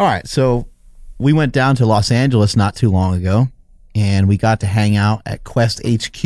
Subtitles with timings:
[0.00, 0.66] All right, so
[1.18, 3.48] we went down to Los Angeles not too long ago,
[3.94, 6.22] and we got to hang out at Quest HQ.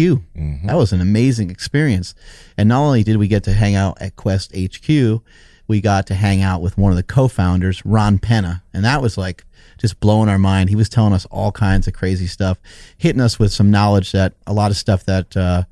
[0.69, 2.15] That was an amazing experience.
[2.57, 5.21] And not only did we get to hang out at Quest HQ,
[5.67, 9.19] we got to hang out with one of the co-founders, Ron Penna, and that was
[9.19, 9.45] like
[9.77, 10.71] just blowing our mind.
[10.71, 12.61] He was telling us all kinds of crazy stuff,
[12.97, 15.65] hitting us with some knowledge that a lot of stuff that uh,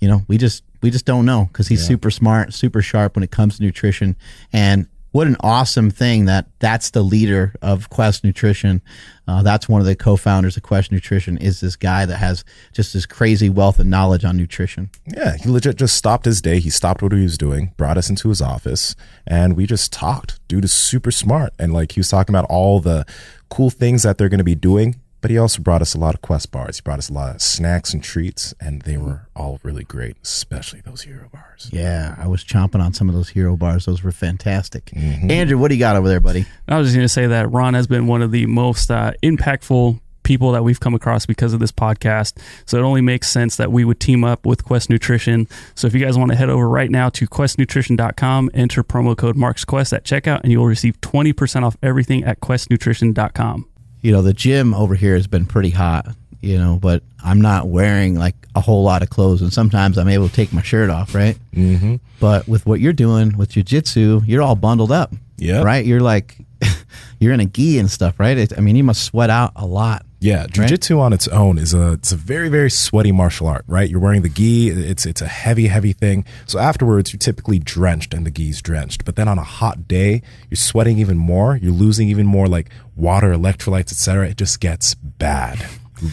[0.00, 3.24] you know we just we just don't know because he's super smart, super sharp when
[3.24, 4.14] it comes to nutrition,
[4.52, 8.82] and what an awesome thing that that's the leader of Quest Nutrition.
[9.28, 11.38] Uh, that's one of the co-founders of Quest Nutrition.
[11.38, 14.90] Is this guy that has just this crazy wealth of knowledge on nutrition?
[15.06, 16.58] Yeah, he legit just stopped his day.
[16.58, 20.40] He stopped what he was doing, brought us into his office, and we just talked.
[20.48, 21.52] Dude is super smart.
[21.60, 23.06] And like he was talking about all the
[23.50, 25.00] cool things that they're going to be doing.
[25.24, 26.76] But he also brought us a lot of Quest bars.
[26.76, 30.18] He brought us a lot of snacks and treats, and they were all really great,
[30.22, 31.70] especially those hero bars.
[31.72, 33.86] Yeah, I was chomping on some of those hero bars.
[33.86, 34.94] Those were fantastic.
[34.94, 36.44] Andrew, what do you got over there, buddy?
[36.68, 39.12] I was just going to say that Ron has been one of the most uh,
[39.22, 42.36] impactful people that we've come across because of this podcast.
[42.66, 45.48] So it only makes sense that we would team up with Quest Nutrition.
[45.74, 49.36] So if you guys want to head over right now to questnutrition.com, enter promo code
[49.36, 53.68] MarksQuest at checkout, and you will receive 20% off everything at questnutrition.com.
[54.04, 56.06] You know, the gym over here has been pretty hot,
[56.42, 59.40] you know, but I'm not wearing like a whole lot of clothes.
[59.40, 61.38] And sometimes I'm able to take my shirt off, right?
[61.54, 61.96] Mm-hmm.
[62.20, 65.14] But with what you're doing with jujitsu, you're all bundled up.
[65.38, 65.62] Yeah.
[65.62, 65.86] Right?
[65.86, 66.36] You're like,
[67.18, 68.36] you're in a gi and stuff, right?
[68.36, 70.04] It, I mean, you must sweat out a lot.
[70.24, 73.90] Yeah, jujitsu on its own is a it's a very very sweaty martial art, right?
[73.90, 76.24] You're wearing the gi, it's it's a heavy heavy thing.
[76.46, 79.04] So afterwards, you're typically drenched and the gi's drenched.
[79.04, 81.58] But then on a hot day, you're sweating even more.
[81.58, 84.30] You're losing even more like water, electrolytes, etc.
[84.30, 85.62] It just gets bad,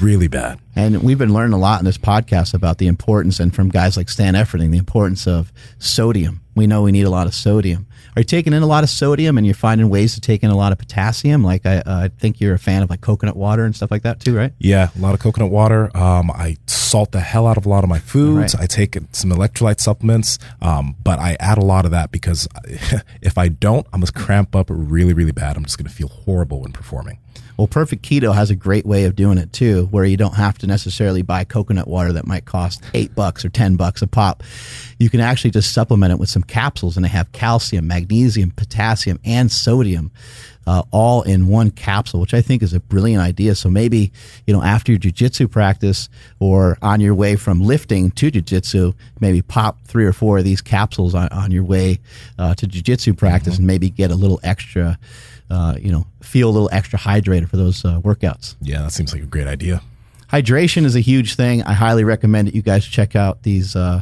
[0.02, 0.60] really bad.
[0.76, 3.96] And we've been learning a lot in this podcast about the importance, and from guys
[3.96, 6.42] like Stan Efferding, the importance of sodium.
[6.54, 7.88] We know we need a lot of sodium.
[8.16, 10.50] Are you taking in a lot of sodium and you're finding ways to take in
[10.50, 11.44] a lot of potassium?
[11.44, 14.04] Like, I, uh, I think you're a fan of like coconut water and stuff like
[14.04, 14.52] that too, right?
[14.60, 15.96] Yeah, a lot of coconut water.
[15.96, 18.54] Um, I salt the hell out of a lot of my foods.
[18.56, 18.64] Right.
[18.64, 22.48] I take some electrolyte supplements, um, but I add a lot of that because
[23.22, 25.56] if I don't, I'm gonna cramp up really, really bad.
[25.56, 27.20] I'm just gonna feel horrible when performing.
[27.58, 30.58] Well, Perfect Keto has a great way of doing it too, where you don't have
[30.60, 34.42] to necessarily buy coconut water that might cost eight bucks or ten bucks a pop.
[34.98, 39.20] You can actually just supplement it with some capsules, and they have calcium, magnesium, potassium,
[39.24, 40.12] and sodium.
[40.68, 43.56] Uh, all in one capsule, which I think is a brilliant idea.
[43.56, 44.12] So maybe,
[44.46, 46.08] you know, after your jujitsu practice
[46.40, 50.62] or on your way from lifting to jujitsu, maybe pop three or four of these
[50.62, 52.00] capsules on, on your way
[52.38, 55.00] uh, to jujitsu practice and maybe get a little extra,
[55.52, 58.56] uh, you know, feel a little extra hydrated for those uh, workouts.
[58.62, 59.82] Yeah, that seems like a great idea.
[60.32, 61.62] Hydration is a huge thing.
[61.64, 64.02] I highly recommend that you guys check out these uh,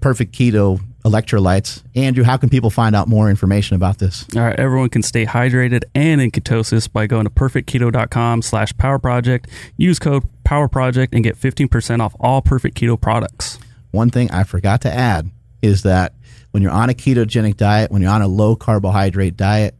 [0.00, 1.82] Perfect Keto electrolytes.
[1.96, 4.24] Andrew, how can people find out more information about this?
[4.36, 9.00] All right, everyone can stay hydrated and in ketosis by going to perfectketo.com slash power
[9.00, 9.48] project.
[9.76, 13.58] Use code power project and get 15% off all perfect keto products.
[13.90, 16.14] One thing I forgot to add is that
[16.52, 19.74] when you're on a ketogenic diet, when you're on a low carbohydrate diet,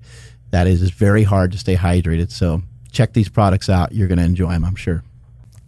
[0.51, 2.31] that is very hard to stay hydrated.
[2.31, 3.93] So check these products out.
[3.93, 5.05] You're going to enjoy them, I'm sure.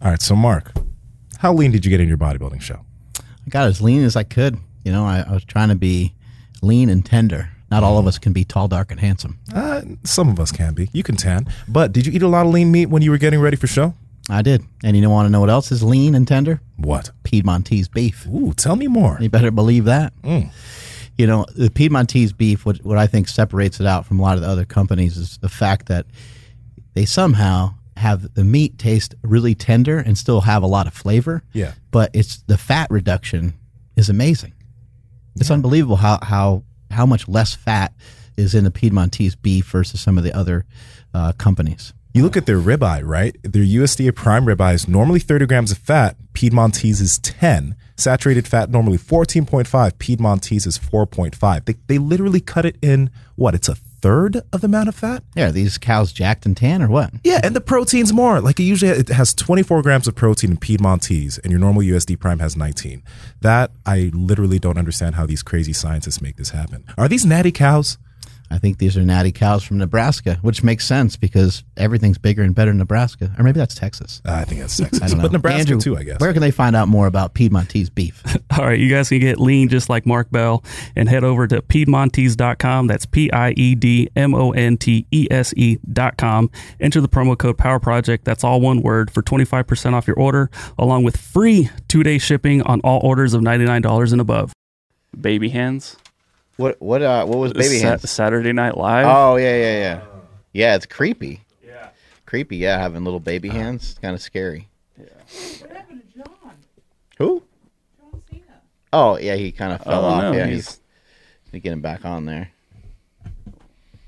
[0.01, 0.71] All right, so Mark,
[1.37, 2.79] how lean did you get in your bodybuilding show?
[3.19, 4.57] I got as lean as I could.
[4.83, 6.13] You know, I, I was trying to be
[6.61, 7.49] lean and tender.
[7.69, 9.39] Not all of us can be tall, dark, and handsome.
[9.53, 10.89] Uh, some of us can be.
[10.91, 11.47] You can tan.
[11.67, 13.67] But did you eat a lot of lean meat when you were getting ready for
[13.67, 13.93] show?
[14.29, 14.63] I did.
[14.83, 16.61] And you don't want to know what else is lean and tender?
[16.77, 17.11] What?
[17.23, 18.27] Piedmontese beef.
[18.27, 19.17] Ooh, tell me more.
[19.21, 20.13] You better believe that.
[21.17, 24.35] You know, the Piedmontese beef, what, what I think separates it out from a lot
[24.35, 26.05] of the other companies is the fact that
[26.93, 31.43] they somehow have the meat taste really tender and still have a lot of flavor.
[31.53, 31.73] Yeah.
[31.91, 33.53] But it's the fat reduction
[33.95, 34.53] is amazing.
[35.35, 37.93] It's unbelievable how, how, how much less fat
[38.37, 40.65] is in the Piedmontese beef versus some of the other
[41.13, 41.93] uh, companies.
[42.13, 43.37] You look at their ribeye, right?
[43.43, 46.17] Their USDA prime ribeye is normally 30 grams of fat.
[46.33, 47.75] Piedmontese is 10.
[48.01, 49.99] Saturated fat normally 14.5.
[49.99, 51.65] Piedmontese is 4.5.
[51.65, 53.53] They, they literally cut it in what?
[53.53, 55.23] It's a third of the amount of fat.
[55.35, 57.13] Yeah, are these cows jacked and tan or what?
[57.23, 58.41] Yeah, and the protein's more.
[58.41, 62.19] Like it usually it has 24 grams of protein in Piedmontese, and your normal USD
[62.19, 63.03] prime has 19.
[63.41, 66.83] That I literally don't understand how these crazy scientists make this happen.
[66.97, 67.97] Are these natty cows?
[68.51, 72.53] I think these are natty cows from Nebraska, which makes sense because everything's bigger and
[72.53, 73.33] better in Nebraska.
[73.37, 74.21] Or maybe that's Texas.
[74.27, 75.23] Uh, I think that's Texas, I don't know.
[75.23, 76.19] but Nebraska Andrew, too, I guess.
[76.19, 78.21] Where can they find out more about Piedmontese beef?
[78.59, 80.63] All right, you guys can get lean just like Mark Bell
[80.95, 82.87] and head over to Piedmontese.com.
[82.87, 86.49] That's P I E D M O N T E S E.com.
[86.79, 88.25] Enter the promo code Power Project.
[88.25, 92.61] That's all one word for 25% off your order, along with free two day shipping
[92.63, 94.51] on all orders of $99 and above.
[95.19, 95.97] Baby hands.
[96.61, 99.05] What what uh, what was Baby Sa- Saturday Night Live.
[99.07, 100.01] Oh yeah yeah yeah.
[100.53, 101.41] Yeah, it's creepy.
[101.65, 101.89] Yeah.
[102.25, 102.57] Creepy.
[102.57, 103.91] Yeah, having little baby hands.
[103.91, 104.67] It's kind of scary.
[104.97, 105.05] Yeah.
[105.61, 106.51] What happened to John?
[107.17, 107.43] Who?
[107.99, 108.43] John Cena.
[108.93, 110.21] Oh yeah, he kind of fell Oh, off.
[110.23, 110.79] no, yeah, he's- he's,
[111.53, 112.49] he's getting back on there.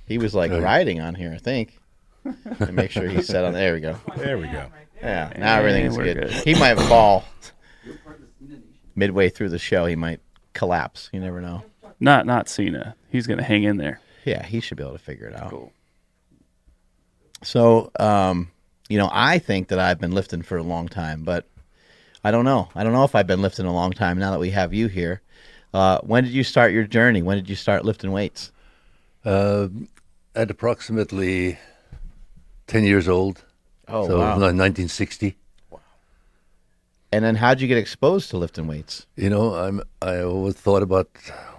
[0.06, 0.62] He was like Right.
[0.62, 1.78] riding on here, I think.
[2.60, 3.54] to make sure he's set on.
[3.54, 3.98] There we go.
[4.18, 4.66] There we go.
[5.02, 6.18] Yeah, now everything's good.
[6.18, 6.32] good.
[6.32, 7.26] He might fall
[8.96, 9.86] midway through the show.
[9.86, 10.20] He might
[10.54, 11.10] collapse.
[11.14, 11.64] You never know.
[12.04, 12.96] Not not Cena.
[13.10, 14.02] He's gonna hang in there.
[14.26, 15.50] Yeah, he should be able to figure it out.
[15.50, 15.72] Cool.
[17.44, 18.52] So, um,
[18.90, 21.48] you know, I think that I've been lifting for a long time, but
[22.22, 22.68] I don't know.
[22.76, 24.88] I don't know if I've been lifting a long time now that we have you
[24.88, 25.22] here.
[25.74, 27.22] Uh, when did you start your journey?
[27.22, 28.52] When did you start lifting weights?
[29.24, 29.70] Uh,
[30.36, 31.58] at approximately
[32.68, 33.46] 10 years old.
[33.88, 34.36] Oh, so wow.
[34.36, 35.38] ni- 1960.
[37.14, 39.06] And then how'd you get exposed to lifting weights?
[39.16, 41.53] You know, I'm, I always thought about wh-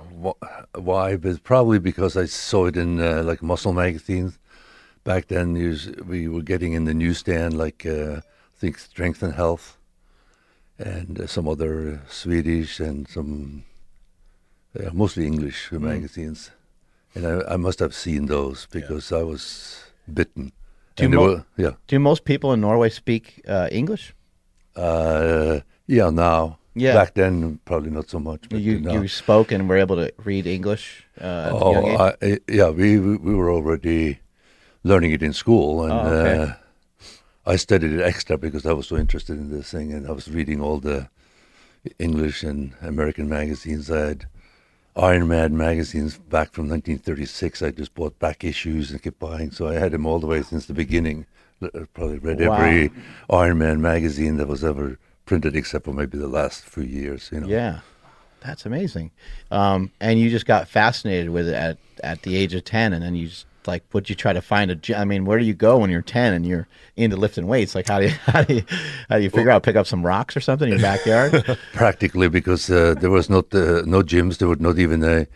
[0.75, 4.39] why, but probably because I saw it in uh, like muscle magazines.
[5.05, 5.77] Back then, you,
[6.07, 9.77] we were getting in the newsstand, like uh, I think Strength and Health,
[10.79, 13.65] and uh, some other Swedish and some
[14.79, 16.51] uh, mostly English magazines.
[17.15, 20.53] And I, I must have seen those because I was bitten.
[20.97, 21.73] Do you mo- were- yeah.
[21.87, 24.15] Do most people in Norway speak uh, English?
[24.75, 26.59] Uh, yeah, now.
[26.75, 26.95] Yeah.
[26.95, 28.49] Back then, probably not so much.
[28.49, 31.97] But You you spoke and were able to read English uh, oh.
[31.97, 34.19] I, yeah, we we we were already
[34.83, 36.43] learning it in school, and Oh, okay.
[36.43, 36.53] uh,
[37.53, 40.29] I studied it extra because I was so interested in this thing, and I was
[40.29, 41.09] reading all the
[41.99, 43.91] English and American magazines.
[43.91, 44.27] I had
[44.97, 47.63] Iron Man magazines back from 1936.
[47.63, 50.43] I just bought back issues and kept buying, so I had them all the way
[50.43, 51.27] since the beginning.
[51.95, 52.55] Probably read Wow.
[52.57, 52.91] every
[53.31, 57.31] Iron Man magazine that was ever printed, except for maybe the last few years.
[57.33, 57.47] You know.
[57.47, 57.81] Yeah,
[58.41, 59.11] that's amazing.
[59.51, 63.03] Um, and you just got fascinated with it at, at the age of ten, and
[63.03, 64.75] then you just like, would you try to find a?
[64.75, 67.75] gy- I mean, where do you go when you're ten and you're into lifting weights?
[67.75, 68.65] Like, how do you how do you
[69.09, 71.59] how do you figure out pick up some rocks or something in your backyard?
[71.73, 74.39] practically because uh, there was not uh, no gyms.
[74.39, 75.27] There was not even a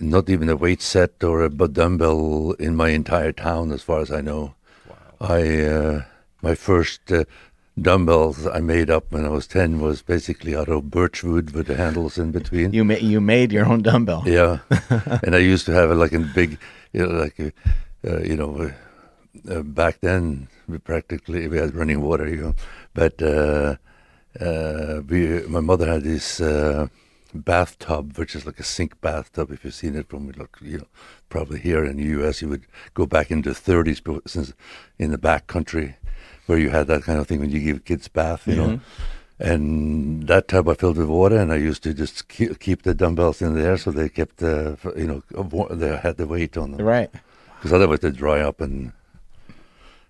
[0.00, 4.10] not even a weight set or a dumbbell in my entire town, as far as
[4.10, 4.54] I know.
[4.88, 4.96] wow.
[5.20, 6.02] I uh,
[6.42, 7.24] my first uh,
[7.82, 11.66] dumbbells I made up when I was ten was basically out of birch wood with
[11.66, 12.72] the handles in between.
[12.72, 14.24] you made you made your own dumbbell.
[14.26, 14.58] Yeah,
[15.22, 16.58] and I used to have it like a big,
[16.92, 17.52] you know, like a,
[18.06, 22.54] uh, you know, uh, uh, back then we practically we had running water, you know,
[22.94, 23.76] but uh,
[24.40, 26.88] uh, we my mother had this uh,
[27.34, 29.50] bathtub, which is like a sink bathtub.
[29.50, 30.88] If you've seen it from like you know,
[31.28, 34.52] probably here in the U.S., you would go back into the 30s, but since
[34.98, 35.96] in the back country
[36.48, 38.80] where you had that kind of thing when you give kids bath, you know.
[39.38, 42.94] And that tub I filled with water, and I used to just keep, keep the
[42.94, 46.84] dumbbells in there so they kept, uh, you know, they had the weight on them.
[46.84, 47.10] Right.
[47.54, 48.92] Because otherwise they'd dry up and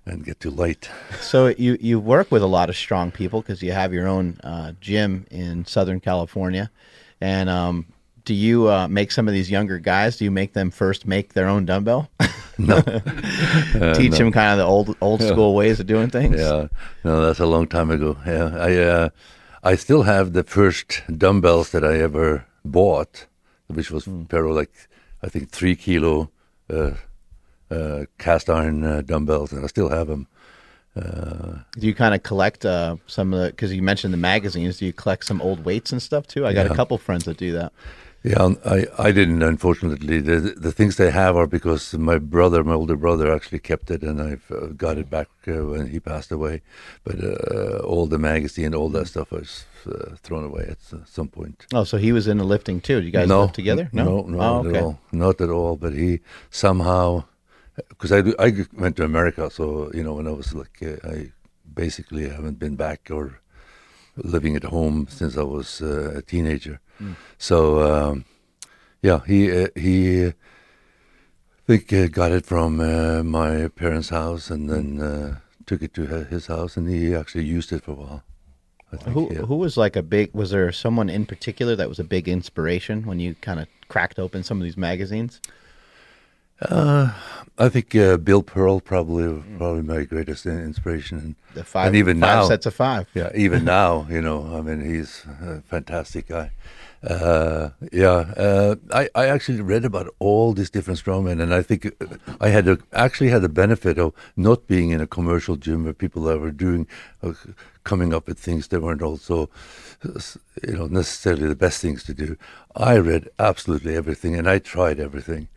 [0.06, 0.88] and get too light.
[1.20, 4.38] So you you work with a lot of strong people because you have your own
[4.43, 6.70] uh, gym in Southern California,
[7.20, 7.87] and um,
[8.25, 10.17] do you uh, make some of these younger guys?
[10.17, 12.11] Do you make them first make their own dumbbell?
[12.58, 12.81] No.
[13.94, 16.37] Teach them kind of the old old school ways of doing things.
[16.40, 16.69] Yeah,
[17.05, 18.16] no, that's a long time ago.
[18.26, 19.08] Yeah, I uh,
[19.62, 23.26] I still have the first dumbbells that I ever bought,
[23.69, 24.72] which was pair of like
[25.22, 26.31] I think three kilo
[26.69, 26.93] uh,
[27.70, 30.26] uh, cast iron uh, dumbbells, and I still have them.
[30.96, 33.46] Uh, Do you kind of collect uh, some of the?
[33.50, 34.79] Because you mentioned the magazines.
[34.79, 36.44] Do you collect some old weights and stuff too?
[36.46, 37.72] I got a couple friends that do that.
[38.25, 40.20] Yeah, I, I didn't, unfortunately.
[40.20, 44.03] The, the things they have are because my brother, my older brother, actually kept it,
[44.03, 46.63] and I've uh, got it back uh, when he passed away.
[47.05, 51.65] But uh, all the magazine, all that stuff was uh, thrown away at some point.
[51.72, 53.01] Oh, so he was into lifting too.
[53.01, 53.89] You guys no, lift together?
[53.93, 54.79] No, no, Oh, not okay.
[54.79, 55.01] at all.
[55.13, 55.77] Not at all.
[55.77, 56.19] But he
[56.51, 57.25] somehow,
[57.89, 61.31] because I, I went to America, so, you know, when I was like, uh, I
[61.72, 63.41] basically haven't been back or
[64.25, 66.81] living at home since I was uh, a teenager.
[66.98, 67.13] Hmm.
[67.39, 68.25] So, um,
[69.03, 70.34] yeah, he, uh, he, I
[71.67, 76.06] think uh, got it from uh, my parents' house and then uh, took it to
[76.25, 78.22] his house, and he actually used it for a while.
[78.91, 79.41] Think, Who yeah.
[79.41, 80.31] who was like a big?
[80.32, 84.19] Was there someone in particular that was a big inspiration when you kind of cracked
[84.19, 85.43] open some of these magazines?
[86.62, 87.12] Uh,
[87.58, 92.20] I think uh, Bill Pearl probably probably my greatest inspiration, and, The five and even
[92.20, 93.08] five now, sets of five.
[93.15, 96.53] yeah, even now, you know, I mean, he's a fantastic guy.
[97.03, 101.86] Uh, yeah, uh, I I actually read about all these different strongmen, and I think
[101.86, 105.84] uh, I had a, actually had the benefit of not being in a commercial gym
[105.84, 106.86] where people that were doing
[107.22, 107.34] a
[107.84, 109.48] coming up with things that weren't also,
[110.05, 112.36] you know, necessarily the best things to do.
[112.77, 115.48] I read absolutely everything, and I tried everything.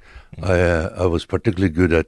[0.42, 2.08] I uh, I was particularly good at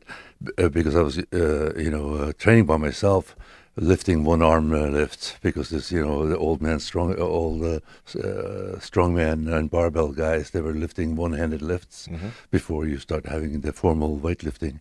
[0.58, 3.36] uh, because I was uh, you know uh, training by myself,
[3.76, 7.76] lifting one arm uh, lifts because this you know the old man strong all the
[8.16, 12.08] uh, strongman and barbell guys they were lifting one handed lifts
[12.52, 14.80] before you start having the formal weightlifting,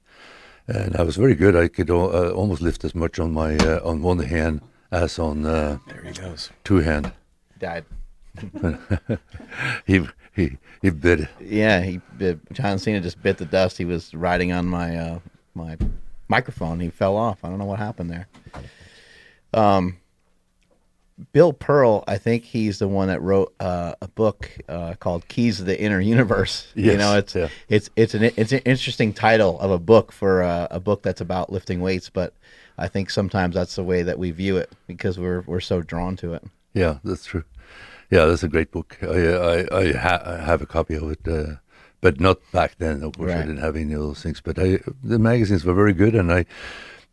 [0.69, 1.57] and I was very good.
[1.57, 5.47] I could uh, almost lift as much on my uh, on one hand as on
[5.47, 6.51] uh, There he goes.
[6.65, 7.13] two hand.
[7.59, 7.85] Died.
[9.87, 11.29] He he he bit.
[11.41, 13.79] Yeah, he bit, John Cena just bit the dust.
[13.79, 15.19] He was riding on my uh,
[15.55, 15.77] my
[16.29, 16.81] microphone.
[16.81, 17.45] He fell off.
[17.45, 18.29] I don't know what happened there.
[19.55, 19.99] Um,
[21.33, 25.59] Bill Pearl, I think he's the one that wrote uh, a book uh, called "Keys
[25.59, 27.49] to the Inner Universe." you know, it's yeah.
[27.69, 31.21] it's it's an it's an interesting title of a book for uh, a book that's
[31.21, 32.33] about lifting weights, but
[32.79, 36.17] I think sometimes that's the way that we view it because we're we're so drawn
[36.17, 36.43] to it.
[36.75, 37.45] Yeah, that's true.
[38.13, 38.99] Yeah, that's a great book.
[39.01, 41.57] I I, I, ha- I have a copy of it, uh,
[42.03, 43.03] but not back then.
[43.03, 44.43] Of course, I didn't have any of those things.
[44.49, 46.45] But I, the magazines were very good, and I,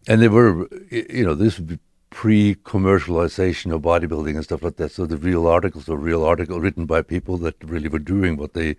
[0.10, 1.62] and they were, you know, this
[2.10, 4.91] pre-commercialization of bodybuilding and stuff like that.
[4.91, 8.53] So the real articles were real articles written by people that really were doing what
[8.53, 8.75] they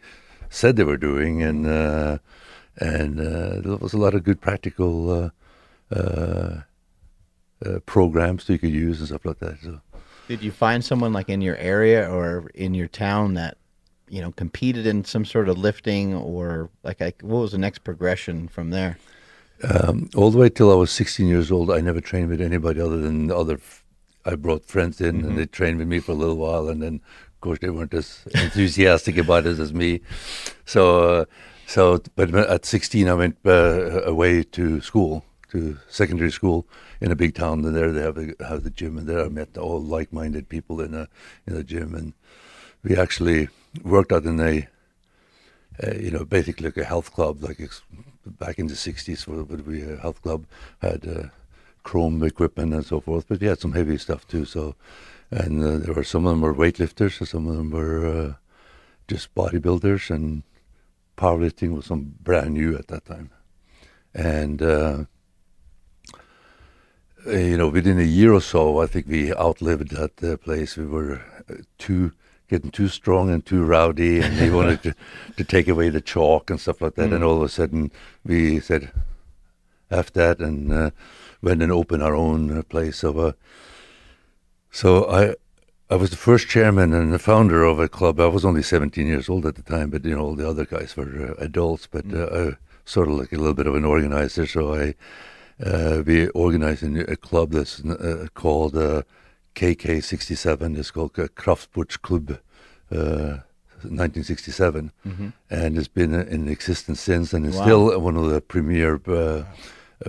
[0.50, 2.18] said they were doing, and uh,
[2.76, 5.30] and uh, there was a lot of good practical uh,
[5.90, 6.60] uh,
[7.64, 9.56] uh, programs that you could use and stuff like that.
[9.62, 9.80] So.
[10.30, 13.56] Did you find someone like in your area or in your town that
[14.08, 18.46] you know competed in some sort of lifting or like, what was the next progression
[18.46, 18.96] from there?
[19.64, 22.80] Um, all the way till I was 16 years old, I never trained with anybody
[22.80, 23.54] other than the other.
[23.54, 23.82] f-
[24.24, 27.00] I brought friends in, and they trained with me for a little while, and then,
[27.34, 30.00] of course, they weren't as enthusiastic about it as me.
[30.64, 31.24] So, uh,
[31.66, 36.66] so, but at 16, I went uh, away to school, to secondary school
[37.00, 39.28] in a big town, and there they have the, have the gym, and there I
[39.28, 41.08] met all like-minded people in a
[41.46, 42.12] in a gym, and
[42.82, 43.48] we actually
[43.82, 44.68] worked out in a
[45.82, 47.58] uh, you know, basically like a health club, like
[48.26, 50.44] back in the 60s, where be a health club,
[50.82, 51.28] had uh,
[51.82, 54.44] chrome equipment and so forth, but we had some heavy stuff too.
[54.44, 54.74] So,
[55.30, 58.32] and uh, there were some of them were weightlifters, some of them were uh,
[59.08, 60.42] just bodybuilders, and
[61.16, 63.30] powerlifting was some brand new at that time.
[64.14, 65.04] And, uh,
[67.26, 70.76] uh, you know, within a year or so, I think we outlived that uh, place.
[70.76, 72.12] We were uh, too
[72.48, 74.94] getting too strong and too rowdy, and they wanted to,
[75.36, 77.12] to take away the chalk and stuff like that.
[77.12, 77.90] And all of a sudden,
[78.24, 78.90] we said,
[79.90, 80.90] "F that," and uh,
[81.42, 82.98] went and opened our own uh, place.
[82.98, 83.32] So, uh,
[84.70, 85.34] so I.
[85.92, 88.20] I was the first chairman and the founder of a club.
[88.20, 90.64] I was only 17 years old at the time, but you know all the other
[90.64, 91.88] guys were uh, adults.
[91.90, 94.46] But uh, I sort of like a little bit of an organizer.
[94.46, 94.94] So I
[95.64, 99.02] uh, we organized a, a club that's uh, called uh,
[99.54, 100.78] KK67.
[100.78, 102.38] It's called Kraftsportsklubb
[102.92, 103.38] uh,
[103.82, 104.92] 1967,
[105.50, 107.62] and it's been uh, in existence since, and it's Wow.
[107.64, 109.44] still one of the premier uh,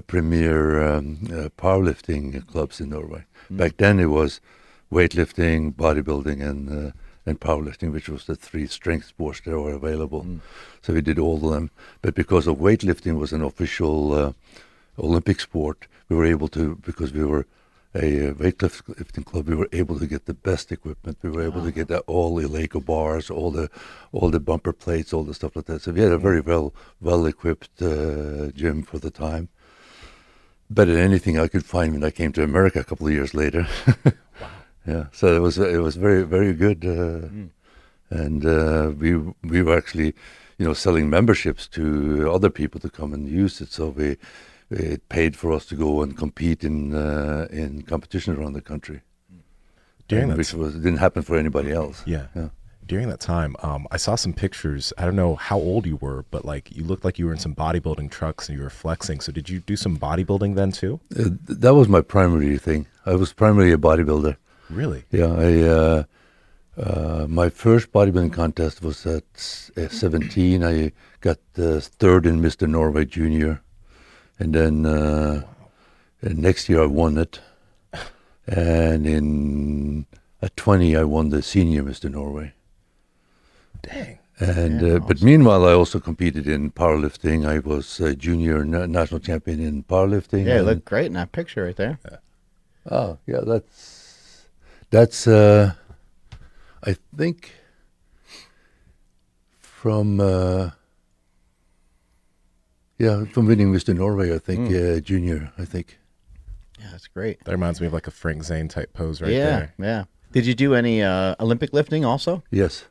[0.08, 3.24] premier um, uh, powerlifting clubs in Norway.
[3.50, 4.40] Back then, it was
[4.92, 6.92] weightlifting, bodybuilding, and uh,
[7.26, 10.26] and powerlifting, which was the three strength sports that were available.
[10.82, 11.70] So we did all of them.
[12.02, 14.32] But because of weightlifting was an official uh,
[15.00, 17.46] Olympic sport, we were able to because we were
[17.94, 19.48] a uh, weightlifting club.
[19.48, 21.18] We were able to get the best equipment.
[21.22, 23.70] We were able to get all the Eleiko bars, all the
[24.12, 25.82] all the bumper plates, all the stuff like that.
[25.82, 29.50] So we had a very well well equipped uh, gym for the time.
[30.70, 33.34] Better than anything I could find when I came to America a couple of years
[33.34, 33.68] later.
[34.06, 34.14] wow.
[34.88, 37.28] Yeah, so it was it was very very good, uh,
[38.10, 40.16] and uh, we we were actually,
[40.58, 43.72] you know, selling memberships to other people to come and use it.
[43.74, 44.18] So we
[44.72, 49.02] it paid for us to go and compete in uh, in competition around the country,
[50.08, 52.04] During that which was didn't happen for anybody else.
[52.06, 52.28] Yeah.
[52.36, 52.50] Yeah.
[52.88, 54.92] During that time, um, I saw some pictures.
[54.98, 57.40] I don't know how old you were, but like you looked like you were in
[57.40, 59.22] some bodybuilding trucks and you were flexing.
[59.22, 61.00] So did you do some bodybuilding then too?
[61.18, 62.88] Uh, that was my primary thing.
[63.06, 64.36] I was primarily a bodybuilder.
[64.70, 65.04] Really?
[65.12, 66.04] Yeah, I uh,
[66.78, 69.24] uh, my first bodybuilding contest was at
[69.78, 70.64] uh, 17.
[70.64, 72.68] I got uh, third in Mr.
[72.68, 73.62] Norway Junior,
[74.42, 75.44] and then uh,
[76.22, 77.40] and next year I won it.
[78.48, 80.06] And in
[80.42, 82.10] at 20, I won the senior Mr.
[82.10, 82.54] Norway.
[83.84, 84.18] Dang.
[84.40, 87.46] And Yeah, uh, but meanwhile, I also competed in powerlifting.
[87.46, 90.46] I was uh, junior na- national champion in powerlifting.
[90.48, 92.00] Yeah, and- looked great in that picture right there.
[92.90, 94.48] Oh, yeah, that's
[94.90, 95.74] that's uh
[96.84, 97.52] I think
[99.62, 100.72] from uh
[103.02, 103.96] yeah, from winning Mr.
[103.96, 105.98] Norway, I think, uh, junior, I think.
[106.80, 107.44] Yeah, that's great.
[107.46, 109.74] That reminds me of like a Frank Zane type pose right yeah, there.
[109.80, 110.04] yeah.
[110.32, 112.44] Did you do any uh, Olympic lifting also?
[112.52, 112.86] Yes,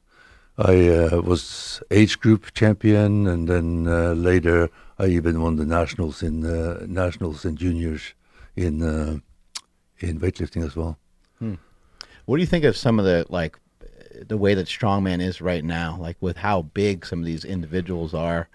[0.58, 6.22] I uh, was age group champion, and then uh, later I even won the nationals
[6.22, 8.14] in uh, nationals and juniors
[8.56, 9.18] in uh,
[10.00, 10.98] in weightlifting as well.
[12.30, 13.58] What do you think of some of the like
[14.28, 15.96] the way that strongman is right now?
[15.98, 18.48] Like with how big some of these individuals are,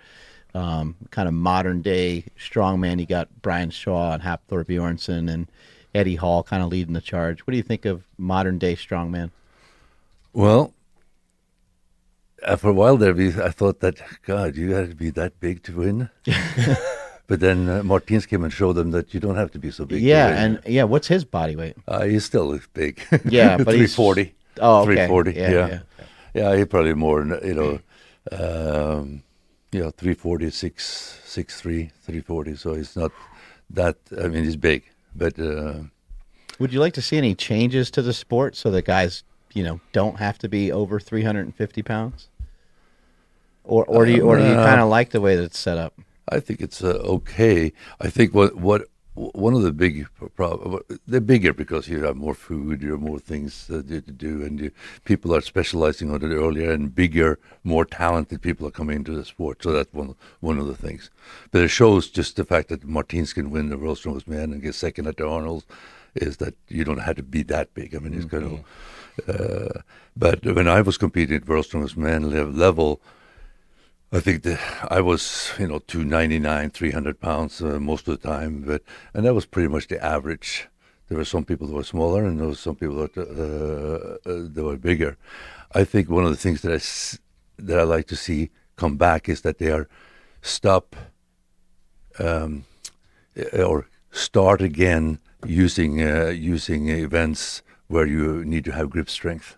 [0.56, 3.00] um, kind of modern day strongman.
[3.00, 5.48] You got Brian Shaw and Hafthor Bjornsson and
[5.94, 7.42] Eddie Hall kind of leading the charge.
[7.46, 9.32] What do you think of modern day strongman?
[10.34, 10.74] Well,
[12.58, 15.64] for a while there, we, I thought that God, you got to be that big
[15.64, 16.10] to win.
[17.28, 19.86] but then uh, Martins came and showed them that you don't have to be so
[19.86, 20.02] big.
[20.02, 21.76] to Yeah, and yeah, what's his body weight?
[21.88, 23.02] uh, he's still big.
[23.26, 24.36] Yeah, but he's- three forty.
[24.62, 24.96] Oh, okay.
[24.96, 25.34] three forty.
[25.34, 25.80] Yeah, Yeah, yeah.
[26.34, 27.26] yeah, He probably more.
[27.44, 27.80] You know,
[29.00, 29.24] um,
[29.76, 32.56] you know, three forty, six, six three, three forty.
[32.56, 33.12] So it's not
[33.70, 33.98] that.
[34.24, 35.38] I mean, it's big, but.
[35.38, 35.74] Uh,
[36.60, 39.82] Would you like to see any changes to the sport so that guys, you know,
[39.92, 42.30] don't have to be over 350 pounds?
[43.66, 45.60] Or, or do you, or do you Uh, kind of like the way that it's
[45.60, 45.94] set up?
[46.30, 47.74] I think it's uh, okay.
[48.00, 52.34] I think what what one of the big problems they're bigger because you have more
[52.34, 54.72] food, you have more things uh, to do, and you,
[55.06, 59.24] people are specializing on it earlier, and bigger, more talented people are coming into the
[59.24, 59.64] sport.
[59.64, 61.10] So that's one one of the things.
[61.52, 64.62] But it shows just the fact that Martins can win the world's strongest man and
[64.62, 65.66] get second at the Arnold's
[66.16, 67.96] is that you don't have to be that big.
[67.96, 68.60] I mean, it's kind of.
[69.30, 69.82] Uh,
[70.18, 73.02] but when I was competing at world's strongest man level,
[74.16, 78.62] I think that I was, you know, 299, 300 pounds uh, most of the time,
[78.66, 78.82] but
[79.14, 80.70] and that was pretty much the average.
[81.10, 84.48] There were some people that were smaller, and there were some people that uh, uh,
[84.54, 85.18] that were bigger.
[85.74, 86.80] I think one of the things that I
[87.62, 89.90] that I like to see come back is that they are
[90.42, 90.96] stop
[92.18, 92.64] um,
[93.38, 99.58] uh, or start again using uh, using events where you need to have grip strength.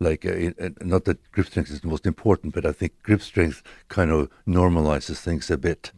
[0.00, 2.92] Like, uh, it, uh, not that grip strength is the most important, but I think
[3.02, 5.92] grip strength kind of normalizes things a bit.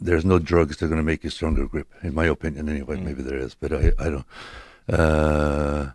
[0.00, 2.68] There's no drugs that are going to make you stronger grip, in my opinion.
[2.68, 4.26] Anyway, maybe there is, but I, I don't.
[4.88, 5.92] Uh,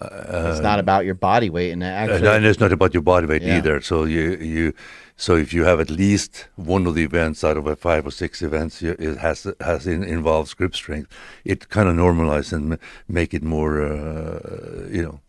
[0.00, 3.26] it's not about your body weight, and and, actually, and it's not about your body
[3.26, 3.58] weight Yeah.
[3.58, 3.80] either.
[3.80, 4.72] So you you
[5.16, 8.10] so if you have at least one of the events out of a five or
[8.10, 11.10] six events, you, it has has in, involves grip strength.
[11.44, 15.20] It kind of normalize and m- make it more uh, you know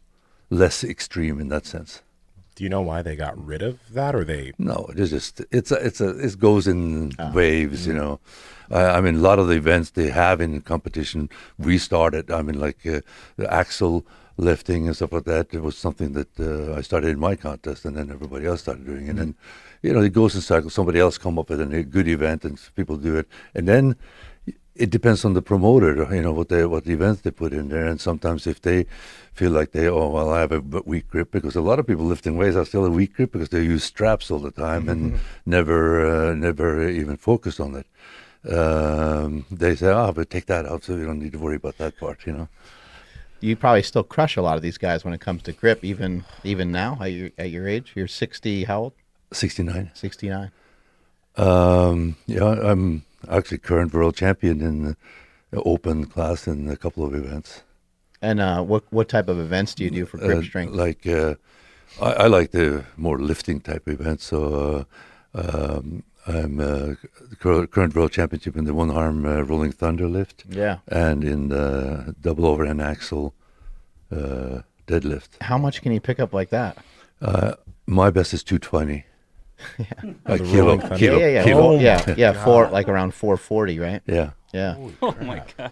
[0.49, 2.01] less extreme in that sense.
[2.55, 4.51] Do you know why they got rid of that, or they?
[4.57, 7.31] No, it is just it's a, it's a it goes in Ah.
[7.33, 8.19] waves, you know.
[8.69, 12.29] I, I mean, a lot of the events they have in competition, we started.
[12.29, 13.01] I mean, like uh,
[13.37, 14.05] the axle
[14.41, 15.53] lifting and stuff like that.
[15.53, 18.85] It was something that uh, I started in my contest, and then everybody else started
[18.85, 19.17] doing it.
[19.17, 19.35] And
[19.81, 20.73] you know, it goes in cycles.
[20.73, 23.95] Somebody else come up with a good event, and people do it, and then
[24.75, 27.85] it depends on the promoter, you know, what they what events they put in there,
[27.85, 28.85] and sometimes if they
[29.33, 32.05] feel like they, oh well, I have a weak grip because a lot of people
[32.05, 35.19] lifting weights are still a weak grip because they use straps all the time and
[35.45, 37.87] never uh, never even focus on it.
[38.51, 41.77] Um, they say, oh, but take that out, so you don't need to worry about
[41.77, 42.47] that part, you know.
[43.41, 46.23] You probably still crush a lot of these guys when it comes to grip, even
[46.43, 47.93] even now at your at your age.
[47.95, 48.63] You're 60.
[48.65, 48.93] How old?
[49.33, 49.91] Sixty nine.
[49.93, 50.51] 69.
[51.37, 54.97] Um, yeah, I'm actually current world champion in
[55.51, 57.63] the open class in a couple of events.
[58.21, 60.73] And uh, what what type of events do you do for grip uh, strength?
[60.73, 61.35] Like uh,
[62.01, 64.25] I, I like the more lifting type events.
[64.25, 64.85] So
[65.33, 66.95] uh, um, I'm uh,
[67.39, 70.77] current world championship in the one arm uh, rolling thunder lift yeah.
[70.87, 73.33] and in the double overhand axle
[74.11, 75.41] uh, deadlift.
[75.41, 76.77] How much can you pick up like that?
[77.21, 77.53] Uh,
[77.87, 79.05] my best is 220.
[80.25, 81.61] A The kilo, kilo, yeah, yeah, yeah, kilo.
[81.61, 82.43] Four- yeah, yeah.
[82.43, 84.01] Four like around 440, right?
[84.05, 84.31] Yeah.
[84.53, 84.75] Yeah.
[85.01, 85.71] Oh my god.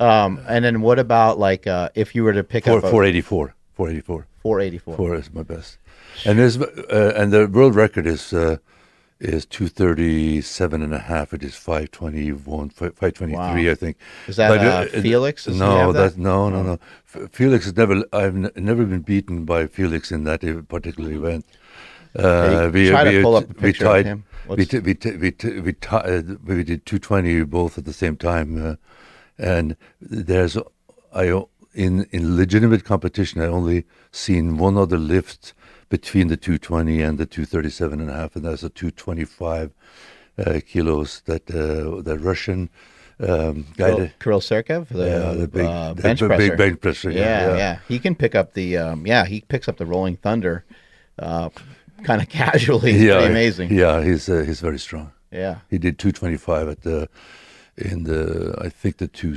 [0.00, 2.90] Um, and then what about like uh, if you were to pick Four, up a
[2.90, 3.54] 484.
[3.74, 4.26] 484.
[4.42, 4.96] 484?
[4.96, 5.78] Four is my best.
[6.24, 8.58] And there's uh, and the world record is uh,
[9.20, 11.32] is 237 and a half.
[11.32, 13.54] It is 521, 523, Wow.
[13.72, 13.96] I think.
[14.26, 15.44] Is that, uh, Felix?
[15.44, 16.14] Does No, that?
[16.14, 16.18] that?
[16.18, 16.78] no, no, no.
[17.14, 18.02] F- Felix has never.
[18.12, 21.44] I've n- never been beaten by Felix in that particular event.
[22.16, 24.24] Uh, Okay, try to pull up a we picture of tied, him.
[24.46, 28.16] We, t- we, t- we, t- we, uh, we did 220 both at the same
[28.16, 28.74] time, uh,
[29.38, 30.56] and there's
[31.12, 31.42] I
[31.74, 35.54] in in legitimate competition I only seen one other lift
[35.96, 39.70] between the 220 and the 237 and a half, and that's a 225
[40.38, 42.68] uh, kilos that uh, the Russian
[43.20, 43.90] um, guy.
[43.90, 46.56] Kirill, that- Kirill Sarychev, the, yeah, the big, uh, the bench big presser.
[46.56, 47.10] bench presser.
[47.12, 50.64] yeah, yeah, He can pick up the um, yeah, he picks up the Rolling Thunder,
[51.20, 51.48] uh,
[52.02, 52.90] kind of casually.
[52.92, 53.72] It's yeah, amazing.
[53.72, 55.12] Yeah, he's uh, he's very strong.
[55.30, 55.58] Yeah.
[55.70, 57.08] He did 225 at the
[57.76, 59.36] in the I think the two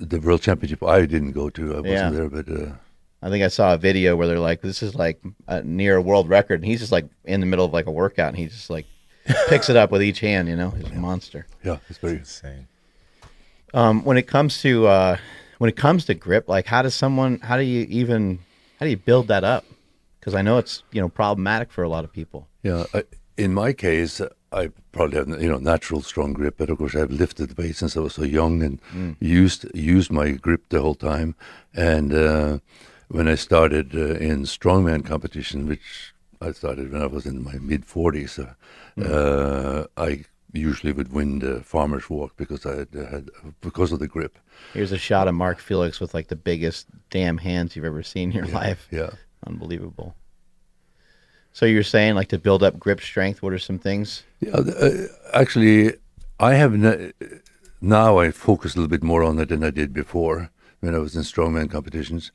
[0.00, 1.62] the world championship I didn't go to.
[1.76, 2.10] I wasn't Yeah.
[2.10, 2.72] there, but uh,
[3.20, 6.02] I think I saw a video where they're like, "This is like a near a
[6.02, 8.46] world record," and he's just like in the middle of like a workout, and he
[8.46, 8.86] just like
[9.48, 10.48] picks it up with each hand.
[10.48, 11.46] You know, he's a monster.
[11.64, 12.68] yeah, it's very Insane.
[13.74, 15.16] Um, when it comes to uh,
[15.58, 18.38] when it comes to grip, like how does someone, how do you even,
[18.78, 19.64] how do you build that up?
[20.18, 22.48] Because I know it's you know problematic for a lot of people.
[22.62, 23.02] Yeah, I,
[23.36, 24.20] in my case,
[24.52, 27.96] I probably have you know natural strong grip, but of course I've lifted weight since
[27.96, 31.34] I was so young and used used my grip the whole time.
[31.74, 32.58] And uh,
[33.08, 37.54] when I started uh, in strongman competition, which I started when I was in my
[37.54, 38.54] mid forties, uh,
[39.02, 44.08] uh, I usually would win the farmers walk because I had, had because of the
[44.08, 44.38] grip.
[44.72, 48.30] Here's a shot of Mark Felix with like the biggest damn hands you've ever seen
[48.30, 48.88] in your life.
[48.90, 49.10] Yeah.
[49.46, 50.14] Unbelievable.
[51.52, 53.42] So you're saying like to build up grip strength?
[53.42, 54.22] What are some things?
[54.40, 55.94] Yeah, uh, actually,
[56.38, 57.12] I have n-
[57.80, 60.98] now I focus a little bit more on it than I did before when I
[60.98, 62.32] was in strongman competitions.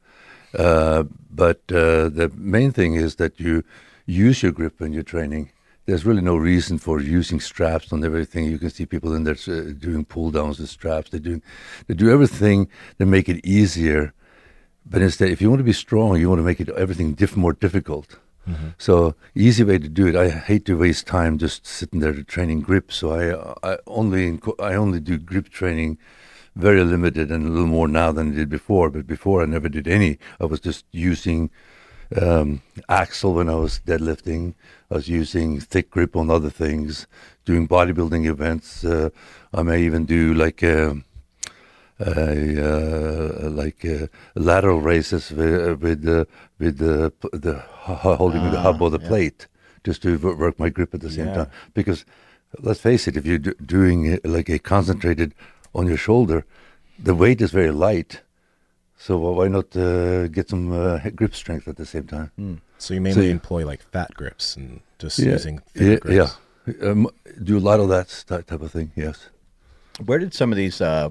[0.53, 3.63] Uh, but uh, the main thing is that you
[4.05, 5.49] use your grip when you're training.
[5.85, 8.45] There's really no reason for using straps on everything.
[8.45, 11.09] You can see people in there uh, doing pull downs with straps.
[11.09, 11.41] They do
[11.87, 14.13] they do everything to make it easier.
[14.85, 17.37] But instead, if you want to be strong, you want to make it everything diff-
[17.37, 18.17] more difficult.
[18.77, 20.15] So easy way to do it.
[20.17, 22.91] I hate to waste time just sitting there training grip.
[22.91, 25.97] So I I only I only do grip training,
[26.55, 28.89] very limited and a little more now than I did before.
[28.89, 30.19] But before I never did any.
[30.39, 31.49] I was just using
[32.21, 34.53] um, axle when I was deadlifting.
[34.91, 37.07] I was using thick grip on other things.
[37.45, 38.83] Doing bodybuilding events.
[38.85, 39.09] Uh,
[39.53, 40.63] I may even do like.
[40.63, 41.05] um
[41.99, 46.27] uh, like uh, lateral races with with the
[46.59, 47.53] with the the
[48.19, 49.47] holding the hub or the plate
[49.83, 51.35] just to work my grip at the same Yeah.
[51.35, 51.51] time.
[51.73, 52.03] Because
[52.59, 55.33] let's face it, if you're do- doing like a concentrated
[55.73, 56.45] on your shoulder,
[56.99, 58.21] the weight is very light.
[58.97, 62.61] So why not uh, get some uh, grip strength at the same time?
[62.77, 66.15] So you mainly you- employ like fat grips and just Yeah, using yeah, grips.
[66.67, 66.89] yeah.
[66.89, 67.07] Um,
[67.43, 68.91] do a lot of that s- type of thing.
[68.95, 69.29] Yes.
[70.05, 71.09] Where did some of these uh,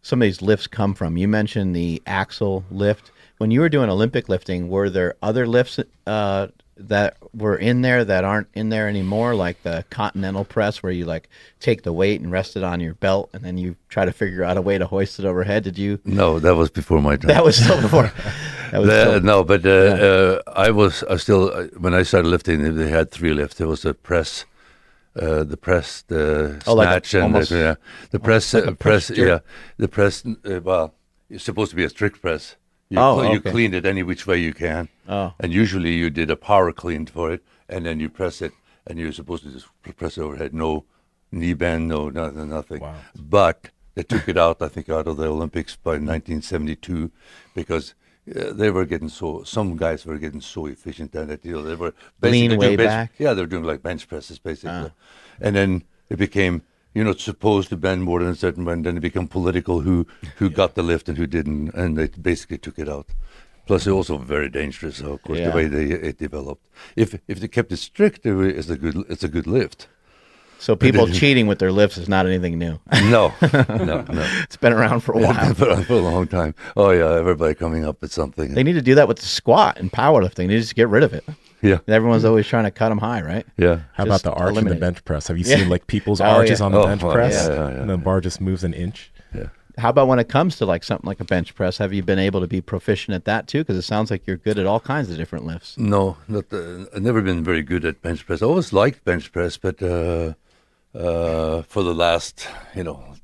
[0.00, 1.16] some of these lifts come from?
[1.18, 3.10] You mentioned the axle lift.
[3.38, 8.04] When you were doing Olympic lifting, were there other lifts uh, that were in there
[8.04, 11.28] that aren't in there anymore, like the continental press, where you like
[11.60, 14.42] take the weight and rest it on your belt, and then you try to figure
[14.42, 15.64] out a way to hoist it overhead?
[15.64, 15.98] Did you?
[16.04, 17.28] No, that was before my time.
[17.28, 18.10] That was still before.
[18.72, 22.04] That was The- still, no, but uh, uh, I was I still uh, when I
[22.04, 23.56] started lifting, they had three lifts.
[23.56, 24.46] There was a press,
[25.14, 27.74] uh, the press, the Oh, like a- snatch, and almost- the, yeah,
[28.12, 29.18] the press, like uh, press, jerk.
[29.18, 29.38] yeah,
[29.76, 30.24] the press.
[30.24, 30.94] Uh, well,
[31.28, 32.56] it's supposed to be a strict press.
[32.92, 33.50] You, Oh, you okay.
[33.50, 35.32] clean it any which way you can, Oh.
[35.40, 38.52] and usually you did a power clean for it, and then you press it,
[38.86, 40.52] and you're supposed to just press it overhead.
[40.52, 40.84] No
[41.30, 42.80] knee bend, no nothing, nothing.
[42.80, 42.94] Wow.
[43.16, 47.10] But they took it out, I think, out of the Olympics by 1972
[47.54, 47.94] because
[48.36, 49.42] uh, they were getting so.
[49.44, 51.44] Some guys were getting so efficient at it.
[51.46, 53.10] You know, they were Lean way bench- back?
[53.12, 53.16] Ah.
[53.24, 54.90] Yeah, they were doing like bench presses basically,
[55.40, 56.60] and then it became.
[56.94, 59.80] You're not supposed to bend more than a certain way, and then it became political
[59.80, 60.06] who
[60.38, 63.06] who got the lift and who didn't, and they basically took it out.
[63.66, 64.96] Plus, it's also very dangerous.
[64.96, 65.50] So of course, Yeah.
[65.50, 66.66] the way they it developed.
[66.96, 69.88] If if they kept it strict, it's a good it's a good lift.
[70.62, 72.78] So people cheating with their lifts is not anything new.
[73.10, 74.26] No, no, no.
[74.44, 75.54] it's been around for a while.
[75.54, 76.54] for, for a long time.
[76.76, 78.54] Oh yeah, everybody coming up with something.
[78.54, 80.48] They need to do that with the squat and powerlifting.
[80.48, 81.24] They just get rid of it.
[81.62, 83.46] yeah, Everyone's always trying to cut them high, right?
[83.56, 83.80] yeah.
[83.94, 85.26] How about the arch in the bench press?
[85.28, 85.56] Have you Yeah.
[85.56, 86.66] seen like people's Oh, arches yeah.
[86.66, 87.34] on the Oh, bench well, press?
[87.34, 89.12] yeah, yeah, yeah, and the bar just moves an inch.
[89.34, 89.46] Yeah.
[89.78, 91.78] How about when it comes to like something like a bench press?
[91.78, 93.60] Have you been able to be proficient at that too?
[93.60, 95.78] Because it sounds like you're good at all kinds of different lifts.
[95.78, 96.44] No, not.
[96.52, 98.42] Uh, I've never been very good at bench press.
[98.42, 100.34] I always liked bench press, but uh,
[100.94, 103.14] uh, for the last, you know,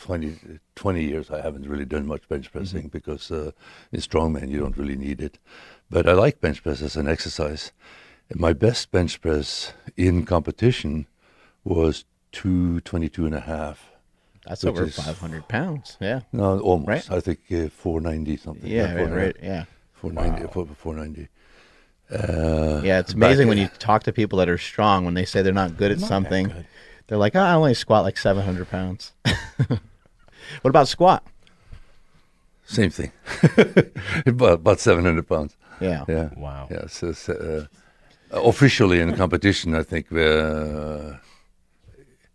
[0.00, 0.38] 20,
[0.74, 3.52] 20 years, I haven't really done much bench pressing because uh,
[3.92, 5.38] in strongman you don't really need it.
[5.90, 7.72] But I like bench press as an exercise.
[8.28, 11.06] And My best bench press in competition
[11.64, 13.90] was 222 and a half.
[14.46, 15.96] That's over is- 500 pounds.
[16.00, 16.20] Yeah.
[16.32, 16.88] No, almost.
[17.08, 17.10] Right.
[17.18, 18.70] I think uh, 490 something.
[18.70, 18.92] Yeah.
[18.94, 19.08] Right.
[19.08, 19.16] 490.
[19.16, 19.64] right, Yeah.
[19.94, 20.52] 490.
[20.74, 21.28] 490.
[22.10, 23.00] Uh, Yeah.
[23.00, 25.52] It's back- amazing when you talk to people that are strong when they say they're
[25.52, 26.48] not good at something.
[26.48, 26.66] good.
[27.06, 29.12] They're like, oh, I only squat like 700 pounds.
[29.66, 29.80] what
[30.70, 31.22] about squat?
[32.64, 33.12] Same thing.
[34.26, 35.56] about, about 700 pounds.
[35.80, 36.04] Yeah.
[36.08, 36.30] Yeah.
[36.36, 36.68] Wow.
[36.70, 36.86] Yeah.
[36.88, 37.68] So, so,
[38.32, 41.14] uh, officially in competition, I think, uh,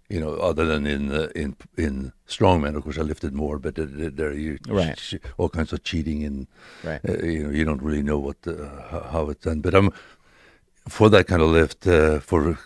[0.10, 3.76] you know, other than in uh, in in strongman, of course, I lifted more, but
[3.76, 4.98] there you Right.
[4.98, 6.48] ch- all kinds of cheating and
[6.84, 7.00] Right.
[7.08, 9.62] uh, you know you don't really know what uh, how, how it's done.
[9.62, 9.92] But I'm
[10.90, 12.58] for that kind of lift uh, for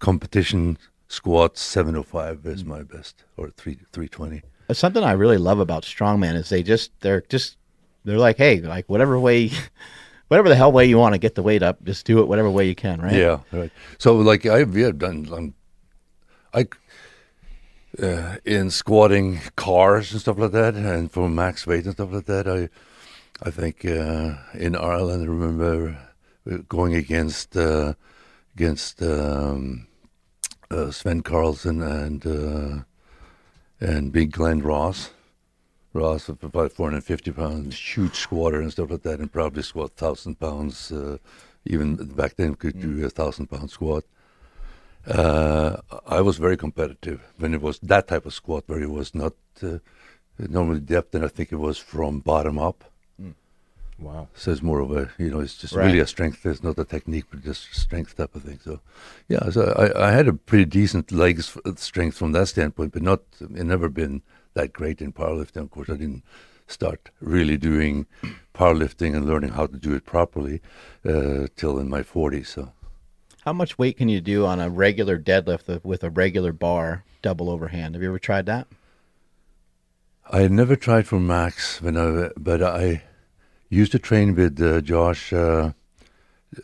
[0.00, 0.76] competition
[1.12, 4.42] squat 705 is my best, or three 320.
[4.72, 7.58] Something I really love about strongman is they just they're just
[8.04, 9.50] they're like, hey, like whatever way,
[10.28, 12.50] whatever the hell way you want to get the weight up, just do it whatever
[12.50, 13.12] way you can, right?
[13.12, 13.70] Yeah, right.
[13.98, 15.54] So like I've yeah, done, um,
[16.54, 16.66] I
[18.02, 22.26] uh, in squatting cars and stuff like that, and for max weight and stuff like
[22.26, 22.48] that.
[22.48, 22.70] I
[23.46, 25.98] I think uh, in Ireland, I remember
[26.50, 27.92] uh, going against uh,
[28.56, 29.88] against um,
[30.72, 32.84] uh, Sven Karlsen and uh,
[33.80, 35.10] and Big Glenn Ross.
[35.94, 40.40] Ross of about 450 pounds, huge squatter and stuff like that, and probably squat thousand
[40.40, 40.90] pounds.
[40.90, 41.18] Uh,
[41.66, 44.04] even back then, could do a thousand pound squat.
[45.06, 49.14] Uh, I was very competitive when it was that type of squat where it was
[49.14, 49.78] not uh,
[50.38, 52.84] normally depth, and I think it was from bottom up.
[54.02, 54.28] Wow.
[54.34, 55.86] So it's more of a, you know, it's just Right.
[55.86, 56.44] really a strength.
[56.44, 58.58] It's not a technique, but just strength type of thing.
[58.64, 58.80] So,
[59.28, 63.20] yeah, so I, I had a pretty decent legs strength from that standpoint, but not,
[63.40, 64.22] it never been
[64.54, 65.62] that great in powerlifting.
[65.62, 66.24] Of course, I didn't
[66.66, 68.06] start really doing
[68.54, 70.60] powerlifting and learning how to do it properly
[71.06, 72.46] uh, till in my 40s.
[72.48, 72.72] So,
[73.44, 77.48] How much weight can you do on a regular deadlift with- a regular bar double
[77.50, 77.94] overhand?
[77.94, 78.66] Have you ever tried that?
[80.30, 83.02] I had never tried for max, when I, but I
[83.78, 85.72] used to train with uh, Josh, uh,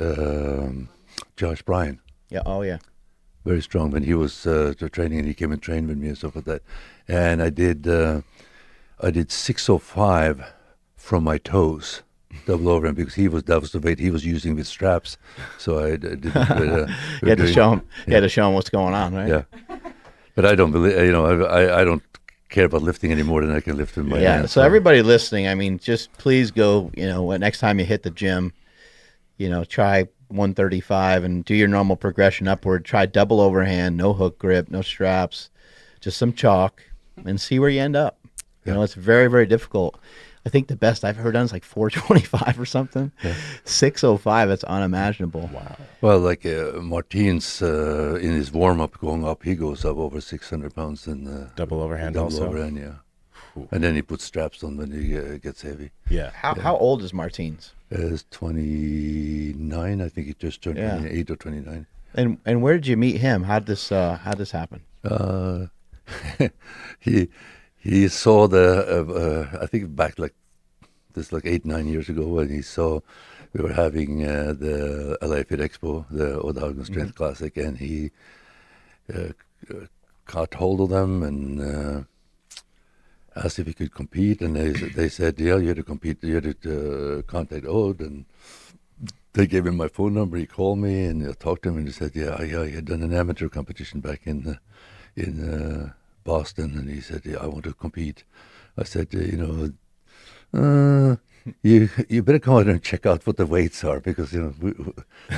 [0.01, 0.89] um
[1.37, 2.01] Josh Bryan.
[2.31, 2.43] Yeah.
[2.47, 2.79] Oh yeah.
[3.45, 6.19] very strong when he was uh, training and he came and trained with me and
[6.19, 6.63] stuff like that.
[7.09, 8.21] And I did uh,
[9.01, 10.45] I did 605
[10.97, 12.03] from my toes,
[12.47, 15.17] double overhand because he was that was the weight he was using with straps.
[15.59, 16.27] So I, I did.
[16.27, 16.87] it uh,
[17.23, 17.83] You had to doing- show him.
[18.07, 19.29] You had to show him what's going on, right?
[19.29, 19.45] Yeah,
[20.35, 22.03] but I don't believe you know I, I I don't
[22.49, 24.37] care about lifting any more than I can lift in my yeah.
[24.37, 24.53] hands.
[24.53, 26.91] So everybody listening, I mean, just please go.
[26.97, 28.53] You know, when- next time you hit the gym,
[29.37, 32.85] you know, try 135 and do your normal progression upward.
[32.85, 35.51] Try double overhand, no hook grip, no straps,
[36.01, 36.83] just some chalk,
[37.25, 38.19] and see where you end up.
[38.65, 39.99] You know, it's very very difficult.
[40.49, 43.13] I think the best I've ever done is like 425 or something.
[43.65, 44.49] 605.
[44.49, 45.51] That's unimaginable.
[45.53, 45.77] Wow.
[46.01, 50.21] Well, like uh, Martin's uh, in his warm up going up, he goes up over
[50.21, 52.47] 600 pounds in uh, Double overhand double also.
[52.49, 52.95] overhand, yeah.
[53.73, 55.91] And then he puts straps on when he uh, gets heavy.
[56.09, 56.31] Yeah.
[56.31, 57.75] How how old is Martins?
[57.91, 60.01] is 29.
[60.01, 60.99] I think he just turned Yeah.
[60.99, 61.87] 28 or 29.
[62.15, 63.43] And and where did you meet him?
[63.45, 64.81] How did this uh how did this happen?
[65.05, 65.67] Uh,
[67.01, 67.29] he
[67.77, 70.35] he saw the uh, uh, I think back like
[71.15, 73.01] this like eight nine years ago when he saw
[73.53, 78.11] we were having uh, the LA Fit Expo, the Odd Haugen Strength Classic, and he
[79.15, 79.29] uh,
[80.27, 82.03] caught hold of them and uh,
[83.35, 86.35] asked if he could compete, and they they said, yeah, you had to compete, you
[86.35, 88.27] had to uh, contact Odd, and
[89.33, 90.37] they gave him my phone number.
[90.37, 92.87] He called me and I talked to him, and he said, yeah, I he had
[92.87, 94.55] done an amateur competition back in uh,
[95.17, 95.93] in uh,
[96.25, 98.25] Boston, and he said, yeah, I want to compete.
[98.77, 99.73] I said, you know.
[100.53, 101.17] Uh,
[101.63, 104.55] you you better come out and check out what the weights are because you know
[104.61, 104.73] we,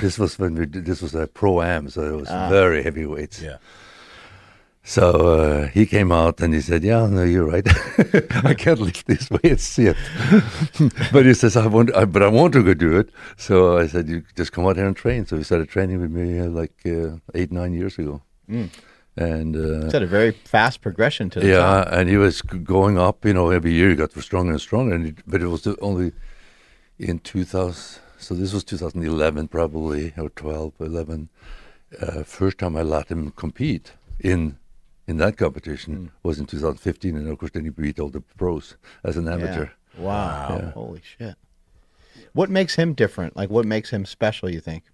[0.01, 3.07] this was when we did, this was a pro am so it was very heavy
[3.07, 3.41] weights.
[3.41, 3.59] Yeah.
[4.83, 7.67] So uh, he came out and he said, "Yeah, no, you're right.
[8.45, 9.97] I can't lift this weights yet."
[11.13, 13.87] but he says, "I want, I, but I want to go do it." So I
[13.87, 16.49] said, "You just come out here and train." So he started training with me uh,
[16.49, 18.23] like uh, eight nine years ago,
[19.21, 19.57] and.
[19.57, 21.89] Uh, It's had a very fast progression to the yeah, top.
[21.93, 23.25] and he was going up.
[23.25, 24.95] You know, every year he got stronger and stronger.
[24.95, 26.13] And it, but it was only
[26.99, 28.01] in 2000.
[28.19, 31.29] So this was 2011, probably or 12, 11.
[32.01, 34.57] Uh, first time I let him compete in
[35.09, 38.77] in that competition was in 2015, and of course then he beat all the pros
[39.03, 39.71] as an amateur.
[39.97, 40.05] Yeah.
[40.05, 40.61] Wow.
[40.63, 40.71] Yeah.
[40.71, 41.35] Holy shit.
[42.33, 43.37] What makes him different?
[43.37, 44.85] Like what makes him special, you think?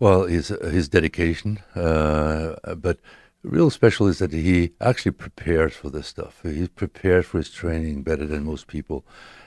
[0.00, 2.98] Well, his his dedication, uh, but
[3.42, 6.40] real special is that he actually prepares for this stuff.
[6.44, 9.04] He prepares for his training better than most people.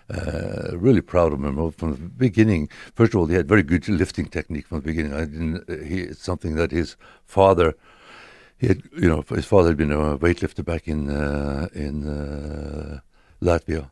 [0.10, 2.68] Uh, really proud of him from the beginning.
[2.96, 5.14] First of all, he had very good lifting technique from the beginning.
[5.14, 5.88] I didn't.
[5.88, 7.76] He it's something that his father.
[8.58, 13.00] He had, you know, his father had been a weightlifter back in uh, in uh,
[13.42, 13.90] Latvia,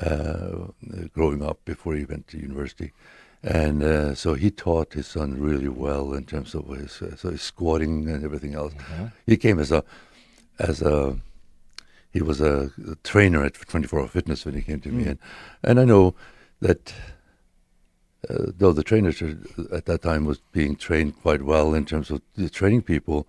[0.00, 0.68] uh,
[1.12, 2.92] growing up before he went to university,
[3.42, 7.30] and uh, so he taught his son really well in terms of his, uh, so
[7.30, 8.74] his squatting and everything else.
[9.26, 9.82] He came as a
[10.58, 11.16] as a
[12.12, 12.70] he was a,
[13.04, 15.18] trainer at 24 Hour Fitness when he came to me, and
[15.62, 16.14] and I know
[16.60, 16.92] that
[18.28, 19.22] uh, though the trainers
[19.72, 23.26] at that time was being trained quite well in terms of the training people,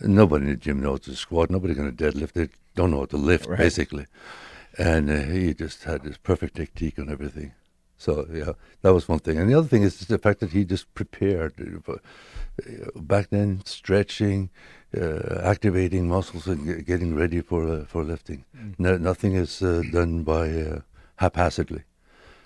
[0.00, 1.50] nobody in the gym knows to squat.
[1.50, 2.32] Nobody going to deadlift.
[2.32, 3.58] They don't know how to lift Right.
[3.58, 4.06] basically,
[4.78, 7.52] and uh, he just had this perfect technique on everything.
[8.04, 9.38] So yeah, that was one thing.
[9.38, 11.54] And the other thing is the fact that he just prepared.
[12.94, 14.50] Back then, stretching,
[14.94, 18.44] uh, activating muscles and getting ready for uh, for lifting.
[18.78, 20.80] No, nothing is uh, done by uh,
[21.16, 21.82] haphazardly.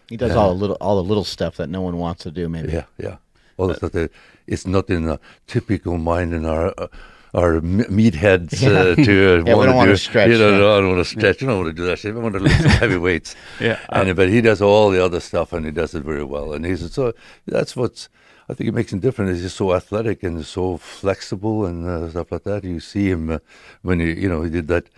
[0.09, 2.49] He does all the little all the little stuff that no one wants to do.
[2.49, 2.73] Maybe.
[2.73, 3.17] Yeah, yeah.
[3.57, 4.09] All that uh,
[4.47, 5.19] it's not in the
[5.49, 6.87] typical mind in our uh,
[7.35, 10.59] our m- meatheads uh, to uh, we wanna don't wanna stretch, You know, yeah.
[10.59, 11.43] no, I don't want to stretch.
[11.43, 12.15] I don't want to do that shit.
[12.15, 13.35] I want to lift some heavy weights.
[13.61, 16.53] Yeah, and but he does all the other stuff, and he does it very well.
[16.55, 17.13] And he's so
[17.47, 18.09] that's what's
[18.49, 19.31] I think it makes him different.
[19.33, 22.65] He's just so athletic and so flexible and uh, stuff like that.
[22.65, 23.39] You see him uh,
[23.83, 24.89] when he, you know, he did that.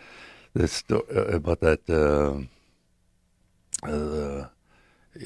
[0.54, 1.80] The sto- uh, about that.
[1.88, 2.46] Uh,
[3.88, 4.46] uh,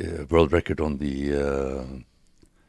[0.01, 1.31] uh, world record on the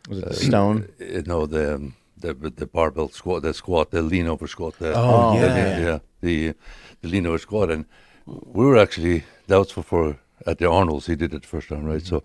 [0.09, 0.87] Was it the stone?
[1.25, 1.95] no, the um,
[2.33, 4.73] the the barbell squat, the squat, the lean over squat.
[4.79, 5.79] The, Oh, the- yeah.
[5.79, 6.53] yeah, the
[7.01, 7.85] the lean over squat, and
[8.25, 11.07] we were actually that was for, for at the Arnold's.
[11.07, 12.05] He did it the first time, right?
[12.05, 12.23] So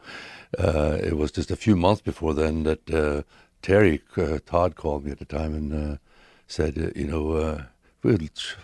[0.59, 3.23] uh, it was just a few months before then that uh,
[3.63, 5.97] Terry uh, Todd called me at the time and uh,
[6.47, 7.63] said, uh, you know, uh,
[8.03, 8.17] we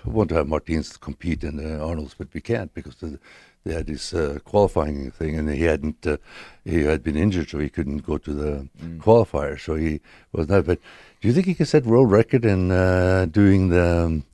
[0.04, 3.18] want to have Martins compete in the Arnold's, but we can't because the,
[3.64, 6.06] they had this uh, qualifying thing, and he hadn't.
[6.06, 6.16] Uh,
[6.64, 8.68] he had been injured, so he couldn't go to the
[8.98, 9.58] qualifier.
[9.60, 10.00] So he
[10.32, 10.64] was not.
[10.66, 10.78] But
[11.20, 14.24] do you think he can set world record in uh, doing the um,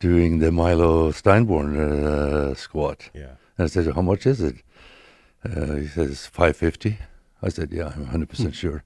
[0.00, 3.10] doing the Milo Steinborn uh, squat?
[3.14, 3.34] Yeah.
[3.56, 4.56] And I said, "How much is it?"
[5.44, 6.98] Uh, he says, 550
[7.42, 8.82] I said, "Yeah, I'm 100 percent sure."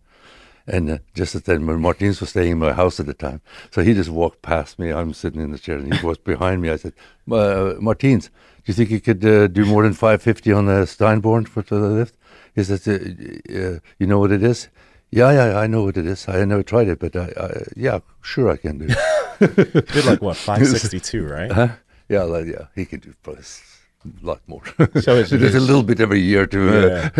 [0.66, 3.40] And uh, just at then, when Martins was staying in my house at the time,
[3.72, 4.92] so he just walked past me.
[4.92, 6.70] I'm sitting in the chair, and he was behind me.
[6.70, 6.92] I said,
[7.30, 8.32] uh, "Martins, do
[8.66, 12.16] you think you could uh, do more than 550 on the Steinborn for the lift?"
[12.54, 14.68] He says, uh, uh, "You know what it is?"
[15.14, 16.26] Yeah, yeah, I know what it is.
[16.26, 18.86] I never tried it, but I, I yeah, sure I can do.
[18.88, 21.52] it." Did like what, 562, right?
[21.52, 21.68] Huh?
[22.08, 23.62] Yeah, like, yeah, he can do probably s-
[24.04, 24.62] a lot more.
[25.00, 26.60] So it's- There's a little bit every year to.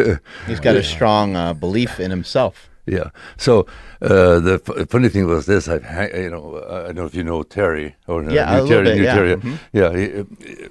[0.01, 2.69] Uh, He's got a strong uh, belief in himself.
[2.87, 3.11] Yeah.
[3.37, 3.67] So
[4.01, 7.15] uh, the f- funny thing was this: I've ha- you know I don't know if
[7.15, 8.85] you know Terry or uh, Yeah, a New little Terry.
[8.85, 9.15] bit, New yeah.
[9.15, 9.37] Terry.
[9.37, 9.59] Mhm.
[9.73, 9.91] Yeah.
[9.97, 10.69] he- uh,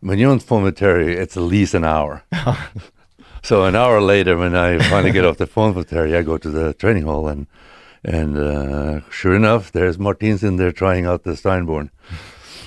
[0.00, 2.22] when you're on the phone with Terry, it's at least an hour.
[3.42, 6.38] So an hour later, when I finally get off the phone with Terry, I go
[6.38, 7.46] to the training hall and
[8.02, 11.90] and uh, sure enough, there's Martins in there trying out the Steinborn.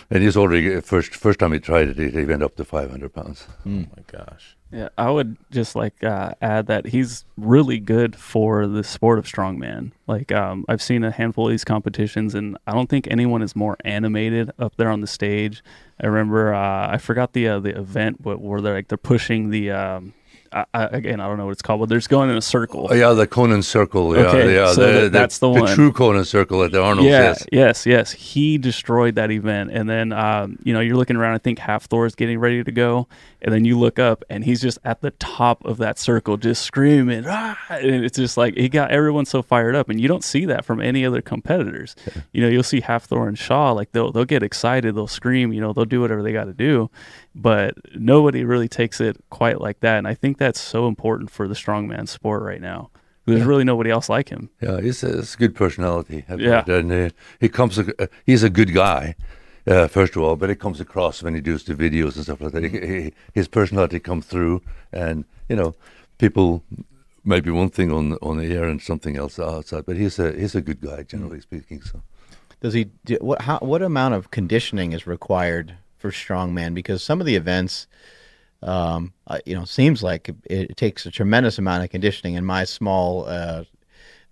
[0.09, 3.13] And he's already first first time he tried it, he, he went up to 500
[3.13, 3.47] pounds.
[3.65, 4.55] Oh my gosh.
[4.71, 9.25] Yeah, I would just like uh, add that he's really good for the sport of
[9.25, 9.91] strongman.
[10.07, 13.55] Like um, I've seen a handful of these competitions, and I don't think anyone is
[13.55, 15.63] more animated up there on the stage.
[16.01, 19.51] I remember uh, I forgot the uh, the event, but where they're like they're pushing
[19.51, 20.13] the um,
[20.53, 22.41] I, I, again I don't know what it's called, but they're just going in a
[22.41, 22.87] circle.
[22.89, 24.15] Oh, yeah, the Conan Circle.
[24.15, 25.65] Yeah, Okay, yeah, so the, that- that's the one.
[25.65, 27.45] The true Conan Circle at the Arnold yeah, yes.
[27.51, 28.11] yes, yes.
[28.11, 31.33] He destroyed that event, and then um, you know you're looking around.
[31.35, 33.07] I think Hafthor is getting ready to go,
[33.41, 36.61] and then you look up, and he's just at the top of that circle, just
[36.63, 37.25] screaming.
[37.27, 37.57] Ah!
[37.69, 40.65] And it's just like he got everyone so fired up, and you don't see that
[40.65, 41.95] from any other competitors.
[42.31, 45.61] You know, you'll see Hafthor and Shaw like they'll they'll get excited, they'll scream, you
[45.61, 46.89] know, they'll do whatever they got to do,
[47.35, 51.47] but nobody really takes it quite like that, and I think that's so important for
[51.47, 52.91] the strongman sport right now.
[53.25, 54.49] There's really nobody else like him.
[54.61, 56.25] Yeah, he's a, he's a good personality.
[56.37, 56.63] Yeah.
[56.67, 57.79] and uh, he comes.
[57.79, 59.15] Uh, he's a good guy,
[59.65, 62.41] uh, first of all, but it comes across when he does the videos and stuff
[62.41, 62.63] like that.
[62.63, 65.73] He, he, his personality comes through, and you know,
[66.17, 66.63] people
[67.23, 69.85] maybe one thing on on the air and something else outside.
[69.85, 71.81] But he's a he's a good guy, generally speaking.
[71.81, 72.01] So
[72.59, 72.89] Does he?
[73.05, 73.43] Do, what?
[73.43, 73.59] How?
[73.59, 76.73] What amount of conditioning is required for strongman?
[76.73, 77.87] Because some of the events,
[78.61, 82.35] um, uh, you know, seems like it, it takes a tremendous amount of conditioning.
[82.35, 83.63] In my small uh,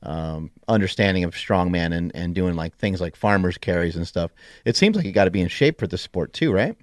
[0.03, 4.31] um, understanding of strongman and and doing like things like farmers carries and stuff,
[4.65, 6.75] it seems like you got to be in shape for the sport too, right?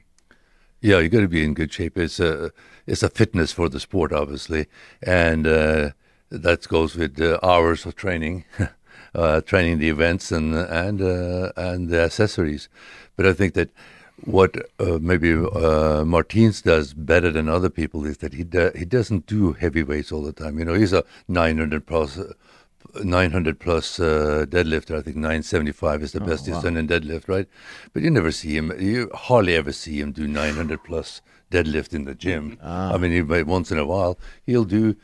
[0.80, 1.98] Yeah, you got to be in good shape.
[1.98, 2.50] It's a
[2.86, 4.68] it's a fitness for the sport, obviously,
[5.02, 5.90] and uh,
[6.30, 8.46] that goes with uh, hours of training,
[9.14, 12.70] uh, training the events and and uh, and the accessories.
[13.16, 13.70] But I think that
[14.24, 18.84] what uh, maybe uh, Martins does better than other people is that he do, he
[18.84, 20.58] doesn't do heavy weights all the time.
[20.58, 22.18] You know, he's a 900 plus.
[23.04, 24.96] 900 plus uh, deadlifter.
[24.96, 27.46] I think 975 is the best he's done in deadlift, right?
[27.92, 28.72] But you never see him.
[28.80, 32.58] You hardly ever see him do 900 plus deadlift in the gym.
[32.62, 34.96] I mean, he might once in a while he'll do.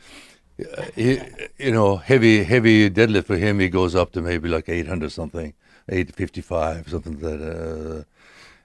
[0.59, 1.19] Uh, he,
[1.57, 5.53] you know, heavy heavy deadlift for him, he goes up to maybe like 800 something,
[5.89, 7.41] 855 something like that.
[7.41, 8.03] Uh,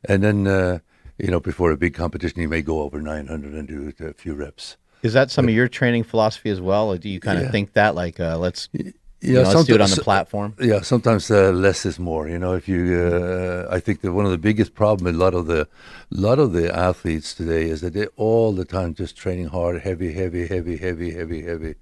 [0.04, 0.78] and then uh,
[1.18, 4.34] you know, before a big competition, you may go over 900 and do a few
[4.34, 4.76] reps.
[5.02, 6.88] Is that some of your training philosophy as well?
[6.92, 7.52] Or do you kind of Yeah.
[7.52, 10.54] think that like uh, let's you Yeah, know, let's do it on the platform?
[10.60, 12.28] Yeah, sometimes uh, less is more.
[12.28, 15.18] You know, if you, uh, I think that one of the biggest problem with a
[15.18, 15.68] lot of the,
[16.10, 20.12] lot of the athletes today is that they all the time just training hard, heavy,
[20.12, 21.74] heavy, heavy, heavy, heavy, heavy,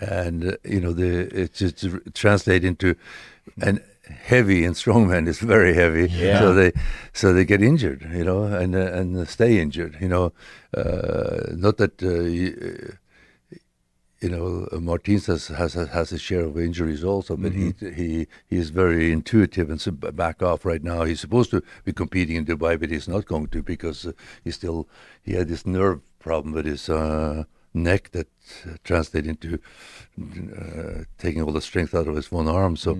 [0.00, 2.96] and uh, you know, the it's just translate into,
[3.60, 6.08] and heavy and strongman is very heavy.
[6.08, 6.38] Yeah.
[6.40, 6.72] So they
[7.12, 9.96] so they get injured, you know, and uh, and stay injured.
[10.00, 10.32] You know,
[10.76, 12.02] uh, not that.
[12.02, 12.96] Uh, you,
[14.20, 18.26] you know, uh, Martins has, has has a share of injuries also, but he he
[18.48, 21.04] he is very intuitive and so back off right now.
[21.04, 24.50] He's supposed to be competing in Dubai, but he's not going to because uh, he
[24.50, 24.88] still
[25.22, 27.44] he had this nerve problem with his uh,
[27.74, 28.28] neck that
[28.84, 29.58] translated into
[30.56, 32.76] uh, taking all the strength out of his one arm.
[32.76, 32.98] So,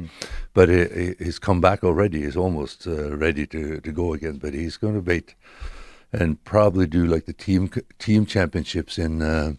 [0.54, 2.22] but he, he- he's come back already.
[2.22, 5.34] He's almost uh, ready to to go again, but he's going to wait
[6.12, 9.22] and probably do like the team team championships in.
[9.22, 9.54] Uh,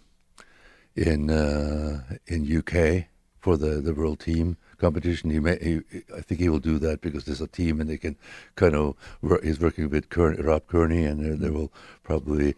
[0.96, 3.06] in uh, in UK
[3.40, 5.30] for the, the world team competition.
[5.30, 5.82] He, may, he
[6.16, 8.16] I think he will do that because there's a team and they can
[8.56, 11.72] kind of wor- he's working with Kearney, Rob Kearney and uh, they will
[12.04, 12.56] probably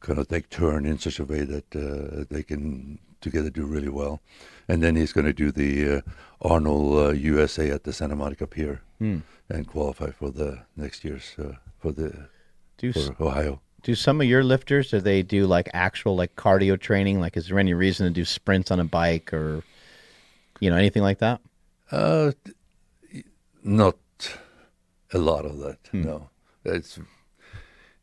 [0.00, 3.88] kind of take turn in such a way that uh, they can together do really
[3.88, 4.20] well.
[4.68, 6.00] And then he's going to do the uh,
[6.42, 11.52] Arnold uh, USA at the Santa Monica Pier and qualify for the next year's uh,
[11.78, 12.28] for the
[12.78, 13.60] Do s- for Ohio.
[13.82, 17.20] do some of your lifters do they do like actual like cardio training?
[17.20, 19.62] Like, is there any reason to do sprints on a bike or
[20.60, 21.40] you know anything like that?
[21.90, 22.32] Uh,
[23.62, 23.96] not
[25.12, 25.78] a lot of that.
[25.92, 26.28] No,
[26.64, 26.98] it's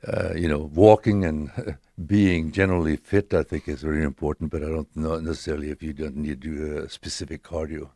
[0.07, 1.51] uh, you know walking and
[2.05, 3.33] being generally fit.
[3.33, 6.55] I think is very important, but I don't know necessarily if you don't need to
[6.55, 7.89] do a specific cardio.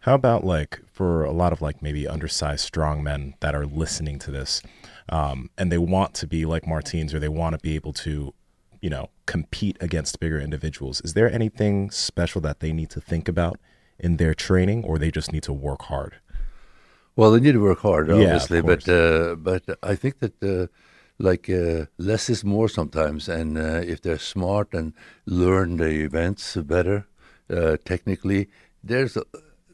[0.00, 4.20] How about like for a lot of like maybe undersized strong men that are listening
[4.20, 4.62] to this,
[5.08, 8.32] um, and they want to be like Martins or they want to be able to,
[8.80, 11.00] you know, compete against bigger individuals.
[11.00, 13.58] Is there anything special that they need to think about
[13.98, 16.16] in their training, or they just need to work hard?
[17.16, 20.20] Well, they need to work hard, obviously, Yeah, of obviously, but uh, but I think
[20.20, 20.66] that uh,
[21.18, 24.92] like uh, less is more sometimes, and uh, if they're smart and
[25.24, 27.06] learn the events better
[27.50, 28.48] uh, technically,
[28.82, 29.16] there's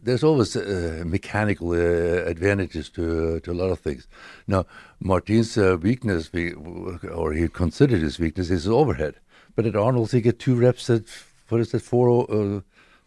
[0.02, 4.06] there's always uh, mechanical uh, advantages to to a lot of things.
[4.46, 4.66] Now,
[5.00, 6.30] Martin's uh, weakness,
[7.12, 9.14] or he considered his weakness, is his overhead.
[9.54, 11.02] But at Arnold's, he get two reps at
[11.48, 12.60] what is it, four uh,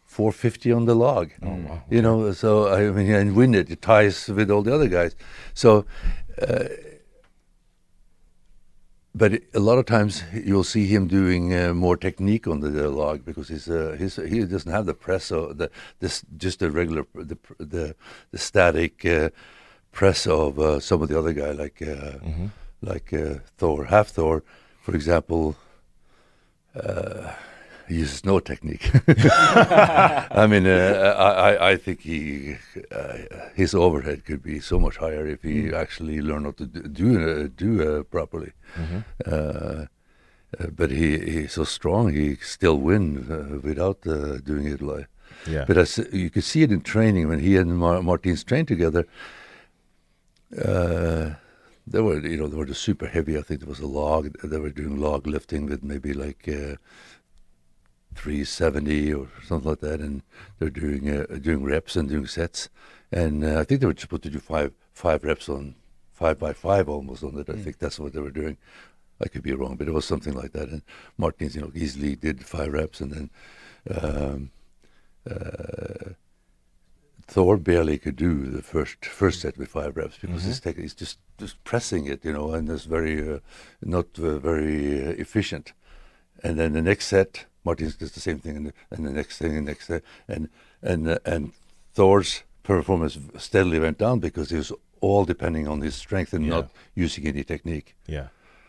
[0.04, 1.30] four fifty on the log.
[1.42, 1.82] Oh wow!
[1.90, 3.70] You know, so I mean, and win it.
[3.70, 5.14] It ties with all the other guys.
[5.54, 5.86] So.
[9.16, 13.24] But a lot of times you'll see him doing uh, more technique on the, log
[13.24, 17.06] because he's, uh, he's he doesn't have the press or the this just the regular
[17.14, 17.96] the the,
[18.30, 19.30] the static uh,
[19.90, 22.18] press of uh, some of the other guy like uh,
[22.82, 24.42] like uh, Thor Hafthor
[24.82, 25.56] for example.
[26.74, 27.32] Uh,
[27.88, 28.90] he uses no technique.
[29.08, 32.56] I mean, uh, I, I- think he
[32.90, 33.18] uh,
[33.54, 37.08] his overhead could be so much higher if he actually learned how to do do,
[37.30, 38.52] uh, do uh, properly.
[39.26, 39.86] Uh,
[40.58, 45.06] uh, but he he's so strong, he still win uh, without uh, doing it like.
[45.46, 45.64] Yeah.
[45.68, 49.04] But as, you could see it in training when he and Mar- Martins trained together.
[50.56, 51.34] Uh,
[51.86, 53.38] they were, you know, they were just super heavy.
[53.38, 54.34] I think there was a log.
[54.42, 56.76] They were doing log lifting with maybe like uh,
[58.16, 60.22] 370 or something like that, and
[60.58, 62.68] they're doing uh, doing reps and doing sets.
[63.12, 65.74] And uh, I think they were supposed to do five five reps on
[66.12, 67.48] five by five almost on it.
[67.50, 68.56] I think that's what they were doing.
[69.20, 70.68] I could be wrong, but it was something like that.
[70.68, 70.82] And
[71.16, 73.30] Martins, you know, easily did five reps, and then
[73.90, 74.50] um,
[75.30, 76.12] uh,
[77.28, 80.94] Thor barely could do the first first set with five reps because he's taking, he's
[80.94, 83.38] just just pressing it, you know, and it's very uh,
[83.82, 85.72] not uh, very uh, efficient.
[86.42, 89.38] And then the next set, Martins does the same thing, and the, and the next
[89.38, 90.48] thing, and the next set, and
[90.82, 91.52] and uh, and
[91.94, 96.50] Thor's performance steadily went down because he was all depending on his strength and Yeah.
[96.54, 97.94] not using any technique.
[98.06, 98.28] Yeah.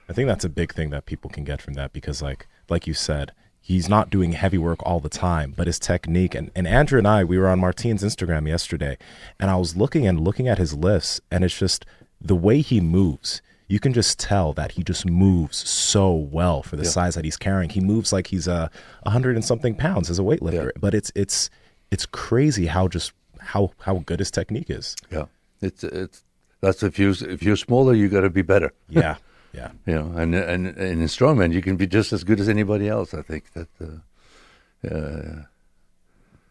[0.09, 2.85] I think that's a big thing that people can get from that because like like
[2.87, 6.67] you said, he's not doing heavy work all the time, but his technique and, and
[6.67, 8.97] Andrew and I, we were on Martine's Instagram yesterday
[9.39, 11.85] and I was looking and looking at his lifts and it's just
[12.21, 13.41] the way he moves.
[13.69, 16.89] You can just tell that he just moves so well for the Yeah.
[16.89, 17.69] size that he's carrying.
[17.69, 18.71] He moves like he's a
[19.03, 20.79] uh, hundred and something pounds as a weightlifter, Yeah.
[20.79, 21.49] but it's it's
[21.91, 24.95] it's crazy how just how how good his technique is.
[25.11, 25.25] Yeah,
[25.61, 26.23] it's it's
[26.61, 28.71] that's if you if you're smaller, you got to be better.
[28.89, 29.15] Yeah,
[29.53, 29.71] yeah.
[29.85, 32.87] you know, and and and in strongman you can be just as good as anybody
[32.87, 33.13] else.
[33.13, 33.67] I think that.
[33.81, 35.43] Uh, uh,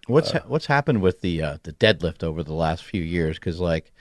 [0.09, 3.39] What's ha- what's happened with the uh, the deadlift over the last few years?
[3.41, 3.93] Because like,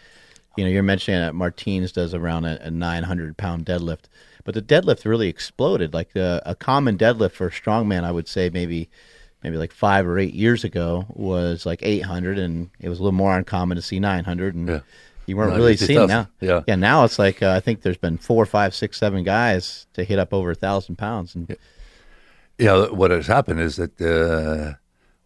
[0.57, 4.05] you know, you're mentioning that Martins does around a, a 900 pound deadlift,
[4.43, 5.93] but the deadlift really exploded.
[5.93, 8.89] Like uh, a common deadlift for a strongman, I would say maybe
[9.43, 13.15] maybe like five or eight years ago was like 800, and it was a little
[13.17, 14.79] more uncommon to see 900, and Yeah.
[15.27, 16.09] you weren't No, really seeing tough.
[16.09, 16.29] now.
[16.41, 16.61] Yeah.
[16.67, 16.75] yeah.
[16.75, 20.17] Now it's like uh, I think there's been four, five, six, seven guys to hit
[20.19, 21.55] up over a thousand pounds, and
[22.57, 24.73] yeah, what has happened is that uh,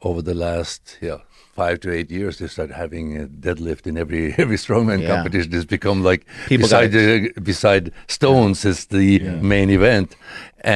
[0.01, 1.17] over the last yeah
[1.59, 5.15] five to eight years, they started having a deadlift in every every strongman Yeah.
[5.15, 5.53] competition.
[5.57, 9.07] It's become like People beside uh, beside stones is the
[9.53, 10.09] main event,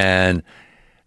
[0.08, 0.42] and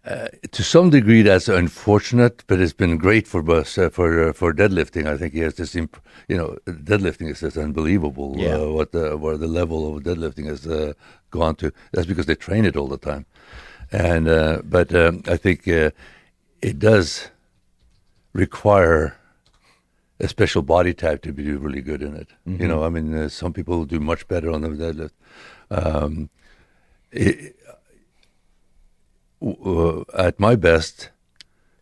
[0.04, 4.32] uh, to some degree that's unfortunate, but it's been great for us uh, for uh,
[4.40, 5.04] for deadlifting.
[5.14, 6.00] I think he has this, imp-
[6.30, 6.48] you know,
[6.90, 8.30] deadlifting is just unbelievable.
[8.36, 8.56] Yeah.
[8.56, 10.92] Uh, what the where the level of deadlifting has uh,
[11.30, 11.66] gone to.
[11.92, 13.24] That's because they train it all the time,
[13.92, 15.90] and uh, but um, I think uh,
[16.62, 17.28] it does
[18.32, 19.17] require
[20.20, 22.28] a special body type to be really good in it.
[22.60, 25.12] You know, I mean, uh, some people do much better on the deadlift.
[25.70, 26.30] Um,
[27.12, 27.56] it,
[29.40, 31.10] uh, at my best,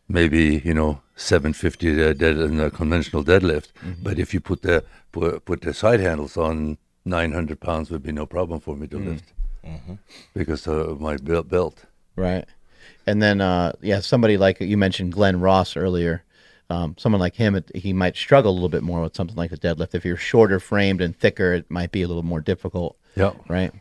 [0.08, 3.68] maybe you know 750 uh, dead in a conventional deadlift.
[4.02, 8.12] But if you put the put, put the side handles on, 900 pounds would be
[8.12, 9.32] no problem for me to lift
[10.34, 11.84] because of my belt.
[12.16, 12.44] Right.
[13.06, 16.24] And then, uh, yeah, somebody like you mentioned Glenn Ross earlier.
[16.68, 19.52] Um, someone like him, it, he might struggle a little bit more with something like
[19.52, 19.94] a deadlift.
[19.94, 22.96] If you're shorter framed and thicker, it might be a little more difficult.
[23.14, 23.32] Yeah.
[23.48, 23.72] Right.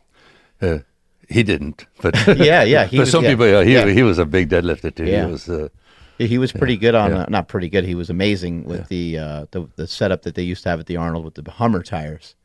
[0.61, 0.79] Uh,
[1.27, 3.87] he didn't, but Yeah, yeah, he but was- some yeah, people, yeah, he yeah.
[3.87, 5.05] he was a big deadlifter too.
[5.05, 5.25] Yeah.
[5.25, 5.49] He was.
[5.49, 5.69] Uh,
[6.17, 7.23] He was pretty good on, yeah.
[7.23, 7.83] uh, not pretty good.
[7.83, 10.85] He was amazing with the, uh, the the setup that they used to have at
[10.85, 12.35] the Arnold with the Hummer tires.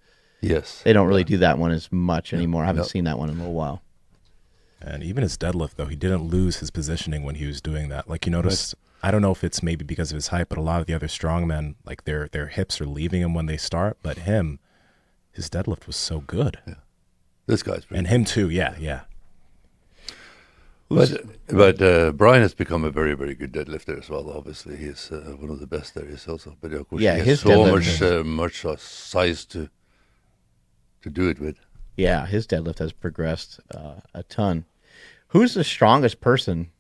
[0.41, 0.83] yes.
[0.83, 2.65] They don't really do that one as much anymore.
[2.65, 2.89] I haven't no.
[2.89, 3.81] seen that one in a little while.
[4.83, 8.09] And even his deadlift, though, he didn't lose his positioning when he was doing that.
[8.09, 10.63] Like you notice, I don't know if it's maybe because of his height, but a
[10.63, 13.99] lot of the other strongmen, like their their hips are leaving him when they start.
[14.03, 14.59] But him,
[15.33, 16.59] his deadlift was so good,
[17.47, 18.51] This guy's pretty and him too.
[18.51, 19.03] Yeah, yeah.
[20.89, 24.29] But but uh, Brian has become a very very good deadlifter as well.
[24.31, 26.57] Obviously, he's uh, one of the best there is also.
[26.61, 29.71] But of course, Yeah, he has his so deadlift much uh, much uh, size to
[31.03, 31.57] to do it with.
[31.97, 34.65] Yeah, his deadlift has progressed uh, a ton.
[35.29, 36.71] Who's the strongest person?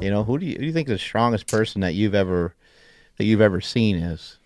[0.00, 2.54] You know, who do you, who do you think the strongest person that you've ever
[3.18, 4.38] that you've ever seen is?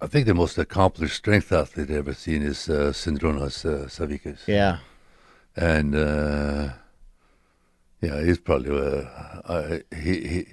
[0.00, 4.46] I think the most accomplished strength athlete I've ever seen is uh, Zydrunas uh, Savickas.
[4.46, 4.78] Yeah,
[5.56, 6.70] and uh,
[8.00, 8.70] yeah, he's probably
[9.44, 10.46] uh, he he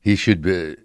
[0.00, 0.76] he should be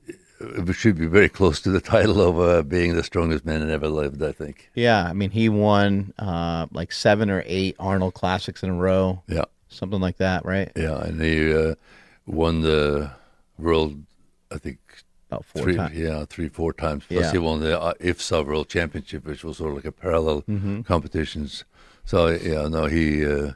[0.41, 3.69] uh, should be very close to the title of uh, being the strongest man that
[3.69, 4.21] ever lived.
[4.21, 4.69] I think.
[4.75, 5.05] yeah.
[5.05, 9.45] I mean, he won uh, like seven or eight Arnold Classics in a row, Yeah,
[9.73, 10.71] something like that, right?
[10.75, 11.75] yeah, and he uh,
[12.25, 13.11] won the
[13.57, 14.03] world.
[14.51, 14.79] I think
[15.29, 15.97] About four three, times.
[15.97, 17.03] yeah, three, four times.
[17.07, 17.31] Plus, Yeah.
[17.31, 20.81] he won the uh, IFSA World Championship, which was sort of like a parallel Mm-hmm.
[20.83, 21.65] competitions.
[22.05, 23.51] So yeah, no, he uh,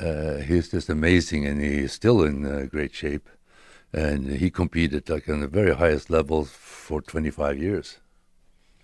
[0.00, 3.28] uh, he's just amazing, and he's still in uh, great shape.
[3.94, 7.98] And he competed like on the very highest level for 25 years.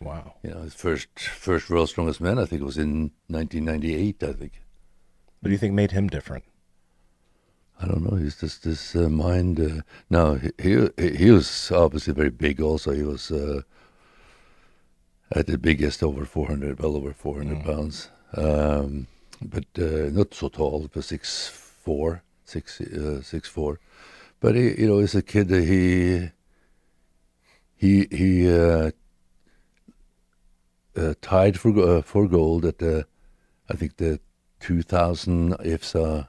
[0.00, 0.34] Wow.
[0.42, 4.22] You know, his first first World's Strongest Man, I think, was in 1998.
[4.22, 4.62] I think.
[5.40, 6.44] What do you think made him different?
[7.80, 8.16] I don't know.
[8.16, 9.60] He's just this uh, mind.
[9.60, 12.60] Uh, no, he, he he was obviously very big.
[12.60, 13.62] Also, he was uh,
[15.32, 18.10] at the biggest over 400, well over 400 pounds.
[18.34, 19.06] Um,
[19.40, 23.78] but uh, not so tall, but six four, six uh, six four.
[24.40, 26.30] But he, you know, as a kid, he
[27.76, 28.90] he he uh,
[30.96, 33.06] uh, tied for uh, for gold at the,
[33.70, 34.18] I think the
[34.60, 36.28] 2000 IFSA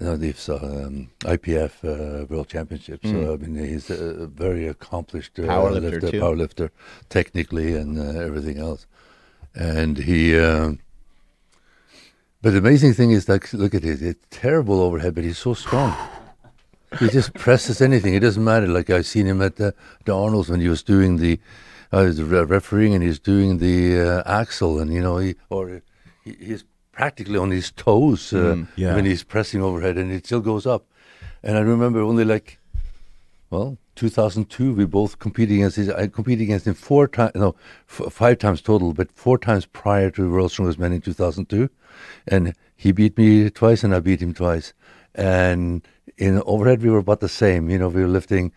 [0.00, 3.00] no, the IFSA, um, IPF uh, World Championship.
[3.04, 6.20] So I mean, he's a very accomplished uh, Powerlifter, lifter, too.
[6.20, 6.70] powerlifter,
[7.08, 8.86] technically and uh, everything else.
[9.54, 10.80] And he, um,
[12.42, 15.54] but the amazing thing is, like, look at it, it's terrible overhead, but he's so
[15.54, 15.96] strong.
[16.98, 18.14] He just presses anything.
[18.14, 18.66] It doesn't matter.
[18.66, 19.74] Like I've seen him at the,
[20.04, 21.38] the Arnold's when he was doing the,
[21.92, 25.82] I was refereeing and he's doing the uh, axle, and you know, he or
[26.24, 26.64] he, he's
[26.94, 28.94] practically on his toes uh, yeah.
[28.94, 30.86] when he's pressing overhead, and it still goes up.
[31.42, 32.58] And I remember only like,
[33.50, 37.56] well, 2002, we both competed against his, I competed against him four times, no,
[37.88, 41.68] f- five times total, but four times prior to World's Strongest Man in 2002.
[42.28, 44.72] And he beat me twice and I beat him twice.
[45.14, 45.86] And
[46.16, 47.68] in overhead, we were about the same.
[47.70, 48.52] You know, we were lifting,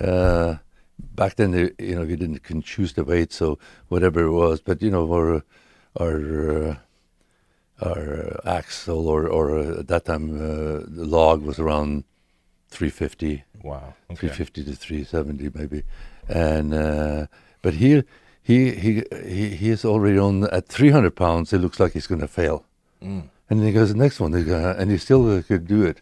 [0.00, 0.56] uh,
[1.14, 3.58] back then, the, you know, we didn't can choose the weight, so
[3.88, 5.44] whatever it was, but, you know, our,
[6.00, 6.76] our, uh,
[7.80, 12.04] our uh, axle or, or uh, at that time, uh, the log was around
[12.70, 13.44] 350.
[13.62, 13.94] Wow.
[14.10, 14.28] Okay.
[14.28, 15.82] 350 to 370 maybe
[16.28, 17.26] and uh,
[17.62, 18.04] but here
[18.42, 22.20] he he he he is already on at 300 pounds it looks like he's going
[22.20, 22.64] to fail
[23.00, 26.00] and then he goes the next one gonna, and he still uh, could do it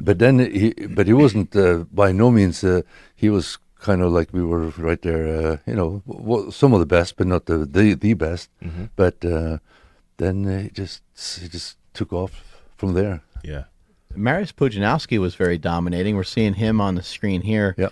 [0.00, 2.80] but then he but he wasn't uh, by no means uh,
[3.14, 6.80] he was kind of like we were right there uh, you know w- some of
[6.80, 8.48] the best but not the the, the best
[8.96, 9.58] but uh,
[10.18, 11.02] then it just
[11.40, 12.32] he just took off
[12.76, 13.64] from there Yeah.
[14.16, 16.14] Mariusz Pudzianowski was very dominating.
[16.16, 17.74] We're seeing him on the screen here.
[17.76, 17.88] Yeah.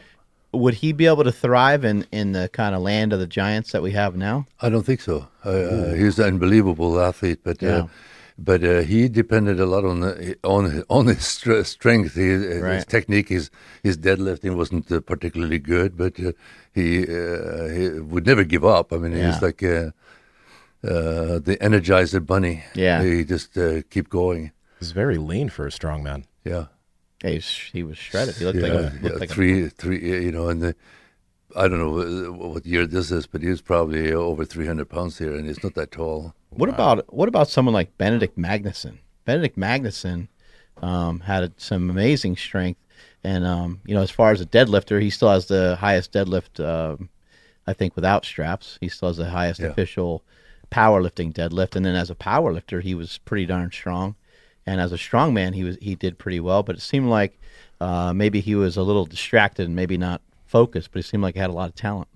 [0.53, 3.73] Would he be able to thrive in, in the kind of land of the giants
[3.73, 4.47] that we have now?
[4.61, 5.27] I don't think so.
[5.45, 7.77] Uh, uh, he's an unbelievable athlete, but Yeah.
[7.77, 7.87] uh,
[8.39, 12.14] but uh, he depended a lot on the, on his, on his str- strength.
[12.14, 13.51] He, His technique, his
[13.83, 16.33] his deadlifting wasn't uh, particularly good, but uh,
[16.75, 18.93] he uh, he would never give up.
[18.93, 19.33] I mean, Yeah.
[19.33, 19.62] he's like
[20.85, 22.64] uh, the Energizer Bunny.
[22.74, 23.03] Yeah.
[23.03, 24.53] he just uh, keep going.
[24.78, 26.26] He's very lean for a strong man.
[26.45, 26.66] Yeah.
[27.22, 28.35] Yeah, He was, he was shredded.
[28.37, 30.24] He looked yeah, like a, looked yeah, like a- three, three.
[30.24, 30.74] You know, and the,
[31.55, 34.89] I don't know uh, what year this is, but he was probably over three hundred
[34.89, 36.35] pounds here, and he's not that tall.
[36.51, 38.99] What about what about someone like Benedikt Magnusson?
[39.24, 40.26] Benedikt Magnusson
[40.83, 42.80] um, had some amazing strength,
[43.22, 46.59] and um, you know, as far as a deadlifter, he still has the highest deadlift.
[46.59, 47.09] Um,
[47.68, 49.68] I think without straps, he still has the highest Yeah.
[49.68, 50.24] official
[50.73, 51.77] powerlifting deadlift.
[51.77, 54.14] And then as a powerlifter, he was pretty darn strong.
[54.66, 56.62] And as a strongman, he was he did pretty well.
[56.62, 57.39] But it seemed like
[57.81, 60.91] uh, maybe he was a little distracted and maybe not focused.
[60.93, 62.09] But he seemed like he had a lot of talent.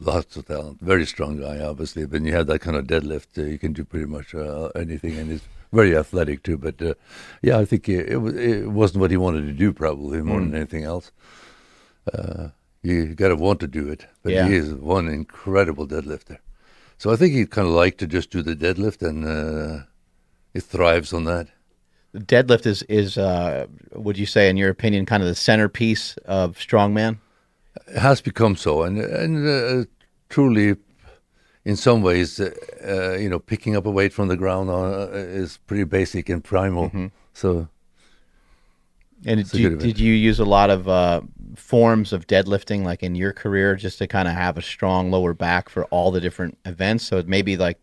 [0.00, 1.58] Lots of talent, very strong guy.
[1.60, 4.68] Obviously, when you have that kind of deadlift, uh, you can do pretty much uh,
[4.74, 5.42] anything, and he's
[5.72, 6.56] very athletic too.
[6.56, 6.94] But uh,
[7.42, 10.54] yeah, I think it, it, it wasn't what he wanted to do, probably more than
[10.54, 11.10] anything else.
[12.10, 12.48] Uh,
[12.82, 14.48] you got to want to do it, but Yeah.
[14.48, 16.38] he is one incredible deadlifter.
[17.00, 19.84] So I think he'd kind of liked to just do the deadlift, and uh,
[20.52, 21.48] he thrives on that.
[22.12, 26.18] The deadlift is is uh, would you say, in your opinion, kind of the centerpiece
[26.26, 27.16] of strongman?
[27.86, 29.86] It has become so, and and uh,
[30.28, 30.76] truly,
[31.64, 35.58] in some ways, uh, you know, picking up a weight from the ground uh, is
[35.66, 36.92] pretty basic and primal.
[37.32, 37.68] So
[39.26, 41.20] And It's did you, did you use a lot of uh,
[41.54, 45.34] forms of deadlifting, like in your career, just to kind of have a strong lower
[45.34, 47.06] back for all the different events?
[47.06, 47.78] So it may be like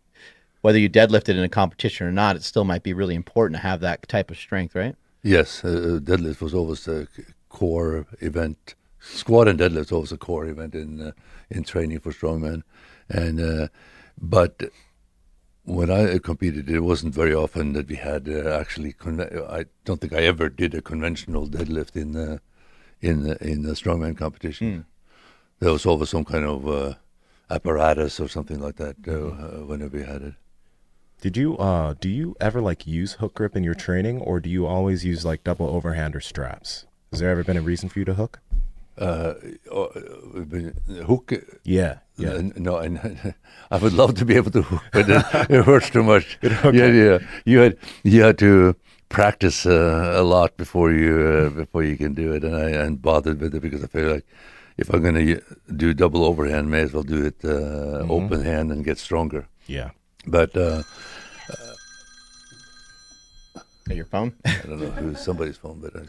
[0.62, 3.62] whether you deadlifted in a competition or not, it still might be really important to
[3.62, 4.96] have that type of strength, right?
[5.28, 7.08] yes, uh, deadlift was always a
[7.50, 8.76] core event.
[9.00, 11.12] Squat and deadlift was always a core event in uh,
[11.50, 12.64] in training for strongman,
[13.10, 13.68] and uh,
[14.20, 14.64] but
[15.68, 18.94] when I competed, it wasn't very often that we had uh, actually.
[18.94, 22.40] Con- I don't think I ever did a conventional deadlift in the
[23.02, 24.86] in the, in the strongman competition.
[25.60, 26.94] There was always some kind of uh,
[27.50, 30.34] apparatus or something like that uh, uh, whenever we had it.
[31.20, 34.50] Did you uh do you ever like use hook grip in your training or do
[34.50, 36.86] you always use like double overhand or straps?
[37.12, 38.40] Has there ever been a reason for you to hook?
[38.98, 39.34] Uh,
[39.72, 39.88] uh,
[41.06, 41.34] hook.
[41.64, 42.00] Yeah.
[42.18, 42.34] Yeah.
[42.34, 42.50] Yeah.
[42.56, 43.00] no, and
[43.72, 46.38] I would love to be able to but it, it hurts too much.
[46.42, 47.20] Yeah, yeah.
[47.46, 48.76] You had you had to
[49.10, 52.96] practice uh, a lot before you uh, before you can do it, and I am
[52.96, 54.26] bothered with it because I feel like
[54.78, 55.42] if I'm going to
[55.76, 59.48] do double overhand, may as well do it uh, open hand and get stronger.
[59.68, 59.90] Yeah.
[60.28, 60.84] But uh,
[63.90, 66.02] Your phone, I don't know who's somebody's phone, but I,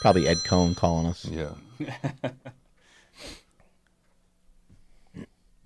[0.00, 1.24] probably Ed Coan calling us.
[1.24, 1.50] yeah.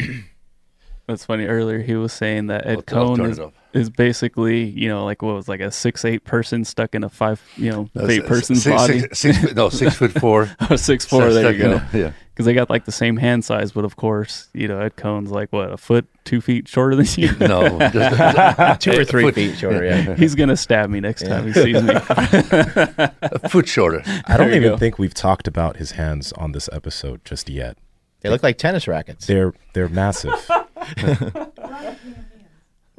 [1.06, 1.46] That's funny.
[1.46, 3.40] Earlier, he was saying that Ed I'll- I'll is,
[3.72, 7.08] is basically, you know, like what was like a six eight person stuck in a
[7.08, 9.00] five, you know, No, eight s- person's six, body.
[9.00, 10.50] Six, six foot, no, six foot four.
[10.70, 11.32] Oh, six four.
[11.32, 11.72] There you go.
[11.76, 12.12] a- Yeah.
[12.34, 15.30] Because they got like the same hand size, but of course, you know, Ed Coan's
[15.30, 17.34] like what a foot, two feet shorter than you.
[17.40, 20.14] No, just, Two or three Foot- feet shorter, yeah.
[20.14, 21.94] He's gonna stab me next time he sees me.
[21.94, 24.02] a foot shorter.
[24.26, 24.76] I don't even go.
[24.76, 27.76] think we've talked about his hands on this episode just yet.
[28.20, 29.26] They look like tennis rackets.
[29.26, 30.32] They're they're massive.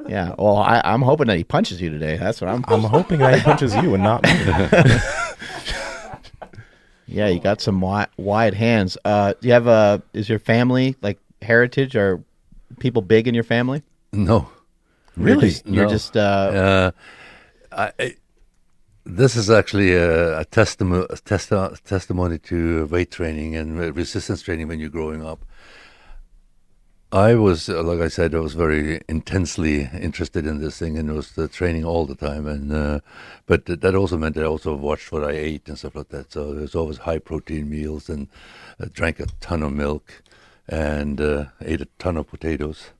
[0.08, 0.34] Yeah.
[0.38, 2.16] Well, I, I'm hoping that he punches you today.
[2.16, 2.64] That's what I'm.
[2.68, 4.30] I'm hoping that he punches you and not me.
[7.06, 8.96] Yeah, you got some wide, wide hands.
[9.04, 10.00] Uh, do you have a?
[10.12, 11.96] Is your family like heritage?
[11.96, 12.22] Are
[12.78, 13.82] people big in your family?
[14.12, 14.48] No.
[15.16, 15.48] You're Really?
[15.48, 15.90] just, you're No.
[15.90, 16.90] just uh, Uh,
[17.72, 18.14] I, I,
[19.04, 24.68] this is actually a, a, testimo- a testi- testimony to weight training and resistance training
[24.68, 25.44] when you're growing up.
[27.12, 31.12] I was, uh, like I said, I was very intensely interested in this thing and
[31.12, 32.46] was uh, training all the time.
[32.46, 33.00] And uh,
[33.46, 36.10] but th- that also meant that I also watched what I ate and stuff like
[36.10, 36.30] that.
[36.30, 38.28] So there's always high protein meals and
[38.78, 40.22] uh, drank a ton of milk
[40.68, 42.90] and uh, ate a ton of potatoes.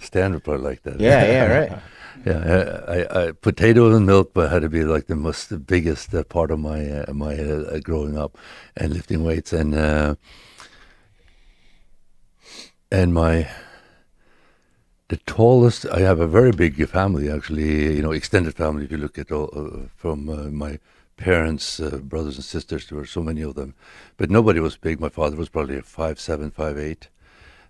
[0.00, 0.98] Standard part like that.
[0.98, 1.82] yeah, yeah, right.
[2.24, 5.58] Yeah, I, I, I, potato and milk, but had to be like the most the
[5.58, 8.38] biggest uh, part of my uh, my uh, growing up
[8.78, 10.14] and lifting weights and uh,
[12.90, 13.46] and my
[15.08, 15.84] the tallest.
[15.86, 17.94] I have a very big family, actually.
[17.94, 18.84] You know, extended family.
[18.84, 20.78] If you look at all uh, from uh, my
[21.18, 23.74] parents, uh, brothers and sisters, there were so many of them,
[24.16, 24.98] but nobody was big.
[24.98, 27.08] My father was probably five seven, five eight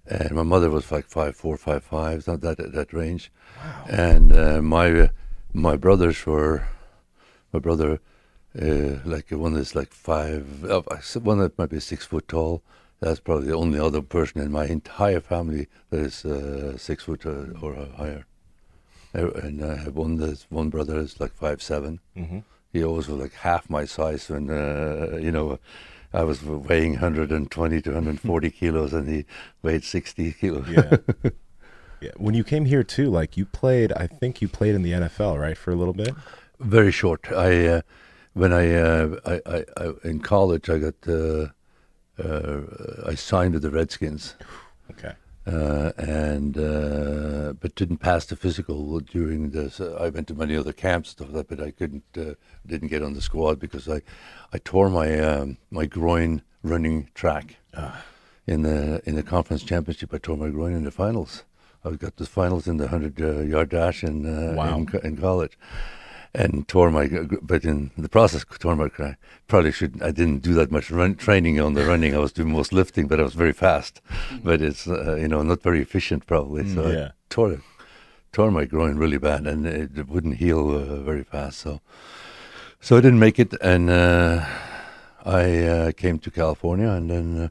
[0.07, 3.31] and my mother was like five four, five five, not that that range.
[3.57, 3.85] Wow.
[3.89, 5.09] And uh, my uh,
[5.53, 6.67] my brothers were,
[7.53, 8.01] my brother,
[8.61, 10.83] uh, like one that's like five, uh,
[11.23, 12.63] one that might be six foot tall.
[13.01, 17.27] That's probably the only other person in my entire family that is uh, six foot
[17.27, 18.27] uh, or higher.
[19.15, 22.01] Uh, And I have one that's one brother is like five seven.
[22.17, 22.39] Mm-hmm.
[22.73, 25.59] He always was like half my size and uh, you know
[26.15, 29.27] I was weighing 120 to 140 kilos, and he
[29.63, 30.69] weighed 60 kilos.
[30.69, 30.97] Yeah.
[32.01, 32.11] yeah.
[32.17, 35.41] When you came here too, like you played, I think you played in the NFL,
[35.41, 36.15] right, for a little bit.
[36.61, 37.31] Very short.
[37.33, 37.81] I uh,
[38.35, 41.49] when I, uh, I, I, I in college I got uh,
[42.23, 42.61] uh,
[43.07, 44.37] I signed with the Redskins.
[45.47, 49.79] Uh, and uh, but didn't pass the physical during this.
[49.79, 52.35] I went to many other camps stuff like that, but I couldn't uh,
[52.67, 54.01] didn't get on the squad because I
[54.55, 57.57] I tore my um, my groin running track
[58.47, 60.15] in the in the conference championship.
[60.15, 61.45] I tore my groin in the finals.
[61.85, 64.79] I got the finals in the hundred uh, yard dash in, uh, Wow.
[64.79, 65.59] in in college.
[66.37, 67.07] And tore my,
[67.43, 68.89] but in the process, tore my.
[68.89, 69.17] cra-
[69.47, 70.03] Probably should.
[70.03, 72.13] I didn't do that much run, training on the running.
[72.15, 74.01] I was doing most lifting, but I was very fast.
[74.43, 76.69] But it's uh, you know not very efficient probably.
[76.75, 77.05] So yeah.
[77.05, 77.61] I tore it,
[78.33, 81.59] tore my groin really bad, and it, wouldn't heal uh, very fast.
[81.59, 81.81] So,
[82.81, 84.45] so I didn't make it, and uh,
[85.25, 87.49] I uh, came to California, and then uh,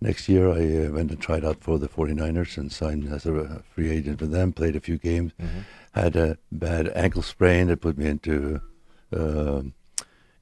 [0.00, 3.62] next year I uh, went and tried out for the 49ers and signed as a
[3.72, 4.52] free agent with them.
[4.52, 5.32] Played a few games,
[6.00, 8.60] had a bad ankle sprain that put me into
[9.12, 9.72] um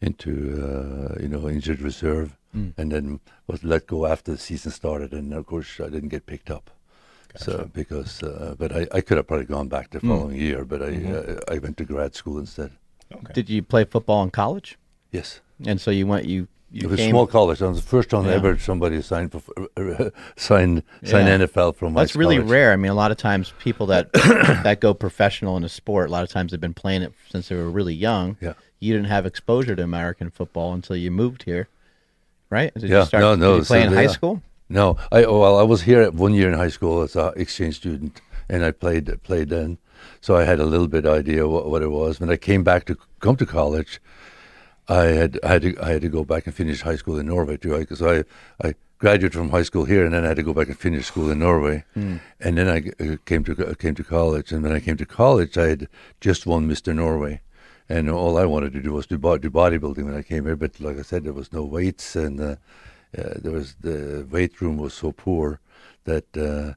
[0.00, 0.30] into
[0.62, 2.36] uh, you know injured reserve,
[2.76, 6.26] and then was let go after the season started, and of course I didn't get
[6.26, 6.70] picked up.
[7.36, 10.82] So because, uh, but I, I could have probably gone back the following year, but
[10.82, 12.70] I uh, I went to grad school instead.
[13.12, 13.32] Okay.
[13.32, 14.78] Did you play football in college?
[15.11, 15.40] Yes.
[15.66, 16.26] And so you went.
[16.26, 17.11] You you it was came.
[17.11, 17.62] small college.
[17.62, 18.33] I was the first time Yeah.
[18.33, 19.43] ever somebody signed for
[19.77, 21.39] uh, signed signed Yeah.
[21.47, 22.51] NFL from my That's really college.
[22.51, 22.72] rare.
[22.72, 24.12] I mean, a lot of times people that
[24.64, 27.49] that go professional in a sport, a lot of times they've been playing it since
[27.49, 28.37] they were really young.
[28.41, 28.55] Yeah.
[28.81, 31.68] You didn't have exposure to American football until you moved here,
[32.51, 32.72] right?
[32.75, 33.01] Did Yeah.
[33.01, 33.99] You start, No, no, Did you play so in yeah.
[33.99, 34.43] high school?
[34.68, 37.77] No, I well I was here at one year in high school as an exchange
[37.77, 39.79] student, and I played played then,
[40.20, 42.18] so I had a little bit idea what, what it was.
[42.18, 44.01] When I came back to come to college,
[44.89, 47.26] I had I had to I had to go back and finish high school in
[47.26, 48.24] Norway too, because I
[48.62, 51.07] I graduated from high school here, and then I had to go back and finish
[51.07, 51.85] school in Norway,
[52.41, 55.07] and then I uh, came to uh, came to college, and when I came to
[55.07, 55.89] college, I had
[56.20, 57.41] just won Mister Norway.
[57.87, 60.57] And all I wanted to do was do, do bodybuilding when I came here.
[60.57, 62.57] But like I said, there was no weights, and uh,
[63.18, 65.61] uh, there was the weight room was so poor
[66.05, 66.72] that uh,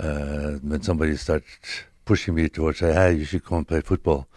[0.00, 1.44] uh, when somebody started
[2.06, 4.28] pushing me towards, say, "Hey, you should come and play football,"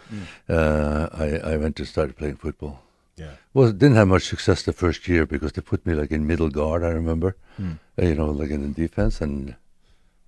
[0.49, 2.81] uh, I, I went to start playing football.
[3.15, 3.35] Yeah.
[3.53, 6.49] Well, didn't have much success the first year because they put me like in middle
[6.49, 6.83] guard.
[6.83, 9.55] I remember, uh, you know, like in the defense, and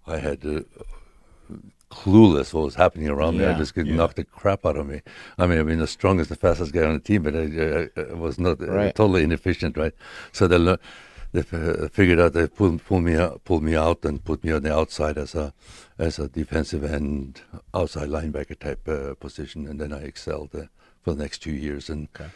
[0.05, 0.61] I had uh,
[1.89, 3.45] clueless what was happening around me.
[3.45, 3.95] I just could Yeah.
[3.95, 5.01] knock the crap out of me.
[5.38, 7.45] I mean, I mean, the strongest, the fastest guy on the team, but I,
[7.99, 9.93] I, I was not uh, totally inefficient, right?
[10.31, 10.77] So they
[11.33, 14.51] they uh, figured out they pulled pulled me out, pulled me out and put me
[14.51, 15.53] on the outside as a
[15.97, 17.41] as a defensive end,
[17.73, 20.67] outside linebacker type uh, position, and then I excelled uh,
[21.01, 22.29] for the next two years, and Okay.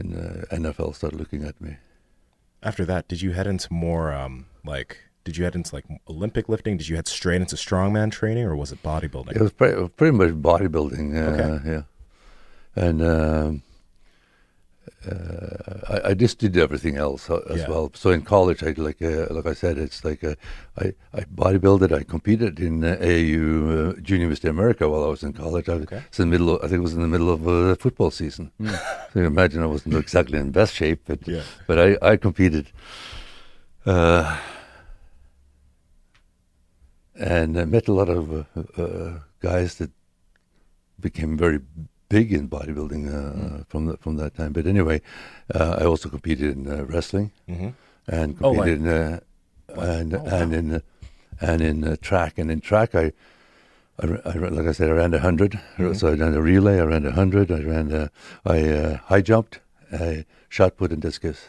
[0.00, 1.76] And uh, NFL started looking at me.
[2.62, 6.48] After that, did you head into more um like did you head into like Olympic
[6.48, 6.76] lifting?
[6.76, 9.34] Did you head straight into strongman training or was it bodybuilding?
[9.36, 11.70] It was pretty, pretty much bodybuilding, uh, Okay.
[11.70, 11.82] yeah.
[12.76, 13.62] And um,
[15.10, 17.68] uh, I, I just did everything else uh, as Yeah.
[17.68, 17.90] well.
[17.94, 20.34] So in college, I like uh, like I said, it's like uh,
[20.78, 21.92] I I bodybuilded.
[21.92, 23.42] I competed in uh, AAU
[23.96, 25.68] uh, Junior Mister America while I was in college.
[25.68, 26.00] I Okay.
[26.08, 26.56] it's in the middle.
[26.56, 28.50] Of, I think it was in the middle of uh, football season.
[29.14, 31.42] So you imagine I wasn't exactly in best shape, but Yeah.
[31.68, 32.66] but I I competed.
[33.86, 34.24] Uh,
[37.16, 39.90] and I met a lot of uh, uh, guys that
[40.98, 41.60] became very
[42.08, 44.52] big in bodybuilding uh, from the, from that time.
[44.52, 45.00] But anyway,
[45.54, 47.68] uh, I also competed in uh, wrestling Mm-hmm.
[48.08, 49.20] and Oh, competed in uh,
[49.76, 50.80] and and in uh,
[51.40, 52.38] and in uh, track.
[52.38, 53.12] And in track, I,
[54.00, 55.58] I, I like I said, I ran a 100
[55.96, 56.78] So I ran a relay.
[56.80, 57.50] I ran a hundred.
[57.50, 57.90] I ran.
[57.92, 58.10] A,
[58.44, 59.60] I uh, high jumped.
[59.92, 61.48] I shot put and discus.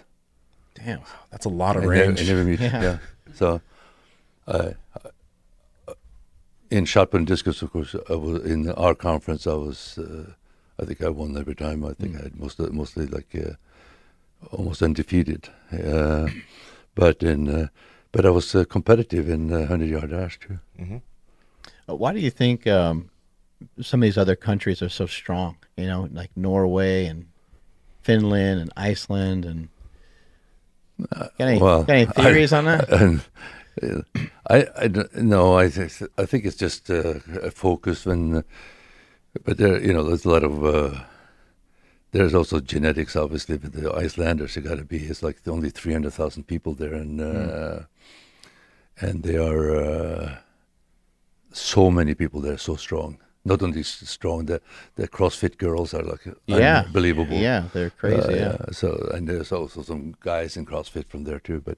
[0.76, 1.02] Damn.
[1.32, 2.22] That's a lot of never- range.
[2.22, 2.82] I never meet- Yeah.
[2.82, 2.98] yeah.
[3.34, 3.62] So,
[4.48, 4.76] I-
[6.72, 9.46] in shot put and discus, of course, I was in our conference.
[9.48, 10.32] I was, uh,
[10.80, 11.84] I think I won every time.
[11.86, 13.54] I think I had most of, mostly like uh,
[14.52, 15.50] almost undefeated.
[15.72, 16.28] Uh,
[16.96, 17.68] but in, uh,
[18.12, 20.60] but I was uh, competitive in uh, hundred yard dash too.
[20.78, 20.98] hmm
[21.88, 23.10] Uh, Why do you think um,
[23.82, 25.56] some of these other countries are so strong?
[25.78, 27.26] You know, like Norway and
[28.04, 29.70] Finland and Iceland and.
[31.10, 32.90] Got any, well, got any theories on that?
[34.50, 35.66] I, I don't- no, I,
[36.18, 38.42] I think it's just uh, a focus when, uh,
[39.44, 40.64] but there, you know, there's a lot of.
[40.66, 41.00] Uh,
[42.12, 44.98] there's also genetics, obviously, but the Icelanders, you got to be.
[44.98, 47.80] It's like only three hundred thousand people there, and uh,
[49.02, 50.38] and they are uh,
[51.52, 53.18] so many people there, so strong.
[53.44, 54.62] Not only strong, the
[54.96, 56.84] the CrossFit girls are like Yeah.
[56.86, 57.36] unbelievable.
[57.38, 58.34] Yeah, they're crazy.
[58.34, 58.58] Uh, yeah.
[58.72, 61.78] So and there's also some guys in CrossFit from there too, but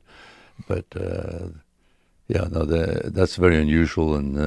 [0.68, 1.48] but uh,
[2.28, 4.38] yeah, no, the, that's very unusual and.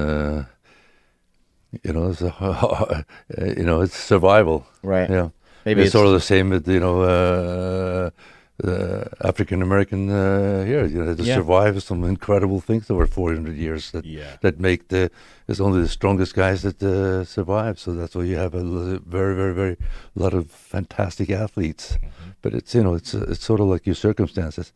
[1.72, 3.04] Uh, you know, it's a,
[3.56, 4.66] you know, it's survival.
[4.82, 5.10] Right.
[5.10, 5.28] Yeah.
[5.64, 8.10] Maybe it's, it's, sort of the same with you know uh,
[8.56, 10.86] the African American uh, here.
[10.86, 11.36] You know, they Yeah.
[11.36, 14.36] survive some incredible things over 400 years that Yeah.
[14.40, 15.10] that make the
[15.48, 17.78] it's only the strongest guys that uh, survive.
[17.78, 18.62] So that's why you have a
[19.06, 19.76] very very very
[20.14, 21.98] lot of fantastic athletes.
[22.42, 24.72] But it's you know it's it's sort of like your circumstances.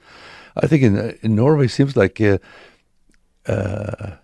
[0.63, 2.21] I think in in Norway seems like.
[2.21, 2.39] Uh,
[3.47, 4.17] uh,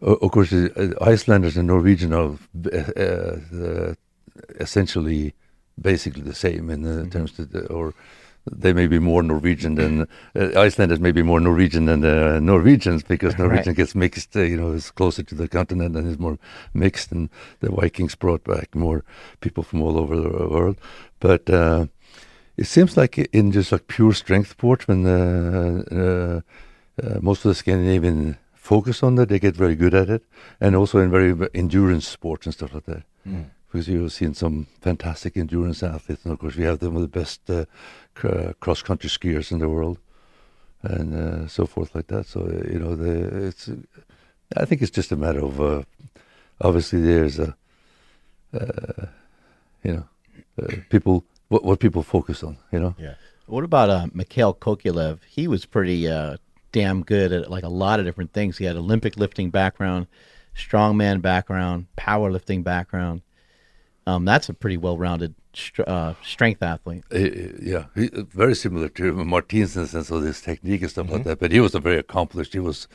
[0.00, 2.38] of course, uh, Icelanders and Norwegian are
[2.72, 3.94] uh, uh,
[4.60, 5.34] essentially
[5.80, 7.94] basically the same in uh, terms of the, or
[8.50, 13.02] they may be more Norwegian than uh, Icelanders may be more Norwegian than uh, Norwegians
[13.02, 13.76] because Norwegian Right.
[13.76, 16.38] gets mixed, uh, you know, is closer to the continent and is more
[16.72, 17.28] mixed, and
[17.60, 19.04] the Vikings brought back more
[19.40, 20.78] people from all over the world.
[21.20, 21.86] But uh,
[22.56, 26.40] it seems like in just like pure strength sport, when uh, uh,
[27.02, 28.36] uh, most of the Scandinavian
[28.72, 30.22] focus on that, they get very good at it,
[30.60, 33.04] and also in very endurance sports and stuff like that
[33.68, 37.20] because you've seen some fantastic endurance athletes, and of course we have some of the
[37.20, 37.64] best uh,
[38.14, 39.98] cr- cross country skiers in the world,
[40.82, 42.26] and uh, so forth like that.
[42.26, 43.70] So uh, you know, the, it's
[44.56, 45.82] I think it's just a matter of uh,
[46.60, 47.54] obviously there's a
[48.54, 49.06] uh,
[49.84, 50.04] you know
[50.62, 52.56] uh, people what what people focus on.
[52.72, 53.14] You know, Yeah.
[53.46, 55.18] What about uh, Mikhail Koklyaev?
[55.36, 56.36] He was pretty uh,
[56.72, 58.58] damn good at like a lot of different things.
[58.58, 60.06] He had Olympic lifting background,
[60.56, 63.22] strongman background, powerlifting background.
[64.06, 65.34] Um, that's a pretty well-rounded
[65.86, 67.04] uh, strength athlete.
[67.12, 71.10] Yeah, he, uh, very similar to Martins in the sense of his technique and stuff
[71.10, 71.40] like that.
[71.40, 72.54] But he was a very accomplished.
[72.54, 72.88] He was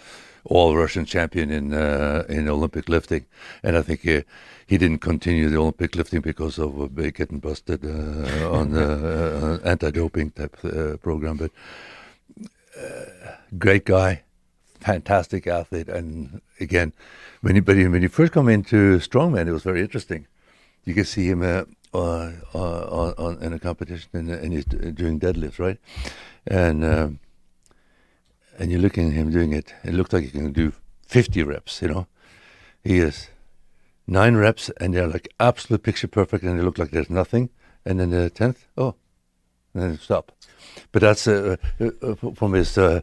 [0.45, 3.25] all Russian champion in uh, in Olympic lifting,
[3.61, 4.21] and I think uh,
[4.65, 9.67] he didn't continue the Olympic lifting because of uh, getting busted uh, on the uh,
[9.67, 11.37] anti-doping type uh, program.
[11.37, 11.51] But
[12.77, 13.05] uh,
[13.57, 14.23] great guy,
[14.79, 16.93] fantastic athlete, and again,
[17.41, 20.27] when he but when he first come into strongman, it was very interesting.
[20.85, 25.19] You can see him uh, uh, on, on in a competition, and, and he's doing
[25.19, 25.79] deadlifts, right?
[26.47, 27.19] And um,
[28.57, 29.73] and you're looking at him doing it.
[29.83, 30.73] It looks like he can do
[31.07, 31.81] 50 reps.
[31.81, 32.07] You know,
[32.83, 33.29] he is
[34.07, 37.49] nine reps, and they're like absolute picture perfect, and they look like there's nothing.
[37.85, 38.95] And then the tenth, oh,
[39.73, 40.31] then stop.
[40.91, 42.77] But that's uh, uh, uh, from his.
[42.77, 43.01] Uh,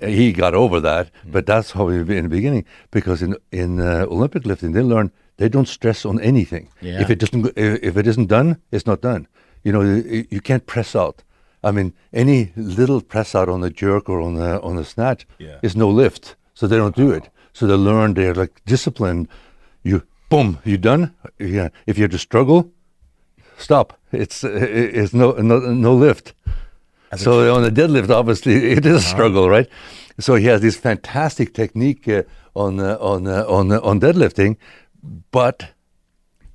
[0.00, 2.64] he got over that, but that's how he in the beginning.
[2.90, 6.68] Because in in uh, Olympic lifting, they learn they don't stress on anything.
[6.80, 7.00] Yeah.
[7.00, 9.26] If it doesn't, if it isn't done, it's not done.
[9.64, 11.22] You know, you, you can't press out.
[11.64, 15.26] I mean, any little press out on a jerk or on a on a snatch
[15.38, 15.58] Yeah.
[15.62, 17.28] is no lift, so they don't do it.
[17.52, 19.28] So they learn they're like disciplined.
[19.82, 21.14] You boom, you done.
[21.38, 22.70] Yeah, if you have to struggle,
[23.58, 23.98] stop.
[24.12, 26.34] It's it's no no no lift.
[27.16, 29.68] So on the deadlift, obviously, it is a struggle, right?
[30.18, 32.22] So he has this fantastic technique uh,
[32.54, 34.56] on uh, on uh, on uh, on deadlifting,
[35.30, 35.68] but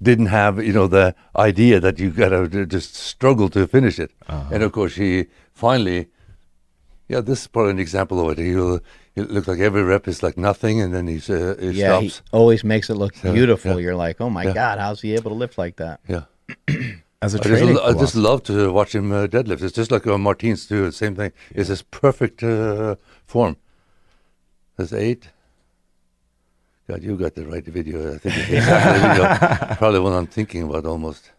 [0.01, 4.11] didn't have you know the idea that you gotta just struggle to finish it.
[4.27, 6.07] And of course, he finally,
[7.09, 8.43] yeah, this is probably an example of it.
[8.43, 8.79] He'll
[9.15, 12.11] it look like every rep is like nothing, and then he's uh, he Yeah, he
[12.31, 13.71] always makes it look Yeah, beautiful.
[13.71, 13.77] yeah.
[13.77, 14.53] You're like, oh my Yeah.
[14.53, 15.99] god, how's he able to lift like that?
[16.07, 16.25] yeah.
[17.21, 19.63] As a I just, training lo- I just love to watch him uh, deadlift.
[19.63, 21.31] It's just like uh, Martins do the same thing.
[21.51, 22.95] It's his perfect uh,
[23.25, 23.57] form.
[24.77, 25.29] That's eight.
[26.87, 28.13] God, you got the right video.
[28.13, 29.75] I think it's exactly video.
[29.77, 31.31] Probably what I'm thinking about almost.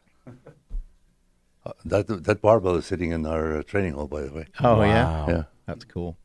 [1.65, 4.47] Uh, that that barbell is sitting in our uh, training hall, by the way.
[4.61, 5.27] Oh yeah, Wow.
[5.29, 6.17] Yeah, that's cool.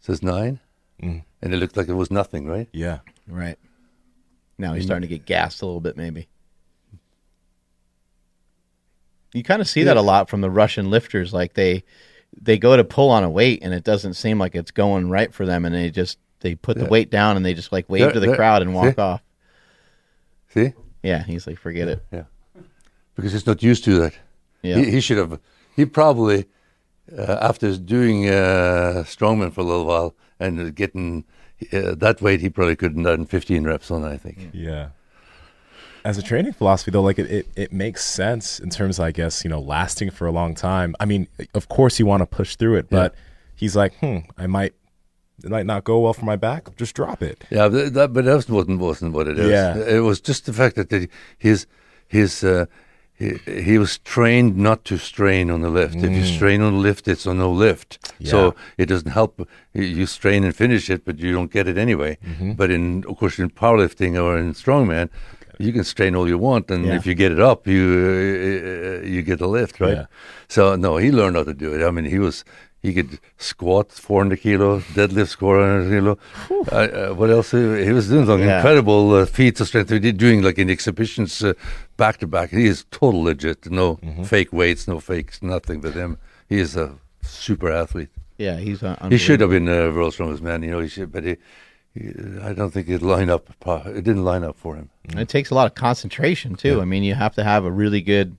[0.00, 0.58] says nine,
[1.02, 1.22] Mm.
[1.42, 2.68] and it looked like it was nothing, right?
[2.72, 2.98] Yeah.
[3.28, 3.58] Right.
[4.58, 6.28] Now he's starting to get gassed a little bit, maybe.
[9.32, 11.32] You kind of see that a lot from the Russian lifters.
[11.32, 11.84] Like they
[12.40, 15.32] they go to pull on a weight and it doesn't seem like it's going right
[15.32, 18.00] for them, and they just they put the weight down and they just like wave
[18.02, 19.00] They're- to the they're- crowd and walk see?
[19.00, 19.22] off.
[20.48, 20.72] See,
[21.02, 22.04] Yeah, he's like, forget it.
[22.12, 22.24] yeah,
[23.14, 24.14] because he's not used to that.
[24.62, 25.40] Yeah, He, he should have.
[25.74, 26.46] He probably,
[27.16, 31.24] uh, after doing uh, strongman for a little while and getting
[31.72, 34.04] uh, that weight, he probably could have done 15 reps on.
[34.04, 34.50] I think.
[34.52, 34.88] Yeah.
[36.04, 39.12] As a training philosophy, though, like it, it, it makes sense in terms, of, I
[39.12, 40.96] guess, you know, lasting for a long time.
[40.98, 43.14] I mean, of course, you want to push through it, but
[43.54, 44.74] he's like, hmm, I might
[45.44, 46.76] it might not go well for my back.
[46.76, 47.44] Just drop it.
[47.50, 49.50] Yeah, but that, but that wasn't wasn't what it is.
[49.50, 49.76] Yeah.
[49.76, 51.66] it was just the fact that the, his
[52.06, 52.66] his uh,
[53.14, 55.96] he, he was trained not to strain on the lift.
[55.96, 58.12] If you strain on the lift, it's a no lift.
[58.18, 58.30] Yeah.
[58.30, 59.48] So it doesn't help.
[59.72, 62.18] You- You strain and finish it, but you don't get it anyway.
[62.56, 65.08] But in of course in powerlifting or in strongman.
[65.62, 66.96] You can strain all you want, and Yeah.
[66.98, 67.82] if you get it up, you
[69.02, 69.96] uh, you get the lift, right?
[69.96, 70.06] Yeah.
[70.48, 71.80] So no, he learned how to do it.
[71.88, 72.44] I mean, he was
[72.82, 76.18] he could squat 400 kilo, deadlift 400 kilo.
[76.50, 77.52] Uh, uh, what else?
[77.52, 78.56] He, he was doing some Yeah.
[78.56, 79.90] incredible uh, feats of strength.
[79.90, 81.52] He did doing like in exhibitions uh,
[81.96, 82.50] back to back.
[82.50, 83.70] He is total legit.
[83.70, 86.18] No fake weights, no fakes, nothing with him.
[86.48, 86.86] He is a
[87.22, 88.08] super athlete.
[88.38, 90.62] Yeah, he's uh, He should have been uh, world's strongest man.
[90.64, 91.36] You know, he should, but he,
[91.94, 93.50] I don't think it line up.
[93.86, 94.88] It didn't line up for him.
[95.10, 96.80] It takes a lot of concentration too.
[96.80, 98.38] I mean, you have to have a really good,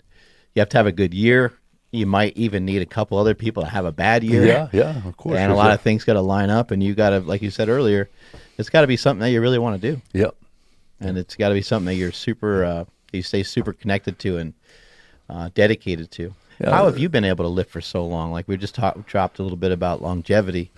[0.56, 1.54] you have to have a good year.
[1.92, 4.44] You might even need a couple other people to have a bad year.
[4.44, 5.38] Yeah, yeah, of course.
[5.38, 7.52] and a lot of things got to line up, and you got to, like you
[7.52, 8.10] said earlier,
[8.58, 10.32] it's got to be something that you really want to do, yeah.
[11.00, 14.38] and it's got to be something that you're super, uh, you stay super connected to
[14.38, 14.56] and
[15.30, 16.34] uh, dedicated to.
[16.60, 16.72] Yeah.
[16.72, 18.32] How have you been able to lift for so long?
[18.32, 20.72] Like we just talked, dropped a little bit about longevity.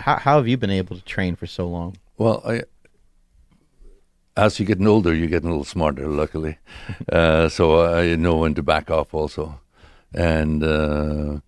[0.00, 1.96] How, how have you been able to train for so long?
[2.18, 2.62] Well, I,
[4.36, 6.58] as you're getting older, you're getting a little smarter, luckily.
[7.12, 9.60] uh, so I know when to back off also.
[10.12, 11.38] And, uh,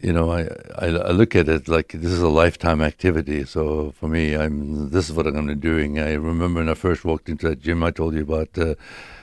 [0.00, 3.44] you know, I, I, I look at it like this is a lifetime activity.
[3.44, 5.98] So for me, I'm this is what I'm going to be doing.
[5.98, 8.76] I remember when I first walked into that gym I told you about uh,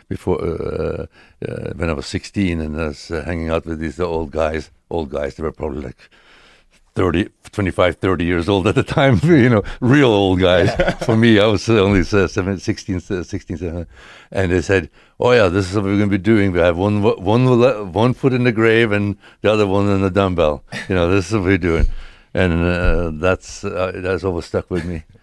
[0.08, 1.08] before uh,
[1.48, 4.70] uh, when I was 16 and I was uh, hanging out with these old guys.
[4.92, 6.10] Old guys, they were probably like
[6.96, 10.72] 30, 25, 30 years old at the time, you know, real old guys.
[11.06, 13.88] For me, I was only uh, seven, 16, uh, 16, 17.
[14.32, 14.90] And they said,
[15.20, 16.52] oh yeah, this is what we're going to be doing.
[16.52, 20.12] We have one, one, one foot in the grave and the other one in the
[20.12, 20.64] dumbbell.
[20.88, 21.88] You know, this is what we're doing.
[22.34, 25.04] And uh, that's, uh, that's always stuck with me.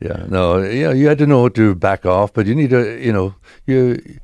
[0.00, 3.12] Yeah, no, yeah, you had to know to back off, but you need to, you
[3.12, 3.34] know,
[3.66, 4.20] you,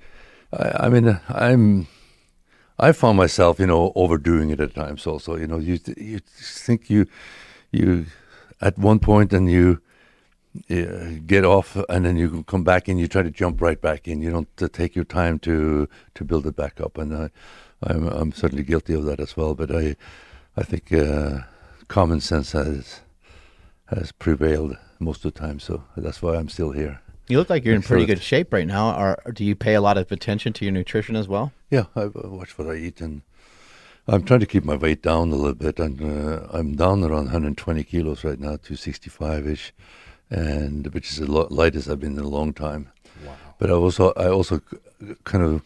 [0.53, 1.89] I, I mean, I'm,
[2.79, 5.07] I found myself, you know, overdoing it at times.
[5.07, 7.07] Also, you know, you you think you
[7.71, 8.07] you
[8.61, 9.81] at one point and you
[10.71, 14.09] uh, get off, and then you come back and you try to jump right back
[14.09, 14.23] in.
[14.23, 17.31] You don't uh, take your time to to build it back up, and I,
[17.83, 19.55] I'm I'm certainly guilty of that as well.
[19.55, 19.97] But I
[20.57, 21.43] I think uh,
[21.89, 23.01] common sense has
[23.87, 27.04] has prevailed most of the time, so that's why I'm still here.
[27.27, 28.99] You look like you're in pretty good shape right now.
[28.99, 31.53] Or do you pay a lot of attention to your nutrition as well?
[31.71, 33.23] Yeah, I watch what I eat, and
[34.07, 35.79] I'm trying to keep my weight down a little bit.
[35.79, 39.73] And uh, I'm down around 120 kilos right now, 265 ish,
[40.31, 42.91] and which is the lightest I've been in a long time.
[43.25, 43.37] Wow.
[43.59, 44.61] But I also I also
[45.25, 45.63] kind of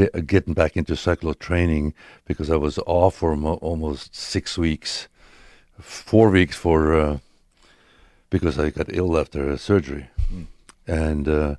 [0.00, 1.92] uh, getting back into cyclo training
[2.24, 5.08] because I was off for mo- almost six weeks,
[5.78, 7.18] four weeks for uh,
[8.30, 10.08] because I got ill after a surgery,
[10.86, 11.56] and uh,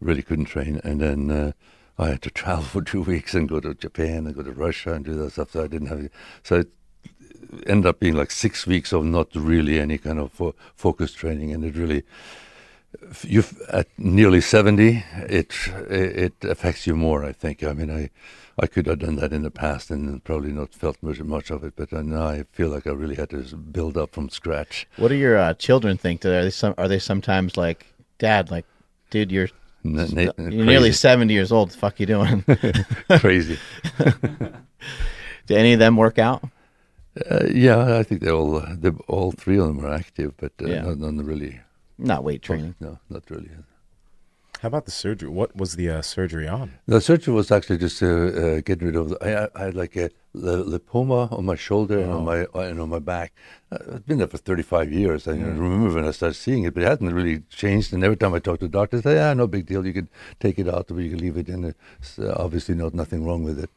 [0.00, 0.80] really couldn't train.
[0.84, 1.52] And then uh,
[1.98, 4.92] I had to travel for two weeks and go to Japan and go to Russia
[4.94, 5.52] and do that stuff.
[5.52, 6.08] So I didn't have
[6.42, 6.68] so it
[7.66, 10.54] ended up being like six weeks of not really any kind of fo-
[10.92, 12.02] training, and it really.
[13.22, 15.54] You at nearly seventy, it
[15.88, 17.24] it affects you more.
[17.24, 17.64] I think.
[17.64, 18.10] I mean, I
[18.58, 21.64] I could have done that in the past and probably not felt much much of
[21.64, 24.86] it, but uh, now I feel like I really had to build up from scratch.
[24.96, 26.24] What do your uh, children think?
[26.24, 26.74] Are they some?
[26.76, 27.86] Are they sometimes like,
[28.22, 28.64] Dad, like,
[29.10, 29.48] dude, you're
[29.82, 30.06] na-
[30.38, 31.70] you're nearly seventy years old.
[31.70, 32.44] The fuck you doing?
[33.18, 33.58] crazy.
[35.46, 36.44] do any of them work out?
[37.28, 40.66] Uh, yeah, I think they all they all three of them are active, but uh,
[40.68, 40.82] Yeah.
[40.82, 41.58] not, none really.
[41.98, 42.76] Not weight training.
[42.78, 43.50] No, not really.
[44.62, 45.28] How about the surgery?
[45.28, 46.74] What was the uh, surgery on?
[46.86, 49.08] The surgery was actually just uh, uh, getting rid of.
[49.08, 49.18] The,
[49.56, 52.88] I, I had like a li- lipoma on my shoulder and on my and on
[52.88, 53.32] my back.
[53.72, 55.26] Uh, it's been there for 35 years.
[55.26, 57.92] I remember when I started seeing it, but it hasn't really changed.
[57.92, 59.84] And every time I talk to the doctor, they say, "Yeah, no big deal.
[59.84, 60.06] You could
[60.38, 61.74] take it out, or you can leave it in.
[61.98, 63.70] It's uh, obviously not nothing wrong with it."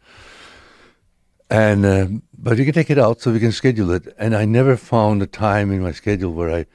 [1.49, 4.13] And um, but you can take it out, so we can schedule it.
[4.19, 6.65] And I never found a time in my schedule where I,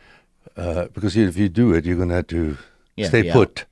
[0.61, 2.59] uh, because if you do it, you're going to have to
[2.97, 3.35] Yeah, stay out.
[3.35, 3.65] put,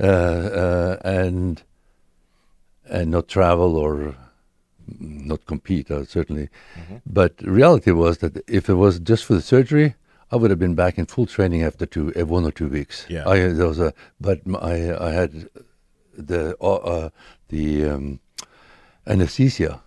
[0.00, 1.62] uh, uh, and
[2.86, 4.16] and not travel or
[4.98, 5.90] not compete.
[5.90, 6.48] Uh, certainly,
[7.04, 9.94] but reality was that if it was just for the surgery,
[10.30, 13.06] I would have been back in full training after two, uh, one or two weeks.
[13.08, 13.28] Yeah.
[13.28, 15.48] I there was a, but I I had
[16.16, 17.10] the uh, uh,
[17.48, 18.20] the um,
[19.06, 19.82] anesthesia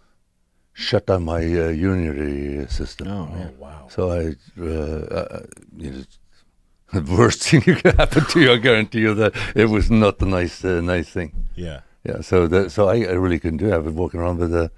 [0.74, 3.08] shut down my uh, urinary system.
[3.08, 3.30] Oh.
[3.34, 3.88] Oh wow.
[3.90, 5.46] So I, uh, uh,
[5.78, 6.04] you know,
[7.06, 10.22] the worst thing you can happen to you, I guarantee you that it was not
[10.22, 11.48] a nice, uh, nice thing.
[11.56, 11.82] Yeah.
[12.04, 12.22] Yeah.
[12.22, 13.74] So that, so I, I really couldn't do it.
[13.76, 14.72] I've been walking around with a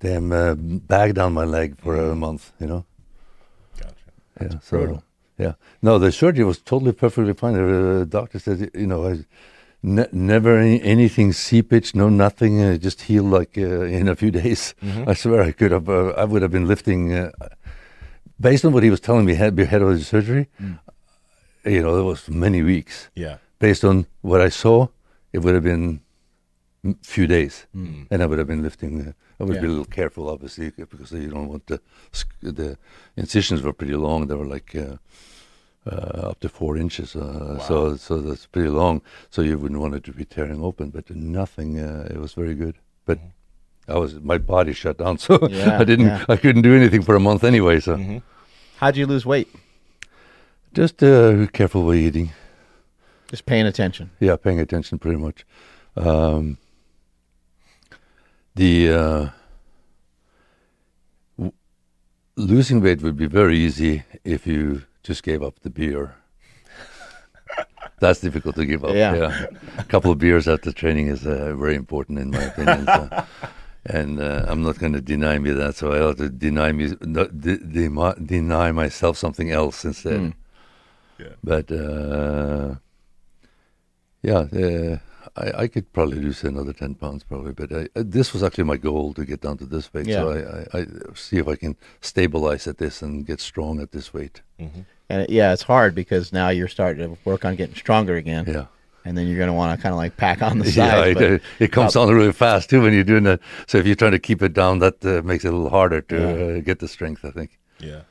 [0.00, 2.84] damn uh, bag down my leg for a month, you know.
[3.78, 3.94] Gotcha.
[4.40, 4.58] yeah.
[4.70, 4.96] brutal.
[4.96, 5.02] So
[5.38, 7.54] yeah, no, the surgery was totally perfectly fine.
[7.54, 9.24] The doctor said, you know, I
[9.82, 12.60] ne- never any, anything seepage, no nothing.
[12.60, 14.74] Uh, just healed like uh, in a few days.
[15.06, 15.88] I swear I could have.
[15.88, 17.14] Uh, I would have been lifting.
[17.14, 17.30] Uh,
[18.38, 20.48] based on what he was telling me had ahead of the surgery,
[21.64, 23.08] you know, it was many weeks.
[23.14, 23.36] Yeah.
[23.58, 24.88] Based on what I saw,
[25.32, 26.00] it would have been
[26.84, 29.08] a few days, and I would have been lifting.
[29.08, 31.80] Uh, I would be a little careful, obviously, because you don't want the
[32.42, 32.78] the
[33.16, 34.26] incisions were pretty long.
[34.28, 34.96] They were like uh,
[35.86, 39.02] uh, up to four inches, uh, so so that's pretty long.
[39.30, 41.78] So you wouldn't want it to be tearing open, but nothing.
[41.78, 43.18] Uh, it was very good, but.
[43.88, 46.06] I was my body shut down, so Yeah, I didn't.
[46.06, 46.24] yeah.
[46.28, 47.80] I couldn't do anything for a month anyway.
[47.80, 47.96] So
[48.76, 49.48] How'd you lose weight?
[50.74, 52.30] Just uh, careful with eating.
[53.28, 54.10] Just paying attention.
[54.20, 55.44] Yeah, paying attention pretty much.
[55.96, 56.58] Um,
[58.54, 59.28] the uh,
[61.38, 61.52] w-
[62.36, 66.14] losing weight would be very easy if you just gave up the beer.
[68.00, 68.94] That's difficult to give up.
[68.94, 69.46] Yeah.
[69.78, 72.86] a couple of beers after training is uh, very important in my opinion.
[72.86, 73.24] so-
[73.86, 76.88] and uh, I'm not going to deny me that, so I have to deny me
[76.88, 80.34] de- demi- deny myself something else instead.
[81.22, 81.34] Yeah.
[81.44, 82.74] But uh,
[84.22, 84.98] yeah, uh,
[85.36, 87.52] I, I could probably lose another ten pounds probably.
[87.52, 90.06] But I, uh, this was actually my goal to get down to this weight.
[90.06, 93.92] So I, I, I see if I can stabilize at this and get strong at
[93.92, 94.42] this weight.
[95.08, 98.44] And yeah, it's hard because now you're starting to work on getting stronger again.
[98.46, 98.66] Yeah.
[99.04, 101.10] And then you're going to want to kind of like pack on the Yeah, sides.
[101.10, 103.40] it, but- uh, it comes on really fast too when you're doing that.
[103.66, 106.02] So if you're trying to keep it down, that uh, makes it a little harder
[106.02, 107.24] to uh, get the strength.
[107.24, 107.58] I think.
[107.80, 108.02] Yeah.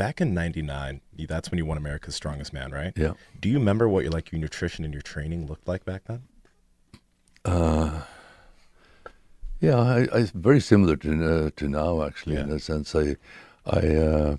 [0.00, 2.94] Back in '99, that's when you won America's Strongest Man, right?
[2.96, 3.12] Yeah.
[3.38, 6.22] Do you remember what your like your nutrition and your training looked like back then?
[7.44, 8.04] uh
[9.60, 12.94] Yeah, I, I very similar to uh, to now actually in a sense.
[12.94, 13.16] I
[13.66, 14.36] I uh,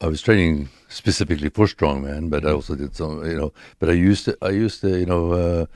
[0.00, 3.52] I was training specifically for strongman, but I also did some you know.
[3.78, 5.66] But I used to I used to you know uh,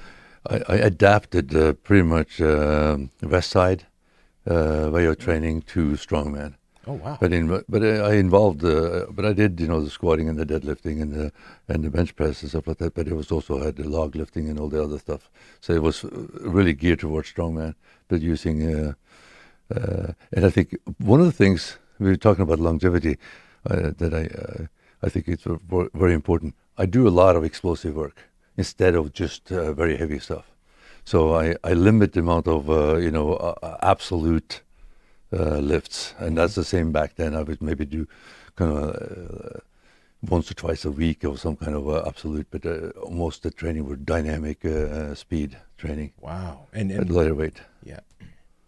[0.51, 3.87] I, I adapted uh, pretty much um West Side
[4.51, 6.55] uh, way of training to strongman.
[6.89, 7.19] Oh wow.
[7.21, 10.47] But in but I involved uh, but I did you know the squatting and the
[10.47, 11.33] deadlifting and the
[11.69, 12.95] and the bench press and stuff like that.
[12.95, 15.29] But it was also had the log lifting and all the other stuff.
[15.61, 16.11] So it was uh,
[16.41, 17.75] really geared towards strongman,
[18.09, 18.93] but using uh,
[19.75, 23.19] uh, and I think one of the things we were talking about longevity
[23.69, 24.67] uh, that I uh,
[25.03, 25.47] I think it's
[25.95, 26.55] very important.
[26.79, 30.53] I do a lot of explosive work instead of just very heavy stuff.
[31.05, 32.69] So I, I limit the amount of
[33.03, 34.63] you know absolute
[35.33, 37.35] uh, lifts, and that's the same back then.
[37.35, 38.07] I would maybe do
[38.57, 39.61] kind of uh,
[40.29, 43.51] once or twice a week or some kind of uh, absolute, but uh, most the
[43.51, 46.67] training were dynamic uh, speed training wow.
[46.73, 47.61] And, and lighter weight.
[47.85, 48.01] yeah.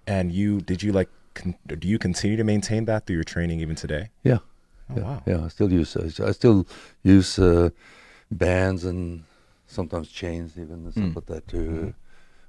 [0.07, 3.61] And you did you like con- do you continue to maintain that through your training
[3.61, 4.11] even today?
[4.25, 4.39] Yeah.
[4.91, 5.23] Oh, yeah, wow.
[5.27, 5.45] yeah.
[5.45, 6.67] I still use uh, I still
[7.03, 7.71] use uh,
[8.31, 9.25] bands and
[9.67, 11.17] sometimes chains even and stuff Mm.
[11.17, 11.91] like that to Mm-hmm.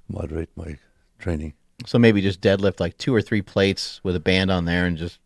[0.08, 0.78] moderate my
[1.18, 1.52] training.
[1.86, 4.96] So maybe just deadlift like two or three plates with a band on there and
[4.98, 5.18] just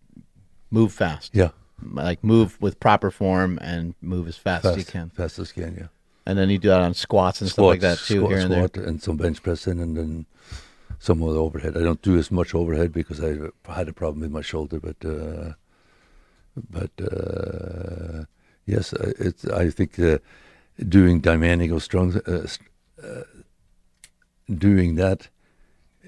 [0.71, 1.31] move fast.
[1.35, 1.51] Yeah,
[1.83, 5.11] Like move with proper form and move as fast, as you can.
[5.11, 5.75] fast as you can.
[5.77, 5.87] Yeah,
[6.27, 8.53] And then you do that on squats and stuff like that too squat, here and
[8.53, 8.85] there.
[8.89, 10.27] and some bench pressing and then
[11.01, 11.77] some of the overhead.
[11.77, 13.37] I don't do as much overhead because I
[13.73, 15.55] had a problem with my shoulder, but uh,
[16.71, 18.25] but uh,
[18.65, 20.19] yes, uh, it's I think uh,
[20.89, 22.47] doing dynamic or strong, uh,
[23.03, 23.23] uh,
[24.49, 25.29] doing that,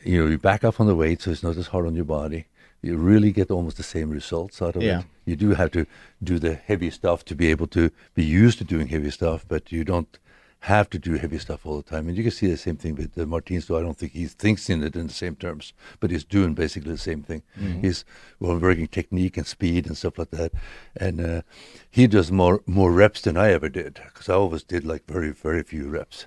[0.07, 2.04] you know, you back up on the weight, so it's not as hard on your
[2.04, 2.46] body.
[2.82, 5.00] You really get almost the same results out of Yeah.
[5.00, 5.07] it.
[5.24, 5.86] You do have to
[6.22, 9.72] do the heavy stuff to be able to be used to doing heavy stuff, but
[9.72, 10.18] you don't
[10.61, 12.09] have to do heavy stuff all the time.
[12.09, 14.26] And you can see the same thing with uh, Martins, though I don't think he
[14.26, 17.43] thinks in it in the same terms, but he's doing basically the same thing.
[17.82, 18.05] He's
[18.40, 20.52] well, working technique and speed and stuff like that.
[20.97, 21.43] And uh,
[21.90, 25.31] he does more more reps than I ever did, because I always did like very,
[25.31, 26.26] very few reps.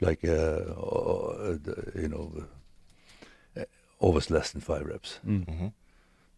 [0.00, 1.56] Like, uh, uh,
[1.94, 2.42] you know, uh,
[3.98, 5.68] always less than five reps Mm-hmm.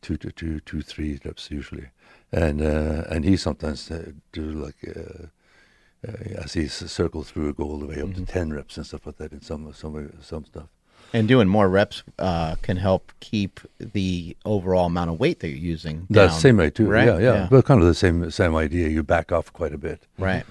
[0.02, 1.88] two to two, two, three reps usually,
[2.32, 5.26] and uh, and he sometimes uh, do like uh,
[6.08, 8.86] uh, as he's circled through a goal all the way up to ten reps and
[8.86, 10.68] stuff like that in some some some stuff.
[11.12, 15.72] And doing more reps uh, can help keep the overall amount of weight that you're
[15.74, 16.06] using.
[16.10, 16.86] That's down, same way too.
[16.86, 17.06] Right?
[17.06, 18.88] Yeah, yeah, but kind of the same same idea.
[18.88, 20.06] You back off quite a bit.
[20.18, 20.44] Right.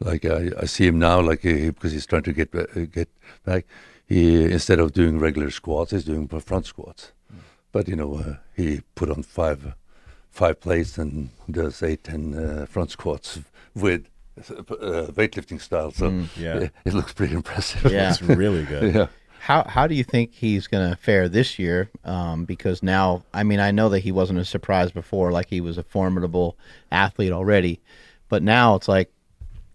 [0.00, 3.08] Like I, I see him now, like uh, because he's trying to get uh, get
[3.44, 3.66] back.
[4.10, 7.12] He instead of doing regular squats, he's doing front squats.
[7.72, 9.74] But you know, uh, he put on five
[10.30, 13.38] five plates and does eight ten uh, front squats
[13.74, 14.02] with
[14.38, 15.90] uh, weightlifting style.
[15.92, 16.26] So Mm.
[16.36, 16.56] Yeah.
[16.64, 17.90] it, it looks pretty impressive.
[17.92, 18.10] Yeah.
[18.10, 18.94] It's really good.
[18.94, 19.06] yeah.
[19.40, 21.88] How how do you think he's going to fare this year?
[22.04, 25.60] Um, because now, I mean, I know that he wasn't a surprise before, like he
[25.62, 26.58] was a formidable
[26.92, 27.80] athlete already,
[28.28, 29.10] but now it's like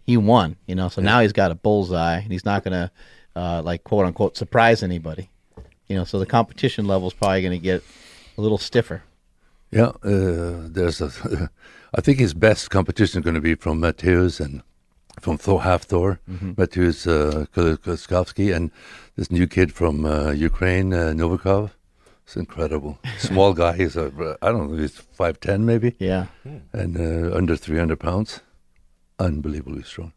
[0.03, 0.90] he won, you know.
[0.90, 2.91] So now he's got a bullseye, and he's not going to
[3.36, 5.30] uh, like quote unquote surprise anybody,
[5.88, 6.03] you know.
[6.03, 7.84] So the competition level is probably going to get
[8.38, 9.03] a little stiffer.
[9.72, 11.49] Yeah, uh, there's a.
[11.94, 14.62] I think his best competition is going to be from Mateusz and
[15.22, 18.70] from Thor, half Thor, Mateusz uh, Kieliszkowski, and
[19.16, 21.72] this new kid from uh, Ukraine, uh, Novikov.
[22.26, 22.99] It's incredible.
[23.18, 23.78] Small guy.
[23.78, 26.26] He's a, I don't know, he's five ten maybe, Yeah,
[26.74, 28.41] and uh, under three hundred pounds.
[29.20, 30.12] Unbelievably strong.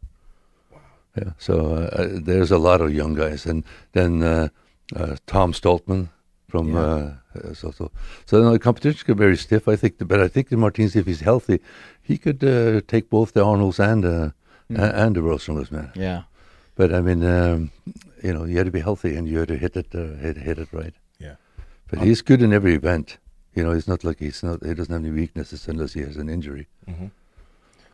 [1.17, 1.31] Yeah.
[1.37, 3.63] So uh, uh, there's a lot of young guys, and
[3.93, 4.49] then uh,
[4.95, 6.09] uh, Tom Stoltman
[6.47, 6.79] from Yeah.
[6.79, 7.13] uh,
[7.49, 7.91] is also.
[8.25, 9.67] So no, the competition could be very stiff.
[9.67, 11.59] I think, but I think that Martinez, if he's healthy,
[12.01, 14.29] he could uh, take both the Arnolds and uh,
[14.75, 15.91] a- and the Rostromers, man.
[15.95, 16.23] yeah,
[16.75, 17.71] But I mean, um,
[18.23, 20.37] you know, you had to be healthy and you had to hit it, uh, hit,
[20.37, 20.93] hit it right.
[21.19, 21.35] Yeah.
[21.87, 23.17] But he's good in every event.
[23.55, 24.63] You know, he's not like he's not.
[24.63, 26.67] He doesn't have any weaknesses unless he has an injury.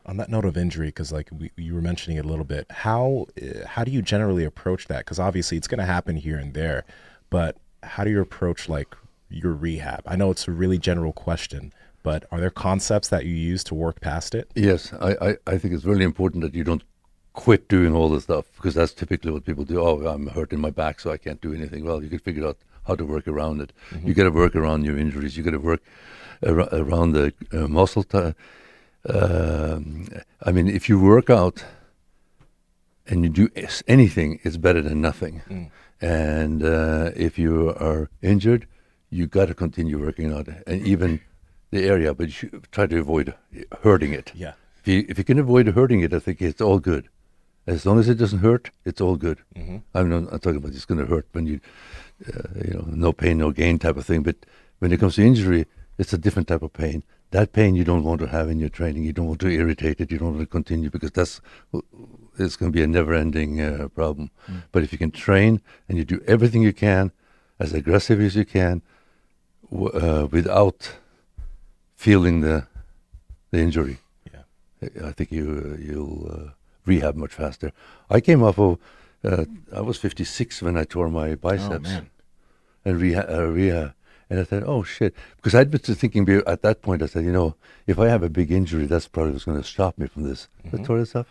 [0.08, 2.68] On that note of injury, because like we, you were mentioning it a little bit,
[2.70, 5.00] how uh, how do you generally approach that?
[5.00, 6.84] Because obviously it's going to happen here and there,
[7.30, 8.96] but how do you approach like
[9.30, 10.04] your rehab?
[10.06, 11.74] I know it's a really general question,
[12.04, 14.52] but are there concepts that you use to work past it?
[14.54, 16.84] Yes, I, I, I think it's really important that you don't
[17.34, 19.82] quit doing all the stuff because that's typically what people do.
[19.82, 21.84] Oh, I'm hurt in my back, so I can't do anything.
[21.84, 22.58] Well, you can figure out
[22.88, 23.74] how to work around it.
[24.04, 25.36] You got to work around your injuries.
[25.36, 25.82] You got to work
[26.46, 28.04] ar- around the uh, muscle.
[28.04, 28.34] T-
[29.10, 30.08] um,
[30.42, 31.64] I mean, if you work out
[33.08, 33.50] and you do
[33.88, 35.72] anything, it's better than nothing.
[36.02, 38.68] And uh, if you are injured,
[39.10, 41.22] you got to continue working out, and even
[41.72, 43.34] the area, but you try to avoid
[43.82, 44.32] hurting it.
[44.36, 44.54] Yeah.
[44.80, 47.10] If you if you can avoid hurting it, I think it's all good.
[47.68, 49.40] As long as it doesn't hurt, it's all good.
[49.94, 51.60] I'm not I'm talking about it's going to hurt when you,
[52.28, 54.22] uh, you know, no pain, no gain type of thing.
[54.22, 54.36] But
[54.80, 55.66] when it comes to injury,
[55.98, 57.04] it's a different type of pain.
[57.32, 59.04] That pain you don't want to have in your training.
[59.04, 60.12] You don't want to irritate it.
[60.12, 61.42] You don't want to continue because that's
[62.38, 64.30] it's going to be a never-ending uh, problem.
[64.72, 67.12] But if you can train and you do everything you can,
[67.60, 68.82] as aggressive as you can,
[69.72, 70.96] w- uh, without
[71.96, 72.68] feeling the
[73.52, 73.98] the injury,
[74.34, 75.08] Yeah.
[75.08, 75.46] I think you
[75.76, 76.52] uh, you'll uh,
[76.86, 77.72] rehab much faster.
[78.10, 78.78] I came off of
[79.24, 82.10] uh, I was 56 when I tore my biceps man.
[82.86, 83.94] and rehab, uh, rehab,
[84.30, 87.02] and I thought, oh shit, because I'd been thinking at that point.
[87.04, 87.56] I said, you know,
[87.88, 90.48] if I have a big injury, that's probably what's going to stop me from this.
[90.74, 91.28] I tore this up.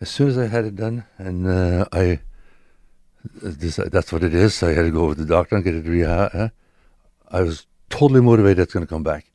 [0.00, 2.20] As soon as I had it done, and uh, I
[3.42, 4.62] this, that's what it is.
[4.62, 6.30] I had to go with the doctor and get it rehab.
[6.34, 6.48] uh,
[7.28, 8.60] I was totally motivated.
[8.60, 9.30] It's going to come back,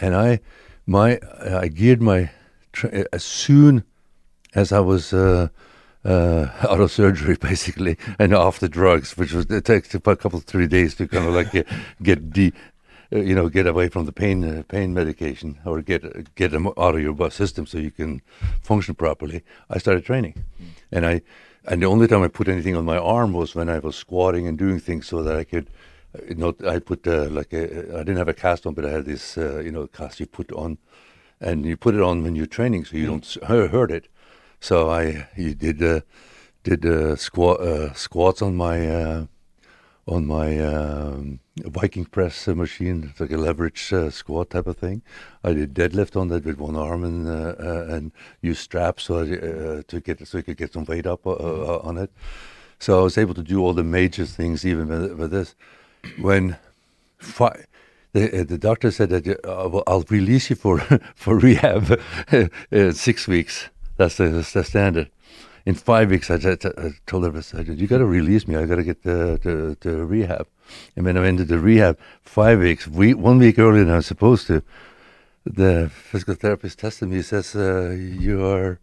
[0.00, 0.40] and I
[0.86, 2.30] my I geared my
[2.72, 3.84] tra- as soon
[4.54, 5.48] as I was uh,
[6.04, 10.40] uh, out of surgery, basically, and off the drugs, which was it takes a couple
[10.40, 11.66] three days to kind of like get
[12.02, 12.52] get de,
[13.12, 16.66] uh, you know, get away from the pain uh, pain medication or get get them
[16.66, 18.20] out of your system so you can
[18.62, 19.42] function properly.
[19.68, 20.44] I started training,
[20.92, 21.22] and I
[21.66, 24.46] and the only time I put anything on my arm was when I was squatting
[24.46, 25.66] and doing things so that I could.
[26.14, 27.62] uh, You know, I put uh, like a,
[27.98, 30.26] I didn't have a cast on, but I had this, uh, you know, cast you
[30.26, 30.78] put on,
[31.40, 34.08] and you put it on when you're training, so you don't s- hurt it.
[34.60, 36.00] So I you did uh,
[36.62, 39.26] did uh, squat uh, squats on my uh,
[40.06, 43.08] on my um, Viking press uh, machine.
[43.10, 45.02] It's like a leverage uh, squat type of thing.
[45.44, 48.12] I did deadlift on that with one arm and uh, and
[48.42, 51.32] use straps so I, uh, to get so I could get some weight up uh,
[51.32, 52.10] uh, on it.
[52.78, 55.54] So I was able to do all the major things even with, with this.
[56.18, 56.56] When
[57.18, 57.64] fi-
[58.12, 60.80] the uh, the doctor said that uh, I'll release you for
[61.14, 62.00] for rehab
[62.32, 63.68] uh, six weeks.
[64.00, 65.10] That's the, that's the standard.
[65.66, 68.48] In five weeks, I, t- t- I told her, I said, "You got to release
[68.48, 68.56] me.
[68.56, 70.46] I got to get to, to to rehab."
[70.96, 73.96] And when I went into the rehab, five weeks, we, one week earlier than I
[73.96, 74.62] was supposed to,
[75.44, 77.16] the physical therapist tested me.
[77.16, 77.90] He says, uh,
[78.26, 78.80] "You are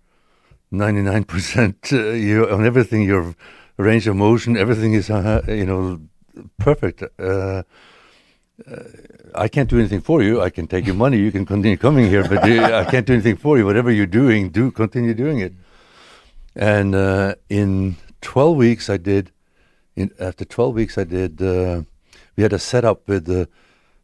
[0.69, 1.77] ninety nine percent.
[1.91, 3.01] uh, You on everything.
[3.01, 3.33] Your
[3.77, 5.99] range of motion, everything is, uh, you know,
[6.59, 7.63] perfect." Uh,
[9.37, 10.41] I can't do anything for you.
[10.41, 11.17] I can take your money.
[11.17, 13.65] You can continue coming here, but uh, I can't do anything for you.
[13.65, 15.53] Whatever you're doing, do continue doing it.
[16.55, 19.31] And uh, in 12 weeks, I did.
[19.95, 21.41] In after 12 weeks, I did.
[21.41, 21.83] Uh,
[22.35, 23.45] we had a setup with uh,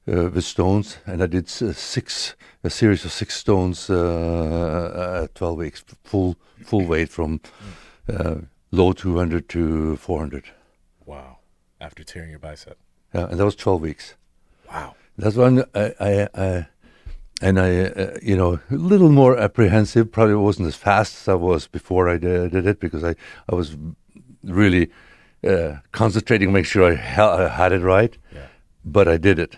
[0.08, 5.58] uh, with stones, and I did six a series of six stones uh, at 12
[5.58, 6.36] weeks, full
[6.66, 7.42] full weight from
[8.10, 8.36] uh,
[8.72, 10.46] low 200 to 400.
[11.06, 11.38] Wow.
[11.82, 12.78] After tearing your bicep.
[13.14, 14.16] Yeah, and that was 12 weeks.
[14.70, 14.96] Wow.
[15.18, 16.68] That's one I, I, I
[17.42, 20.12] and I, uh, you know, a little more apprehensive.
[20.12, 23.16] Probably wasn't as fast as I was before I did, did it because I,
[23.50, 23.76] I was
[24.44, 24.90] really
[25.48, 28.18] uh, concentrating, make sure I, ha- I had it right.
[28.34, 28.48] Yeah.
[28.86, 29.58] But I did it,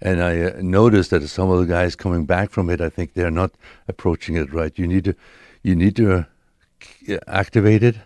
[0.00, 3.14] and I uh, noticed that some of the guys coming back from it, I think
[3.14, 3.52] they're not
[3.86, 4.78] approaching it right.
[4.78, 5.14] You need to,
[5.62, 7.96] you need to uh, activate it.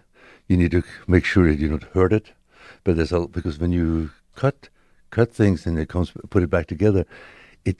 [0.48, 2.32] You need to make sure that you don't hurt it.
[2.84, 4.68] But there's a because when you cut
[5.16, 7.02] cut things and it comes put it back together,
[7.64, 7.76] it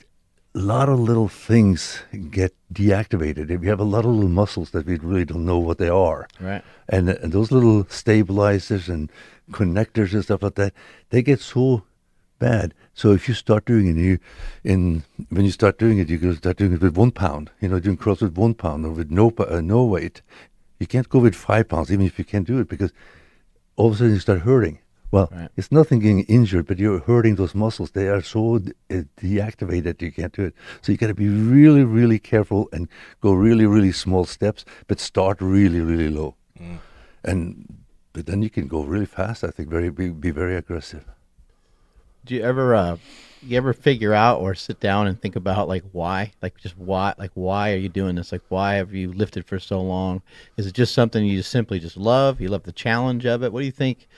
[0.55, 1.81] a lot of little things
[2.41, 3.45] get deactivated.
[3.65, 6.21] We have a lot of little muscles that we really don't know what they are
[6.49, 6.63] Right.
[6.95, 9.11] and, and those little stabilizers and
[9.59, 10.73] connectors and stuff like that,
[11.11, 11.83] they get so
[12.39, 12.67] bad.
[12.95, 14.19] So if you start doing it, you
[14.73, 14.81] in
[15.35, 17.51] when you start doing it, you can start doing it with one pound.
[17.61, 20.23] You know, doing cross with one pound or with no uh, no weight.
[20.81, 22.93] You can't go with five pounds, even if you can do it, because
[23.77, 24.79] all of a sudden you start hurting.
[25.11, 25.49] Well, Right.
[25.57, 27.93] it's nothing getting injured, but you're hurting those muscles.
[27.93, 30.55] They are so de- uh, deactivated you can't do it.
[30.83, 32.89] So you got to be really, really careful and
[33.21, 36.35] go really, really small steps, but start really, really low.
[37.25, 37.67] And
[38.13, 39.45] but then you can go really fast.
[39.45, 41.05] I think very be, be very aggressive.
[42.25, 42.97] Do you ever uh
[43.43, 46.33] you ever figure out or sit down and think about like why?
[46.43, 48.33] Like just why like why are you doing this?
[48.33, 50.23] Like why have you lifted for so long?
[50.57, 52.41] Is it just something you just simply just love?
[52.41, 53.53] You love the challenge of it?
[53.53, 54.09] What do you think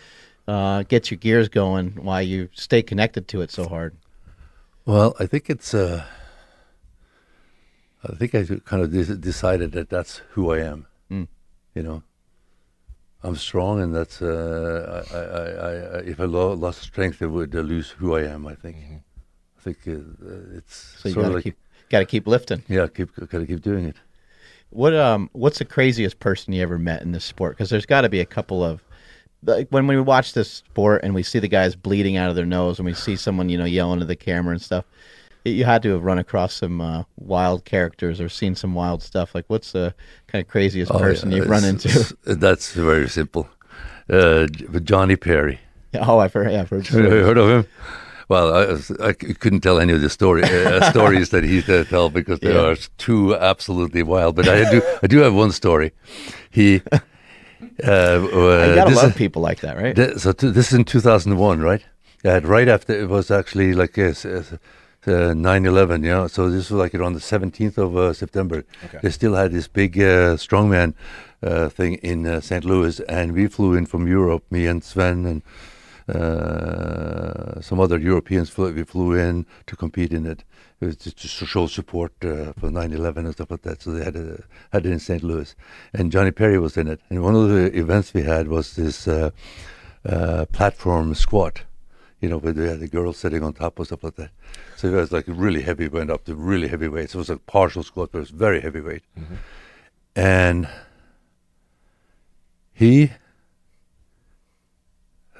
[0.49, 3.95] uh gets your gears going why you stay connected to it so hard?
[4.87, 5.75] Well, I think it's.
[5.75, 6.05] Uh,
[8.05, 10.87] I think I kind of de- decided that that's who I am.
[11.11, 11.29] Mm.
[11.75, 12.03] You know,
[13.23, 14.23] I'm strong, and that's.
[14.23, 18.23] Uh, I, I, I, if I lo- lost strength, I would uh, lose who I
[18.23, 18.47] am.
[18.47, 18.77] I think.
[19.59, 21.57] I think uh, uh, it's So you sort got of to like keep
[21.91, 22.63] got to keep lifting.
[22.69, 23.97] yeah, keep gotta keep doing it.
[24.71, 27.57] What um what's the craziest person you ever met in this sport?
[27.57, 28.83] Because there's got to be a couple of
[29.45, 32.47] like when we watch this sport and we see the guys bleeding out of their
[32.47, 34.85] nose and we see someone you know yelling to the camera and stuff.
[35.45, 39.35] You had to have run across some uh, wild characters or seen some wild stuff.
[39.35, 39.95] Like, what's the
[40.27, 41.89] kind of craziest Oh, person yeah, you've run into?
[42.25, 43.49] That's very simple.
[44.11, 44.47] Uh,
[44.83, 45.61] Johnny Perry.
[45.95, 46.51] Oh, I've heard.
[46.51, 46.87] Yeah, I've heard.
[46.89, 47.71] Have you heard of him?
[48.29, 48.53] Well,
[49.01, 52.41] I, I couldn't tell any of the story uh, stories that he uh, tell because
[52.41, 52.73] they Yeah.
[52.73, 54.37] are too absolutely wild.
[54.37, 55.93] But I do, I do have one story.
[56.51, 56.83] He,
[57.85, 59.95] uh, uh, you gotta love is- people like that, right?
[59.97, 61.83] th- so t- this is in 2001, right?
[62.25, 64.43] Yeah, right after it was actually like yes, uh,
[65.07, 66.03] 9/11.
[66.05, 68.65] You know, so this was like around the 17th of uh, September.
[68.85, 68.99] Okay.
[69.03, 70.95] They still had this big uh, strongman
[71.43, 72.65] uh, thing in uh, St.
[72.65, 74.45] Louis, and we flew in from Europe.
[74.51, 75.43] Me and Sven and
[76.09, 80.43] uh, some other Europeans flew, we flew in to compete in it.
[80.81, 83.83] It just to show support uh, for 9/11 and stuff like that.
[83.83, 85.25] So they had it, had it in St.
[85.25, 85.55] Louis,
[85.93, 87.01] and Johnny Perry was in it.
[87.11, 89.31] And one of the events we had was this uh,
[90.05, 91.63] uh, platform squat.
[92.21, 94.31] You know, where they had the girl sitting on top or stuff like that.
[94.77, 97.15] So it was like really heavy, went up to really heavy weights.
[97.15, 99.03] It was a partial squat, but it was very heavy weight.
[100.17, 100.69] And
[102.73, 103.13] he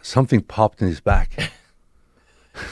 [0.03, 1.53] something popped in his back.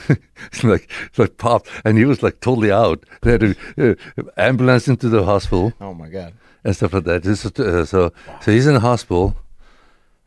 [0.09, 3.05] it's like it's like popped, and he was like totally out.
[3.23, 6.33] They had to uh, ambulance into the hospital Oh my god.
[6.65, 7.27] and stuff like that.
[7.27, 9.37] Uh, so so he's in the hospital.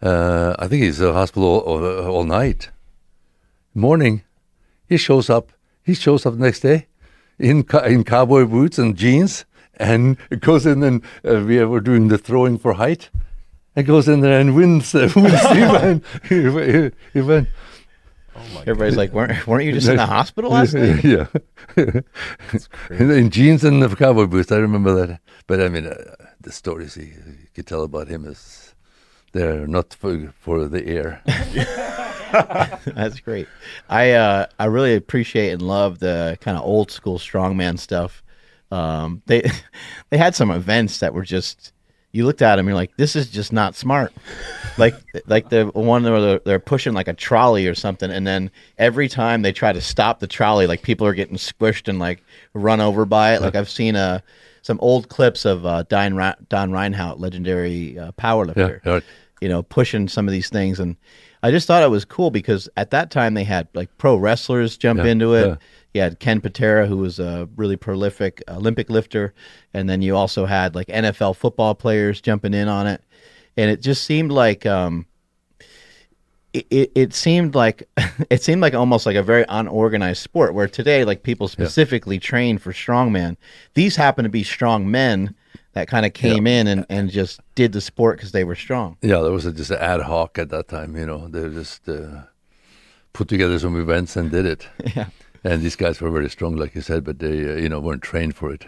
[0.02, 2.69] Uh, I think he's in the hospital all, all, all night.
[3.76, 4.23] Morning,
[4.88, 5.52] he shows up.
[5.84, 6.88] He shows up next day
[7.38, 9.45] in in cowboy boots and jeans,
[9.77, 13.10] and goes in and uh, we were doing the throwing for height,
[13.76, 14.94] and goes in there and wins.
[14.95, 16.03] Uh, wins the event.
[16.30, 16.36] He,
[16.72, 17.48] he, he went.
[18.61, 21.03] Everybody's like, weren't, weren't you just in the hospital last night?
[21.03, 21.28] yeah,
[21.78, 22.03] in,
[23.11, 24.52] in jeans and the cowboy boots.
[24.52, 25.20] I remember that.
[25.48, 28.74] But I mean, uh, the stories you, you could tell about him is
[29.32, 31.22] they're not for for the air.
[32.86, 33.48] That's great.
[33.90, 38.24] I uh, I really appreciate and love the kind of old school strongman stuff.
[38.72, 39.49] Um, they
[40.10, 41.74] they had some events that were just
[42.11, 44.11] you looked at them, you're like, this is just not smart.
[44.77, 44.95] like
[45.27, 49.07] like the one where they're, they're pushing like a trolley or something, and then every
[49.07, 52.23] time they try to stop the trolley, like people are getting squished and like
[52.53, 53.41] run over by it.
[53.41, 54.22] Like I've seen uh,
[54.61, 56.15] some old clips of uh, Don
[56.49, 59.03] Don Reinhoudt, legendary uh, powerlifter Yeah, right.
[59.41, 60.80] you know, pushing some of these things.
[60.80, 60.95] And
[61.44, 64.77] I just thought it was cool because at that time they had like pro wrestlers
[64.77, 65.48] jump Yeah, into it.
[65.48, 65.56] yeah.
[65.94, 69.34] You had Ken Patera, who was a really prolific Olympic lifter.
[69.74, 73.03] And then you also had like NFL football players jumping in on it.
[73.57, 75.06] And it just seemed like, um,
[76.53, 77.88] it, it, it seemed like
[78.30, 82.57] it seemed like almost like a very unorganized sport where today like people specifically train
[82.57, 83.38] for strongman
[83.76, 85.36] these happen to be strong men
[85.74, 88.98] that kind of came in and, and just did the sport because they were strong
[89.02, 90.95] Yeah, there was a, just ad hoc at that time.
[90.95, 92.24] You know, they just uh,
[93.14, 94.68] put together some events and did it.
[94.95, 95.07] Yeah.
[95.44, 98.02] And these guys were very strong, like you said, but they, uh, you know, weren't
[98.03, 98.66] trained for it.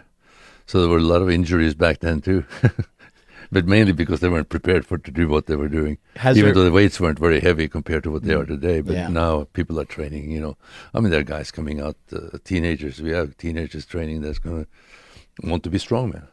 [0.68, 2.46] So there were a lot of injuries back then too.
[3.52, 5.98] but mainly because they weren't prepared for to do what they were doing.
[6.16, 8.80] Has Even there- though the weights weren't very heavy compared to what they are today,
[8.82, 9.10] but Yeah.
[9.10, 10.32] now people are training.
[10.32, 10.58] You know,
[10.94, 13.02] I mean, there are guys coming out, uh, teenagers.
[13.02, 16.28] We have teenagers training that's going to want to be strongman.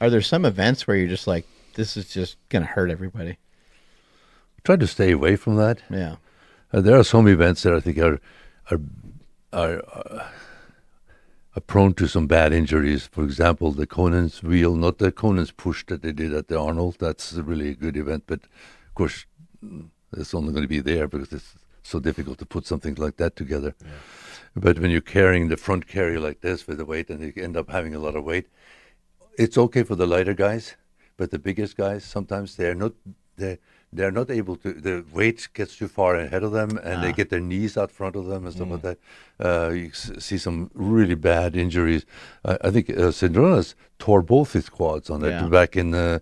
[0.00, 3.36] Are there some events where you're just like, this is just gonna hurt everybody?
[4.64, 5.82] Try to stay away from that.
[5.90, 6.16] Yeah.
[6.72, 8.20] Uh, there are some events that I think are
[8.70, 8.80] are
[9.52, 10.26] are, uh,
[11.56, 13.06] are prone to some bad injuries.
[13.06, 16.96] For example, the Conan's wheel, not the Conan's push that they did at the Arnold.
[16.98, 19.26] That's a really good event, but of course,
[20.16, 23.36] it's only going to be there because it's so difficult to put something like that
[23.36, 23.74] together.
[24.54, 27.56] But when you're carrying the front carry like this with the weight, and you end
[27.56, 28.48] up having a lot of weight,
[29.38, 30.76] it's okay for the lighter guys,
[31.16, 32.92] but the biggest guys sometimes they're not
[33.36, 33.58] they
[33.92, 34.72] they're not able to.
[34.72, 38.16] The weight gets too far ahead of them, and they get their knees out front
[38.16, 38.98] of them and stuff like that.
[39.40, 42.04] Uh, you s- see some really bad injuries.
[42.44, 45.48] I, I think uh, Zydrunas tore both his quads on it Yeah.
[45.48, 45.94] back in.
[45.94, 46.18] Uh,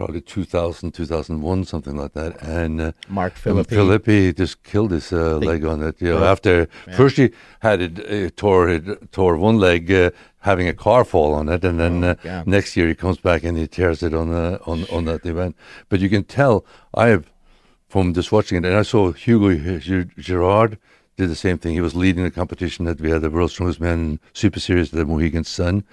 [0.00, 2.40] Probably 2000, 2001, something like that.
[2.42, 3.74] And uh, Mark Philippi.
[3.74, 6.00] Philippi just killed his uh, leg on it.
[6.00, 10.10] You know, broke- after first he had it uh, tore it tore one leg uh,
[10.38, 12.46] having a car fall on it, and then uh, God.
[12.46, 15.54] next year he comes back and he tears it on uh, on on that event.
[15.90, 16.64] But you can tell
[16.94, 17.30] I have
[17.86, 20.78] from just watching it, and I saw Hugo Gi- Girard
[21.18, 21.74] did the same thing.
[21.74, 25.04] He was leading the competition that we had the World's Strongest Man Super Series, the
[25.04, 25.84] Mohegan Sun,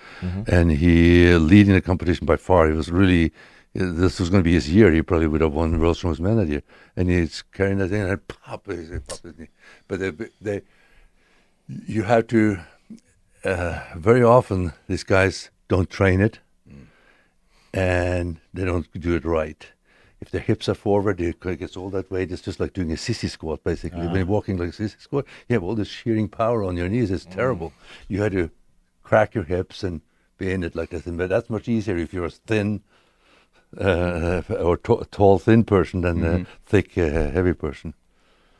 [0.47, 2.69] and he uh, leading the competition by far.
[2.69, 3.33] He was really.
[3.79, 4.91] This was going to be his year.
[4.91, 6.63] He probably would have won World's Strongest Man that year,
[6.95, 9.49] and he's carrying that thing and pop, his- pop his knee.
[9.87, 10.61] But they, they,
[11.85, 12.57] you have to.
[13.45, 16.87] Uh, very often, these guys don't train it, mm.
[17.71, 19.67] and they don't do it right.
[20.19, 22.31] If their hips are forward, it gets all that weight.
[22.31, 23.99] It's just like doing a sissy squat, basically.
[23.99, 24.09] Uh-huh.
[24.09, 26.89] When you're walking like a sissy squat, you have all this shearing power on your
[26.89, 27.11] knees.
[27.11, 27.35] It's mm.
[27.35, 27.73] terrible.
[28.07, 28.49] You had to
[29.03, 30.01] crack your hips and
[30.39, 31.05] be in it like this.
[31.05, 32.81] And but that's much easier if you're thin
[33.79, 37.93] uh, or t- tall, thin person than a thick, uh, heavy person.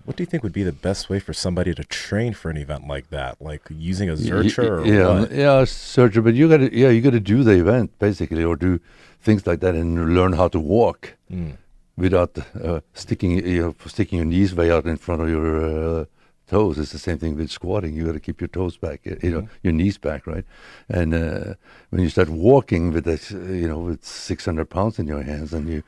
[0.05, 2.55] What do you think would be the best way for somebody to train for an
[2.57, 3.41] event like that?
[3.41, 5.31] Like using a Y- Zercher or yeah, what?
[5.31, 6.23] yeah, Zercher.
[6.23, 8.79] But you got to, yeah, you got to do the event basically, or do
[9.21, 11.57] things like that, and learn how to walk Mm.
[11.97, 16.05] without uh, sticking, you know, sticking your knees way out in front of your uh,
[16.47, 16.79] toes.
[16.79, 17.93] It's the same thing with squatting.
[17.93, 20.45] You got to keep your toes back, you know, your knees back, right?
[20.89, 21.53] And uh,
[21.89, 25.69] when you start walking with that, you know, with 600 pounds in your hands, and
[25.69, 25.83] you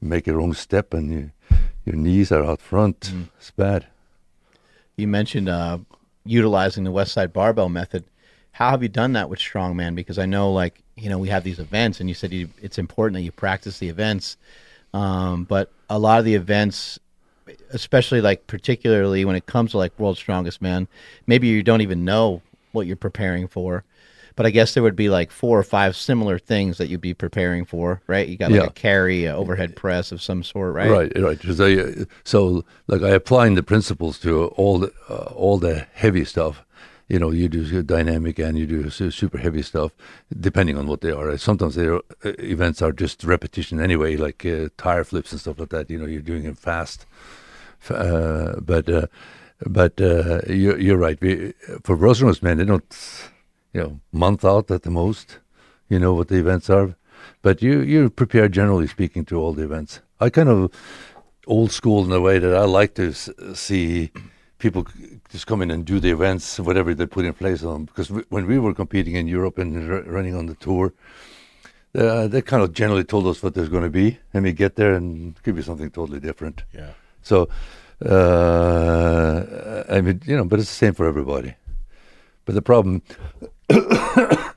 [0.00, 1.30] make a wrong step, and you,
[1.84, 3.86] your knees are out front, it's bad.
[4.96, 5.78] You mentioned uh,
[6.24, 8.04] utilizing the West Side Barbell method.
[8.52, 9.94] How have you done that with strongman?
[9.94, 12.78] Because I know, like you know, we have these events, and you said you, it's
[12.78, 14.36] important that you practice the events.
[14.94, 16.98] Um, but a lot of the events,
[17.70, 20.88] especially like particularly when it comes to like World's Strongest Man,
[21.26, 22.42] maybe you don't even know
[22.72, 23.84] what you're preparing for.
[24.34, 27.14] But I guess there would be like four or five similar things that you'd be
[27.14, 28.28] preparing for, right?
[28.28, 28.66] You got like Yeah.
[28.66, 30.90] a carry, a overhead press of some sort, right?
[30.90, 31.40] Right, right.
[31.40, 36.24] 'Cause I, so, like, I applying the principles to all the uh, all the heavy
[36.26, 36.62] stuff.
[37.08, 39.92] You know, you do dynamic and you do super heavy stuff,
[40.40, 41.36] depending on what they are.
[41.38, 42.00] Sometimes their uh,
[42.40, 45.88] events are just repetition anyway, like uh, tire flips and stuff like that.
[45.88, 47.06] You know, you're doing it fast.
[47.88, 49.06] Uh, but uh,
[49.64, 51.20] but uh, you're, you're right.
[51.20, 51.54] We,
[51.84, 53.30] for World's Strongest Man, they don't,
[53.72, 55.38] you know, month out at the most.
[55.88, 56.96] You know what the events are,
[57.42, 60.00] but you you prepare generally speaking to all the events.
[60.18, 60.72] I kind of
[61.46, 63.12] old school in a way that I like to
[63.54, 64.10] see
[64.58, 64.86] people
[65.36, 67.84] just come in and do the events, whatever they put in place on them.
[67.84, 70.94] Because w- when we were competing in Europe and r- running on the tour,
[71.94, 74.76] uh, they kind of generally told us what there's going to be, and we get
[74.76, 76.64] there and it could be something totally different.
[76.72, 76.92] Yeah.
[77.22, 77.48] So,
[78.04, 81.54] uh, I mean, you know, but it's the same for everybody.
[82.46, 83.02] But the problem,
[83.68, 84.52] the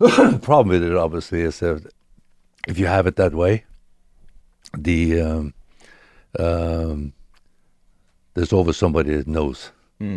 [0.42, 1.86] problem with it obviously is that
[2.66, 3.64] if you have it that way,
[4.76, 5.54] the um,
[6.38, 7.12] um,
[8.34, 9.70] there's always somebody that knows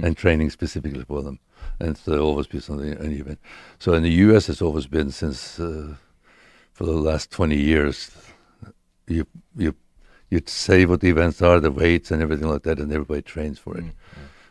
[0.04, 1.40] and training specifically for them,
[1.80, 3.38] and so there'll always be something uneven.
[3.80, 5.96] So in the U.S., it's always been since uh,
[6.74, 8.12] for the last 20 years.
[9.08, 9.76] You you
[10.30, 13.60] you say what the events are, the weights and everything like that, and everybody trains
[13.60, 13.86] for it.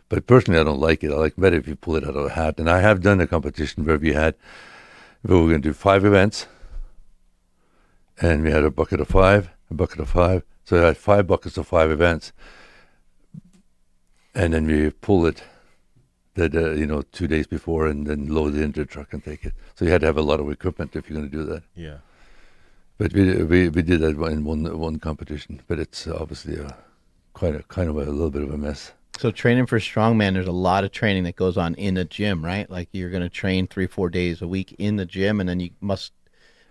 [0.08, 1.10] But personally, I don't like it.
[1.12, 2.58] I like better if you pull it out of a hat.
[2.58, 4.36] And I have done a competition where we had,
[5.22, 6.46] we were going to do five events,
[8.20, 10.42] and we had a bucket of five, a bucket of five.
[10.64, 12.32] So I had five buckets of five events,
[14.36, 15.42] and then we pull it,
[16.34, 19.24] that uh, you know, two days before, and then load it into the truck and
[19.24, 19.54] take it.
[19.74, 21.62] So you had to have a lot of equipment if you're going to do that.
[21.74, 21.98] Yeah.
[22.98, 25.62] But we we we did that in one one competition.
[25.66, 26.76] But it's obviously a
[27.32, 28.92] quite a kind of a, little bit of a mess.
[29.18, 32.44] So training for strongman, there's a lot of training that goes on in the gym,
[32.44, 32.68] right?
[32.68, 35.60] Like you're going to train three, four days a week in the gym, and then
[35.60, 36.12] you must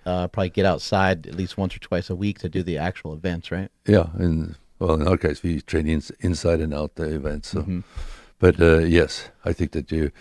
[0.05, 3.13] uh, probably get outside at least once or twice a week to do the actual
[3.13, 3.71] events, right?
[3.87, 4.55] Yeah, and
[4.85, 7.49] well, in our case, we train ins inside and out the events.
[7.49, 7.79] So, Mm-hmm.
[8.39, 10.11] but uh, yes, I think that you,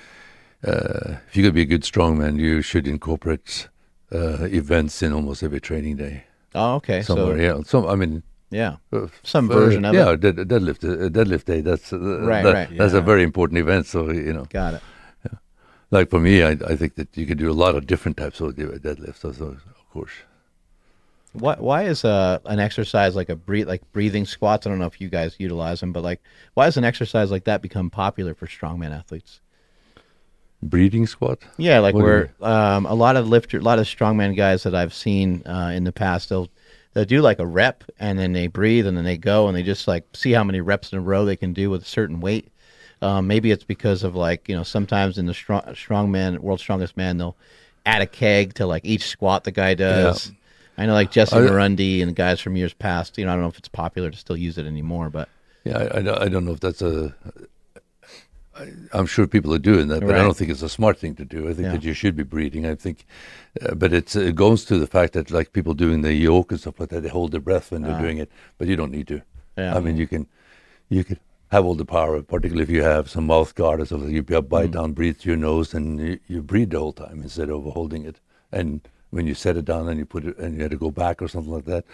[0.67, 3.69] uh, if you're going to be a good strongman, you should incorporate
[4.13, 6.25] uh, events in almost every training day.
[6.55, 7.03] Oh, okay.
[7.03, 7.63] Somewhere, so yeah.
[7.65, 10.21] Some, I mean, yeah, uh, some version of yeah, it.
[10.21, 11.61] dead, deadlift, uh, deadlift day.
[11.61, 12.79] That's uh, Right, that- right.
[12.79, 13.01] That's Yeah.
[13.01, 13.87] a very important event.
[13.87, 14.83] So you know, Got it.
[15.91, 18.41] like for me, I, I think that you can do a lot of different types
[18.41, 19.21] of deadlifts.
[19.21, 20.13] So, so, of course.
[21.35, 24.67] Why why is uh, an exercise like a breathe like breathing squats?
[24.67, 26.23] I don't know if you guys utilize them, but like
[26.55, 29.41] why has an exercise like that become popular for strongman athletes?
[30.63, 31.41] Breathing squat.
[31.59, 34.75] Yeah, like What where um, a lot of lifter, a lot of strongman guys that
[34.75, 36.49] I've seen uh, in the past, they'll
[36.95, 39.63] they'll do like a rep and then they breathe and then they go and they
[39.65, 42.21] just like see how many reps in a row they can do with a certain
[42.21, 42.49] weight.
[43.03, 46.97] Um, maybe it's because of like you know sometimes in the strong strongman world's strongest
[46.97, 47.37] man they'll
[47.85, 50.33] add a keg to like each squat the guy does.
[50.77, 53.17] I know like Jesse I- Marunde and the guys from years past.
[53.19, 55.29] You know I don't know if it's popular to still use it anymore, but
[55.65, 57.15] Yeah, I, I, don't- know if that's a.
[58.57, 60.21] I, I'm sure people are doing that, but Right.
[60.21, 61.49] I don't think it's a smart thing to do.
[61.49, 61.73] I think Yeah.
[61.73, 62.65] that you should be breathing.
[62.67, 63.05] I think,
[63.61, 66.61] uh, but it's it goes to the fact that like people doing the yoke and
[66.61, 69.09] stuff like that, they hold their breath when they're doing it, but you don't need
[69.09, 69.23] to.
[69.59, 69.77] Yeah.
[69.77, 70.27] I mean, you can,
[70.89, 71.19] you can
[71.51, 74.11] have all the power, particularly if you have some mouth guard or something.
[74.11, 77.51] You bite down, breathe through your nose, and you, you breathe the whole time instead
[77.51, 78.21] of holding it.
[78.53, 78.81] And
[79.15, 81.23] when you set it down and you put it, and you had to go back
[81.23, 81.85] or something like that,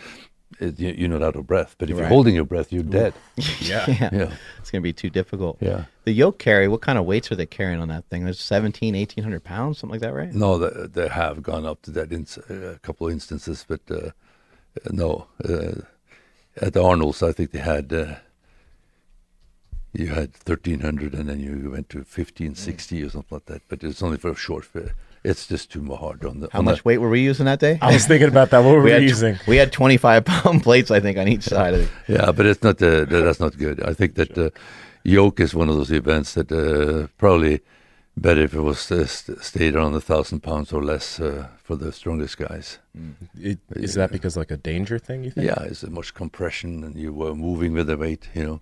[0.59, 1.77] it, you, you're not out of breath.
[1.79, 2.01] But if Right.
[2.01, 3.13] you're holding your breath, you're dead.
[3.61, 3.85] Yeah.
[3.89, 4.33] yeah, Yeah.
[4.59, 5.59] it's gonna be too difficult.
[5.61, 5.85] Yeah.
[6.05, 8.25] The yoke carry, what kind of weights are they carrying on that thing?
[8.25, 10.33] There's 17, 1800 pounds, something like that, right?
[10.35, 13.95] No, they, they have gone up to that in a couple of instances, but uh,
[13.97, 14.11] uh,
[14.91, 15.27] no.
[15.49, 15.83] Uh,
[16.61, 18.15] at the Arnold's, I think they had uh,
[19.93, 23.63] you had thirteen hundred, and then you went to fifteen sixty or something like that.
[23.69, 24.67] But it's only for a short.
[25.23, 25.31] Fit.
[25.31, 26.49] It's just too hard on the.
[26.53, 27.79] How on much the- weight were we using that day?
[27.83, 28.61] I was thinking about that.
[28.65, 29.39] What were we, had using?
[29.47, 31.89] we had 25 pound plates, I think, on each side of it.
[32.09, 32.81] Yeah, but it's not.
[32.83, 33.83] Uh, that- that's not good.
[33.83, 34.51] I think that uh,
[35.05, 37.61] yoke is one of those events that uh, probably
[38.17, 41.77] better if it was uh, st- stayed around a thousand pounds or less uh, for
[41.77, 42.79] the strongest guys.
[43.39, 45.25] It, is that because like a danger thing?
[45.25, 45.47] You think?
[45.47, 48.29] Yeah, it's a much compression, and you were moving with the weight.
[48.35, 48.61] You know.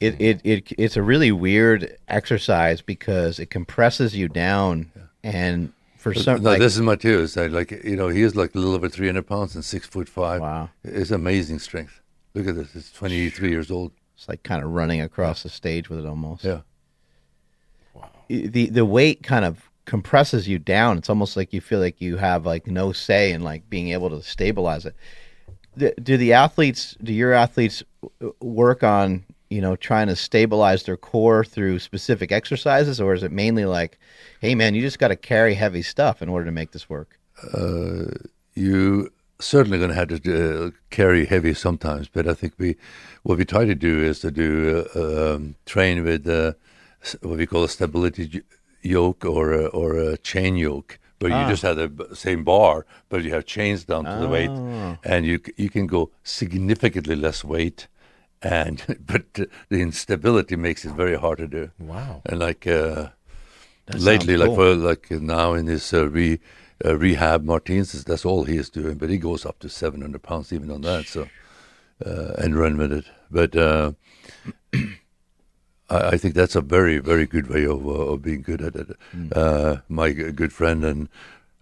[0.00, 4.90] It, it it it's a really weird exercise because it compresses you down,
[5.24, 7.50] and for some, no, like, this is Mateusz's side.
[7.50, 10.08] Like you know, he is like a little over three hundred pounds and six foot
[10.08, 10.40] five.
[10.40, 10.70] Wow.
[10.84, 12.00] it's amazing strength.
[12.34, 12.72] Look at this.
[12.72, 13.90] He's twenty three years old.
[14.16, 16.44] it's like kind of running across the stage with it almost.
[16.44, 16.60] Yeah,
[17.94, 18.10] Wow.
[18.28, 20.98] the the weight kind of compresses you down.
[20.98, 24.10] It's almost like you feel like you have like no say in like being able
[24.10, 24.94] to stabilize it.
[26.04, 27.82] Do the athletes, do your athletes
[28.40, 33.32] work on you know trying to stabilize their core through specific exercises, or is it
[33.32, 33.98] mainly like,
[34.40, 37.18] hey man, you just got to carry heavy stuff in order to make this work?
[38.54, 39.10] you
[39.40, 42.08] certainly going to have to uh, carry heavy sometimes.
[42.08, 42.76] But I think we,
[43.22, 46.54] what we try to do is to do uh, um, train with uh,
[47.22, 48.42] what we call a stability j-
[48.82, 50.98] yoke or a, or a chain yoke.
[51.20, 54.50] Where you just have the same bar, but you have chains down to the weight,
[55.02, 57.88] and you you can go significantly less weight,
[58.44, 61.70] and but uh, the instability makes it very hard to do.
[61.78, 62.22] Wow.
[62.26, 63.08] And like uh,
[63.92, 64.56] lately, like cool.
[64.56, 66.38] for like now in his uh, re
[66.84, 68.98] uh, rehab, Martins, that's all he is doing.
[68.98, 71.06] But he goes up to seven hundred pounds even on that.
[71.06, 71.28] So
[72.04, 73.06] uh, and run with it.
[73.30, 73.92] But uh,
[74.74, 74.88] I,
[75.90, 78.96] I think that's a very very good way of, uh, of being good at it.
[79.32, 81.08] Uh, my good friend and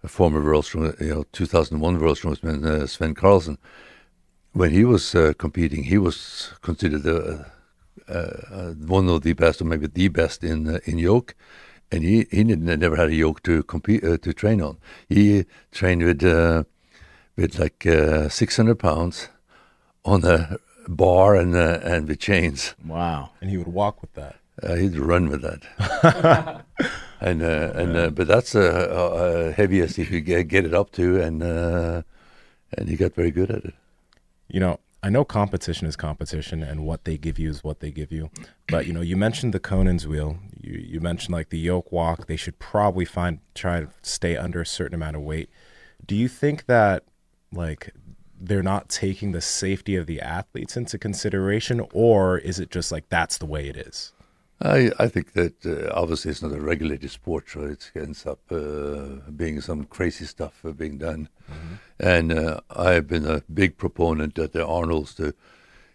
[0.05, 3.57] former world strong, you know, two thousand one world strongest man, uh, Sven Karlsen.
[4.53, 7.43] When he was uh, competing, he was considered uh,
[8.07, 11.35] uh, one of the best, or maybe the best in uh, in yoke,
[11.91, 14.77] and he he didn't, never had a yoke to compete uh, to train on.
[15.09, 16.63] He trained with uh,
[17.35, 19.29] with like uh, six hundred pounds
[20.05, 20.57] on a
[20.87, 22.75] bar and uh, and with chains.
[22.85, 23.31] Wow.
[23.41, 24.35] And he would walk with that.
[24.61, 26.65] Uh, he'd run with that.
[27.21, 30.73] and uh, and uh, but that's uh, uh, uh, heaviest he could get, get it
[30.73, 32.03] up to, and uh,
[32.77, 33.73] and he got very good at it.
[34.53, 37.91] You know, I know competition is competition and what they give you is what they
[37.91, 38.29] give you.
[38.69, 40.37] But, you know, you mentioned the Conan's wheel.
[40.61, 42.27] You, you mentioned like the yoke walk.
[42.27, 45.49] They should probably find, try to stay under a certain amount of weight.
[46.05, 47.03] Do you think that
[47.51, 47.93] like
[48.39, 53.09] they're not taking the safety of the athletes into consideration or is it just like
[53.09, 54.12] that's the way it is?
[54.63, 58.39] I, I think that uh, obviously it's not a regulated sport, so it ends up
[58.49, 61.27] uh, being some crazy stuff uh, being done.
[61.99, 65.33] And uh, I've been a big proponent at the Arnold's to,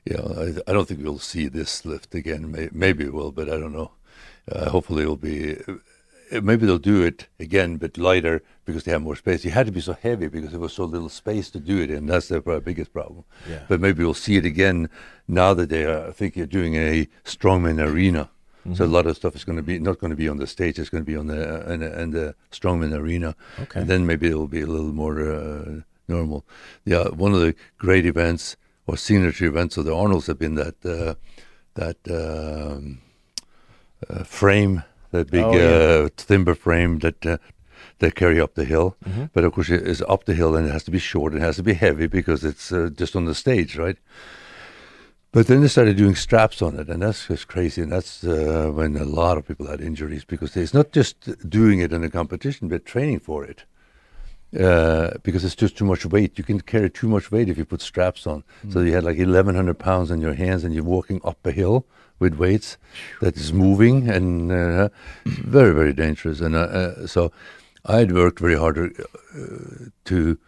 [0.05, 0.35] you know,
[0.67, 2.51] I, I don't think we'll see this lift again.
[2.51, 3.93] May, maybe we will, but I don't know.
[4.51, 5.57] Uh, hopefully it'll be
[6.31, 9.45] uh, maybe they'll do it again, but lighter because they have more space.
[9.45, 11.91] You had to be so heavy because there was so little space to do it
[11.91, 12.07] in.
[12.07, 13.25] That's their biggest problem.
[13.49, 13.63] Yeah.
[13.69, 14.91] But maybe we'll see it again
[15.27, 16.09] now that they are.
[16.09, 18.31] I think you're doing a strongman arena.
[18.75, 20.47] So a lot of stuff is going to be not going to be on the
[20.47, 20.79] stage.
[20.79, 23.35] It's going to be on the in the, in the strongman arena.
[23.61, 23.81] Okay.
[23.81, 26.45] And then maybe it will be a little more uh, normal.
[26.85, 28.57] Yeah, one of the great events
[28.87, 31.15] or signature events of the Arnolds have been that uh,
[31.75, 33.01] that um,
[34.11, 34.83] uh, frame,
[35.13, 36.05] that big Oh, yeah.
[36.05, 37.39] uh, timber frame that uh,
[38.01, 38.97] they carry up the hill.
[39.33, 41.35] But of course, it is up the hill and it has to be short.
[41.35, 43.97] It has to be heavy because it's uh, just on the stage, right?
[45.31, 47.83] But then they started doing straps on it, and that's just crazy.
[47.83, 51.81] And that's uh, when a lot of people had injuries because it's not just doing
[51.81, 53.65] it in a competition, but training for it.
[54.59, 56.39] Uh, because it's just too much weight.
[56.39, 58.43] You can carry too much weight if you put straps on.
[58.71, 61.85] So you had like 1,100 pounds on your hands, and you're walking up a hill
[62.19, 62.79] with weights
[63.21, 64.89] that is moving, and uh,
[65.27, 66.41] very, very dangerous.
[66.41, 67.31] And uh, uh, so
[67.85, 70.39] I had worked very hard uh, to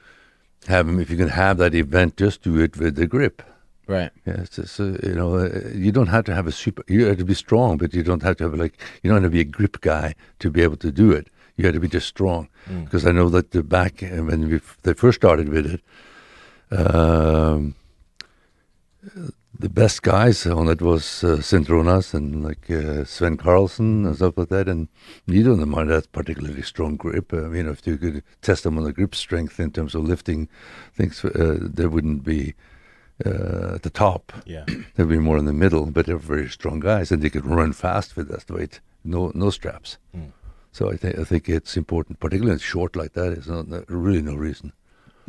[0.67, 0.99] have them.
[0.99, 3.43] If you can have that event, just do it with the grip.
[3.91, 4.13] Right.
[4.25, 6.85] Yeah, it's uh, you know, uh, you don't have to have a super.
[6.87, 9.33] You have to be strong, but you don't have to have like you don't have
[9.33, 11.27] to be a grip guy to be able to do it.
[11.57, 12.49] You have to be just strong.
[12.85, 15.83] Because I know that the back uh, when we, they first started with it,
[16.71, 17.75] um,
[19.59, 24.39] the best guys on it was uh, Zydrunas and like uh, Sven Karlsen and stuff
[24.39, 24.69] like that.
[24.69, 24.87] And
[25.27, 27.35] neither of them are that particularly strong grip.
[27.35, 30.49] I mean, if you could test them on the grip strength in terms of lifting
[30.95, 32.55] things, uh, they wouldn't be
[33.25, 34.33] uh, at the top.
[34.47, 34.65] Yeah.
[34.95, 37.73] They'd be more in the middle, but they're very strong guys, and they could run
[37.73, 38.81] fast with that weight.
[39.05, 39.99] No, no straps.
[40.73, 43.33] So I think I think it's important, particularly in short like that.
[43.33, 44.73] Is not not- really no reason.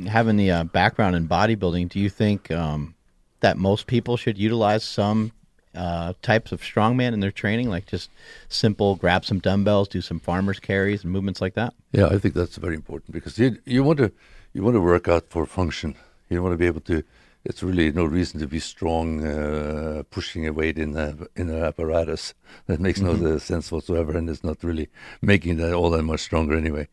[0.08, 2.94] Having the uh, background in bodybuilding, do you think um,
[3.40, 5.32] that most people should utilize some
[5.74, 8.10] uh, types of strongman in their training, like just
[8.50, 11.74] simple grab some dumbbells, do some farmers carries and movements like that?
[11.92, 14.12] Yeah, I think that's very important because you you want to
[14.54, 15.96] you want to work out for function.
[16.30, 17.04] You want to be able to.
[17.44, 21.64] It's really no reason to be strong uh, pushing a weight in a in an
[21.64, 22.34] apparatus
[22.68, 24.90] that makes no uh, sense whatsoever, and it's not really
[25.22, 26.88] making that all that much stronger anyway.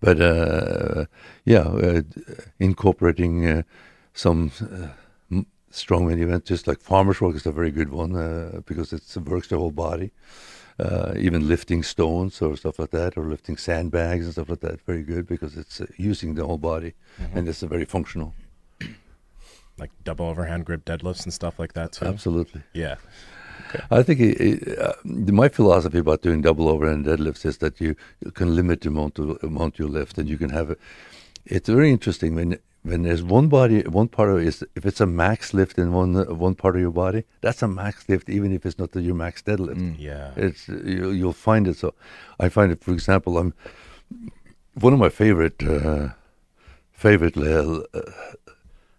[0.00, 1.06] But uh,
[1.44, 2.02] yeah, uh,
[2.58, 3.62] incorporating uh,
[4.12, 4.88] some uh,
[5.30, 9.02] m- strongman event, just like farmers walk, is a very good one uh, because it
[9.24, 10.12] works the whole body
[10.78, 14.80] uh, even lifting stones or stuff like that, or lifting sandbags and stuff like that.
[14.82, 16.94] Very good because it's uh, using the whole body,
[17.34, 18.34] and it's very functional.
[19.78, 22.06] Like double overhand grip deadlifts and stuff like that too.
[22.06, 22.62] Absolutely.
[22.72, 22.96] Yeah.
[23.90, 27.96] I think it, it, uh, my philosophy about doing double overhand deadlifts is that you,
[28.24, 30.80] you can limit the amount, of, amount you lift, and you can have it.
[31.44, 35.00] It's very interesting when when there's one body, one part of it is if it's
[35.00, 38.52] a max lift in one one part of your body, that's a max lift, even
[38.52, 39.96] if it's not the, your max deadlift.
[39.98, 40.30] Yeah.
[40.36, 41.76] It's you, you'll find it.
[41.76, 41.94] So
[42.38, 42.82] I find it.
[42.84, 43.54] For example, I'm
[44.74, 46.10] one of my favorite uh,
[46.92, 47.82] favorite uh,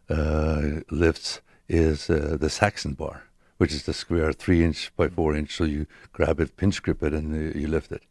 [0.09, 3.23] uh, lifts is uh, the Saxon bar,
[3.57, 5.55] which is the square three inch by four inch.
[5.55, 8.03] So you grab it, pinch grip it, and uh, you lift it.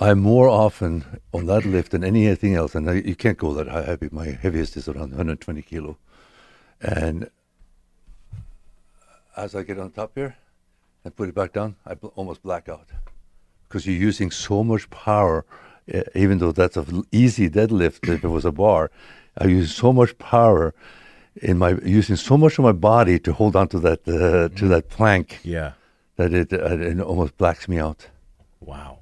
[0.00, 3.68] I'm more often on that lift than anything else, and I, you can't go that
[3.68, 4.08] high heavy.
[4.10, 5.96] My heaviest is around 120 kilo,
[6.80, 7.30] and
[9.36, 10.36] as I get on top here
[11.04, 12.88] and put it back down, I bl- almost black out
[13.68, 15.44] because you're using so much power.
[15.92, 18.90] Uh, even though that's an easy deadlift, if it was a bar,
[19.38, 20.74] I use so much power
[21.36, 24.68] in my using so much of my body to hold on to that uh, to
[24.68, 25.72] that plank Yeah.
[26.16, 28.08] that it, uh, it almost blacks me out.
[28.60, 28.98] Wow.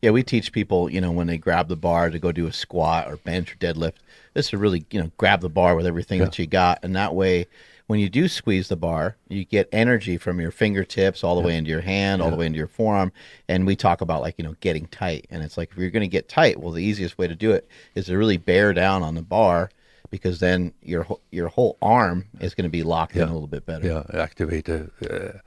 [0.00, 2.52] Yeah, we teach people, you know, when they grab the bar to go do a
[2.52, 3.94] squat or bench or deadlift,
[4.32, 6.78] this to really, you know, grab the bar with everything that you got.
[6.84, 7.48] And that way,
[7.88, 11.56] when you do squeeze the bar, you get energy from your fingertips all the way
[11.56, 13.10] into your hand, all the way into your forearm.
[13.48, 15.26] And we talk about like, you know, getting tight.
[15.30, 17.50] And it's like, if you're going to get tight, well, the easiest way to do
[17.50, 19.70] it is to really bear down on the bar
[20.10, 23.64] because then your, your whole arm is going to be locked in a little bit
[23.64, 23.86] better.
[23.88, 24.90] Yeah, activate the.
[25.02, 25.38] Uh,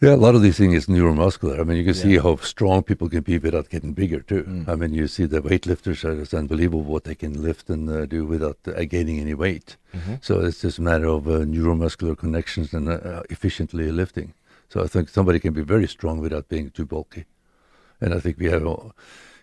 [0.00, 1.60] yeah, a lot of these things is neuromuscular.
[1.60, 4.64] I mean, you can see how strong people can be without getting bigger too.
[4.66, 8.06] I mean, you see the weightlifters are it's unbelievable what they can lift and uh,
[8.06, 9.76] do without uh, gaining any weight.
[10.22, 14.32] So it's just a matter of uh, neuromuscular connections and uh, efficiently lifting.
[14.68, 17.24] So I think somebody can be very strong without being too bulky.
[18.00, 18.76] And I think we have, uh,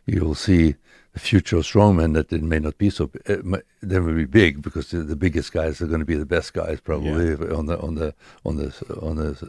[0.06, 0.76] you'll see
[1.14, 3.08] the future of strongmen that it may not be so.
[3.08, 6.06] b- It may, they will be big because the, the biggest guys are going to
[6.06, 8.14] be the best guys probably on the on the
[8.46, 9.48] on the on the uh,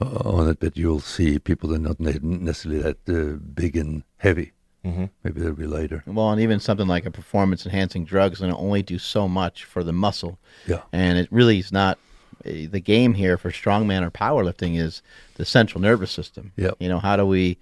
[0.00, 0.60] on it.
[0.60, 4.52] But you'll see people that are not necessarily that uh, big and heavy.
[4.84, 5.04] Mm-hmm.
[5.22, 6.02] Maybe they'll be lighter.
[6.06, 9.28] Well, and even something like a performance enhancing drug is going to only do so
[9.28, 10.38] much for the muscle.
[10.66, 10.82] Yeah.
[10.92, 11.98] And it really is not
[12.44, 15.02] eh, the game here for strongman or powerlifting is
[15.34, 16.52] the central nervous system.
[16.56, 16.76] Yep.
[16.80, 17.58] You know, how do we,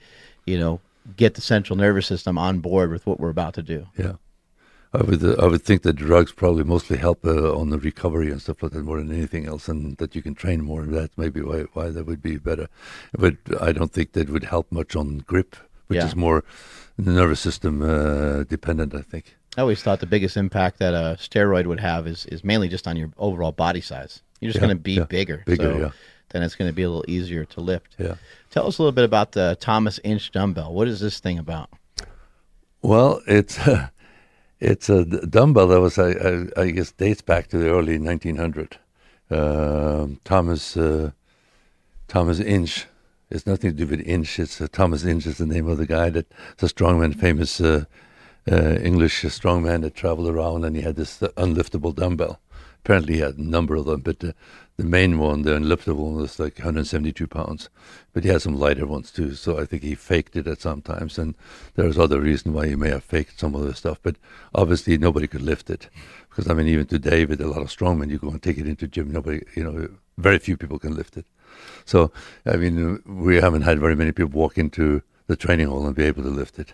[0.46, 0.80] you know,
[1.16, 3.86] get the central nervous system on board with what we're about to do?
[3.98, 4.14] Yeah,
[4.92, 8.30] I would uh, I would think that drugs probably mostly help uh, on the recovery
[8.32, 10.82] and stuff like that more than anything else, and that you can train more.
[10.84, 12.68] That's maybe why why that would be better,
[13.12, 15.54] but I don't think that would help much on grip,
[15.86, 16.06] which Yeah.
[16.08, 16.42] is more
[16.98, 18.94] the nervous system uh, dependent.
[18.94, 19.36] I think.
[19.56, 22.86] I always thought the biggest impact that a steroid would have is, is mainly just
[22.86, 24.22] on your overall body size.
[24.40, 25.04] You're just Yeah, going to be yeah.
[25.04, 25.42] bigger.
[25.44, 25.90] Bigger, so yeah.
[26.28, 27.96] Then it's going to be a little easier to lift.
[27.98, 28.14] Yeah.
[28.50, 30.72] Tell us a little bit about the Thomas Inch dumbbell.
[30.72, 31.68] What is this thing about?
[32.82, 33.58] Well, it's
[34.60, 38.78] it's a dumbbell that was I, I, I guess dates back to the early 1900.
[39.30, 41.12] Um Thomas uh,
[42.08, 42.86] Thomas Inch.
[43.30, 44.40] It's nothing to do with Inch.
[44.40, 46.26] It's uh, Thomas Inch is the name of the guy that
[46.56, 47.84] the strongman, famous uh,
[48.50, 52.40] uh, English strongman that traveled around, and he had this uh, unliftable dumbbell.
[52.82, 54.34] Apparently, he had a number of them, but
[54.80, 57.68] the, main one, the unliftable one, was like 172 pounds.
[58.12, 60.82] But he had some lighter ones too, so I think he faked it at some
[60.82, 61.18] times.
[61.18, 61.34] And
[61.74, 64.16] there's other reason why he may have faked some of the stuff, but
[64.54, 65.88] obviously nobody could lift it
[66.30, 68.66] because I mean, even today with a lot of strongmen, you go and take it
[68.66, 71.26] into gym, nobody, you know, very few people can lift it.
[71.84, 72.12] So
[72.46, 76.04] I mean, we haven't had very many people walk into the training hall and be
[76.04, 76.72] able to lift it.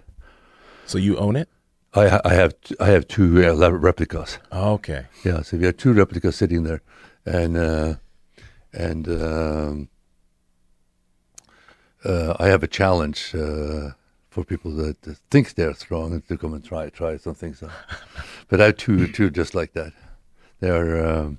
[0.84, 1.48] So you own it?
[1.94, 4.38] I, I have I have two uh, replicas.
[4.52, 5.06] Okay.
[5.24, 6.82] Yeah, so we have two replicas sitting there,
[7.26, 7.94] and uh,
[8.72, 9.88] and um,
[12.04, 13.90] uh, I have a challenge uh,
[14.30, 17.62] for people that, that think they're strong and to come and try try some things
[17.62, 17.70] out.
[18.48, 19.92] but I two two just like that.
[20.60, 21.38] They are um,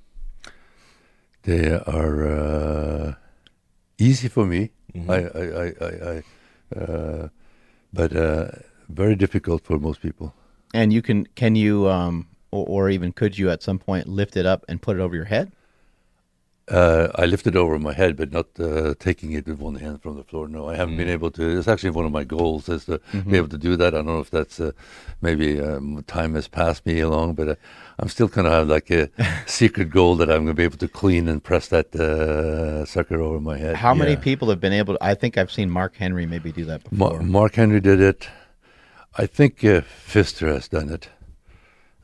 [1.44, 3.14] they are uh,
[3.98, 4.72] easy for me.
[5.08, 7.30] I I I, I, I uh,
[7.94, 8.48] but uh,
[8.90, 10.34] very difficult for most people.
[10.74, 14.36] And you can can you um or, or even could you at some point lift
[14.36, 15.52] it up and put it over your head?
[16.70, 20.18] Uh, I lifted over my head, but not uh, taking it with one hand from
[20.18, 20.50] the floor.
[20.50, 21.58] No, I haven't been able to.
[21.58, 23.94] It's actually one of my goals is to be able to do that.
[23.94, 24.74] I don't know if that's uh,
[25.22, 27.56] maybe um, time has passed me along, but uh,
[28.00, 29.10] I'm still kind of have like a
[29.46, 33.22] secret goal that I'm going to be able to clean and press that uh, sucker
[33.22, 33.78] over my head.
[33.78, 36.66] How many people have been able to I think I've seen Mark Henry maybe do
[36.66, 37.22] that Ma- before.
[37.24, 38.28] Mark Henry did it.
[39.18, 41.10] I think uh, Pfister has done it.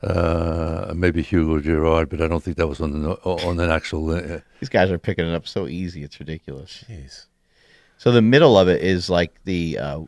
[0.03, 4.11] Uh, maybe Hugo Girard, but I don't think that was on the, on an actual.
[4.11, 6.83] Uh, These guys are picking it up so easy, it's ridiculous.
[6.89, 7.25] Jeez.
[7.97, 9.99] So the middle of it is like the uh,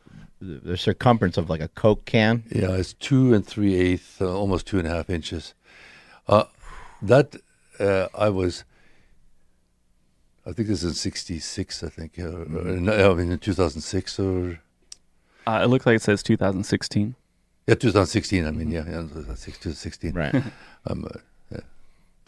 [0.41, 2.43] the the circumference of like a Coke can.
[2.51, 5.53] Yeah, it's two and three eighths, uh, almost two and a half inches.
[6.27, 6.43] Uh,
[7.01, 7.35] that
[7.79, 8.65] uh, I was,
[10.45, 11.83] I think this is in '66.
[11.83, 12.45] I think, uh, or,
[12.79, 14.59] no, I mean in 2006 or
[15.47, 17.15] Uh, it looks like it says 2016.
[17.67, 18.45] Yeah, 2016.
[18.45, 20.13] I mean, yeah, yeah 2016.
[20.13, 20.43] Right.
[20.87, 21.61] Um, uh.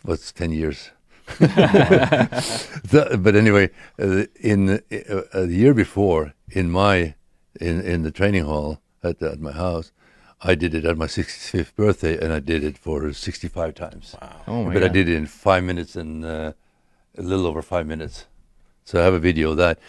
[0.02, 0.90] What's ten years?
[1.40, 3.70] The- but anyway,
[4.00, 4.80] uh, in uh,
[5.34, 7.14] uh, the year before, in my
[7.62, 9.92] in in the training hall at at my house,
[10.42, 14.16] I did it at my 65th birthday, and I did it for 65 times.
[14.22, 14.42] Wow!
[14.48, 16.54] Oh my but I did it in five minutes and uh,
[17.18, 18.26] a little over five minutes.
[18.86, 19.80] So I have a video of that.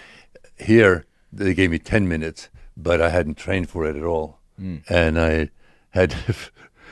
[0.59, 4.38] Here they gave me 10 minutes, but I hadn't trained for it at all,
[4.89, 5.51] and I
[5.91, 6.15] had.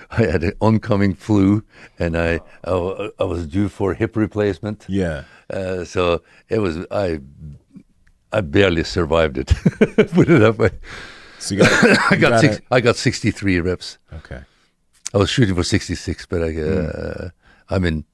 [0.08, 1.64] I had an oncoming flu,
[1.98, 4.84] and I, I I was due for hip replacement.
[4.88, 5.24] Yeah.
[5.50, 7.20] Uh, so it was I
[8.32, 9.48] I barely survived it.
[10.14, 10.70] Put it that way.
[11.38, 11.72] So you got,
[12.12, 13.98] I got got six, I got 63 reps.
[14.12, 14.42] Okay.
[15.14, 17.30] I was shooting for 66, but I uh,
[17.68, 18.04] I mean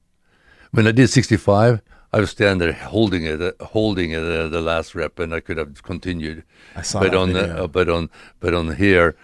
[0.71, 1.81] when I did 65,
[2.11, 5.39] I was standing there holding it, uh, holding it uh, the last rep, and I
[5.39, 6.43] could have continued.
[6.75, 7.47] I saw but on video.
[7.47, 8.09] The, uh, but on
[8.39, 9.15] but on here,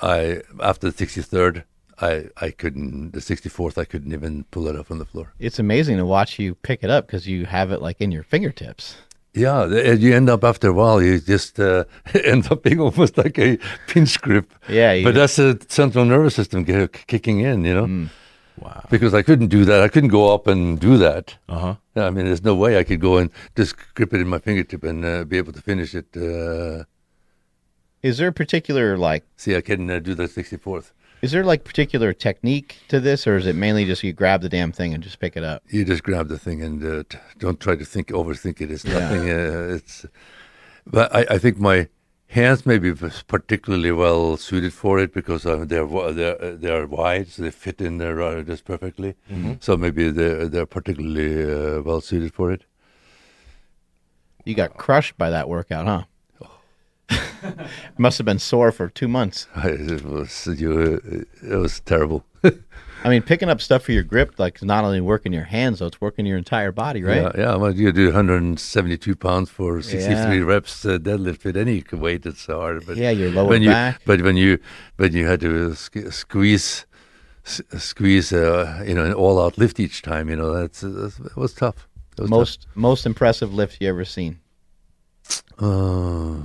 [0.00, 1.64] I after the 63rd,
[2.00, 5.32] I I couldn't the 64th I couldn't even pull it up on the floor.
[5.38, 8.22] It's amazing to watch you pick it up because you have it like in your
[8.24, 8.96] fingertips.
[9.34, 11.84] Yeah, you end up after a while, you just uh,
[12.24, 14.50] end up being almost like a pinch grip.
[14.66, 17.86] Yeah, you- but that's the central nervous system ki- kicking in, you know.
[17.86, 18.08] Mm.
[18.58, 18.82] Wow.
[18.88, 19.82] Because I couldn't do that.
[19.82, 21.36] I couldn't go up and do that.
[21.50, 21.74] Uh huh.
[21.96, 24.82] I mean, there's no way I could go and just grip it in my fingertip
[24.84, 26.06] and uh, be able to finish it.
[26.16, 26.84] Uh,
[28.06, 30.92] Is there a particular like see, I can uh, do the 64th.
[31.22, 34.48] is there like particular technique to this or is it mainly just you grab the
[34.48, 35.62] damn thing and just pick it up?
[35.76, 38.70] You just grab the thing and uh, t- don't try to think, overthink it.
[38.70, 38.98] It's Yeah.
[39.00, 39.30] nothing.
[39.30, 40.06] Uh, it's,
[40.96, 41.88] but I, I think my
[42.28, 45.86] hands maybe was particularly well suited for it because uh, they're
[46.18, 49.14] they're uh, they are wide, so they fit in there uh, just perfectly.
[49.60, 52.62] So maybe they're they're particularly uh, well suited for it.
[54.44, 56.02] You got crushed by that workout, huh?
[57.98, 59.46] Must have been sore for two months.
[59.56, 62.24] it was you, it was terrible.
[63.04, 65.86] I mean, picking up stuff for your grip, like not only working your hands, though,
[65.86, 67.22] it's working your entire body, right?
[67.22, 67.54] Yeah, yeah.
[67.54, 70.44] Well, you do 172 pounds for 63 Yeah.
[70.44, 72.26] reps uh, deadlift with any weight.
[72.26, 72.84] It's hard.
[72.86, 74.00] But Yeah, your lower when you, back.
[74.04, 74.58] But when you,
[74.96, 76.86] when you had to sk- squeeze,
[77.44, 81.36] s- squeeze, uh, you know, an all-out lift each time, you know, that's, that's it
[81.36, 81.86] was tough.
[82.18, 84.40] It was Most most impressive lift you ever seen.
[85.58, 86.38] Uh,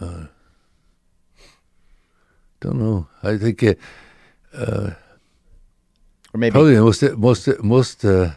[0.00, 0.26] uh,
[2.60, 3.06] don't know.
[3.22, 4.90] I think uh,
[6.32, 8.30] Or maybe Probably the most most most uh,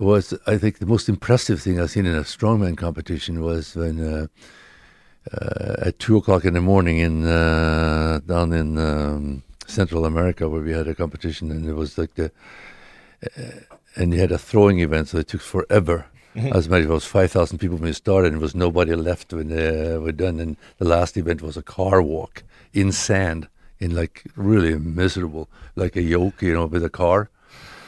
[0.00, 4.00] was I think the most impressive thing I've seen in a strongman competition was when
[4.00, 4.26] uh,
[5.32, 10.60] uh, at two o'clock in the morning in uh, down in um, Central America where
[10.60, 12.30] we had a competition and it was like the
[13.36, 13.42] uh,
[13.96, 16.06] and you had a throwing event so it took forever.
[16.34, 19.32] As many, it was five thousand people when we started, and there was nobody left
[19.32, 20.40] when they were done.
[20.40, 22.42] And the last event was a car walk
[22.72, 23.48] in sand,
[23.78, 27.30] in like really miserable, like a yoke, you know, with a car.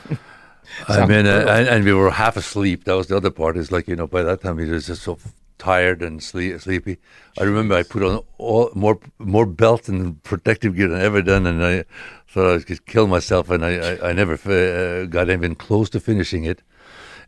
[0.88, 2.84] I mean, uh, and, and we were half asleep.
[2.84, 3.56] That was the other part.
[3.56, 5.18] Is like you know, by that time we were just so
[5.58, 6.98] tired and sleep, sleepy.
[7.38, 11.22] I remember I put on all more more belt and protective gear than I ever
[11.22, 11.84] done, and I
[12.28, 16.00] thought I could kill myself, and I I, I never uh, got even close to
[16.00, 16.62] finishing it.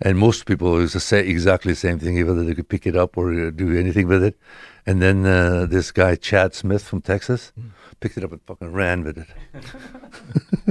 [0.01, 2.97] And most people used to say exactly the same thing, whether they could pick it
[2.97, 4.39] up or uh, do anything with it.
[4.87, 7.53] And then uh, this guy Chad Smith from Texas
[8.01, 9.27] picked it up and fucking ran with it.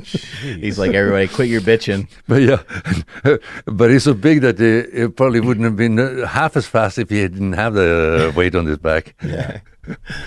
[0.60, 2.08] he's like, everybody, quit your bitching.
[2.28, 6.58] But yeah, but he's so big that it, it probably wouldn't have been uh, half
[6.58, 9.16] as fast if he didn't have the weight on his back.
[9.24, 9.60] Yeah.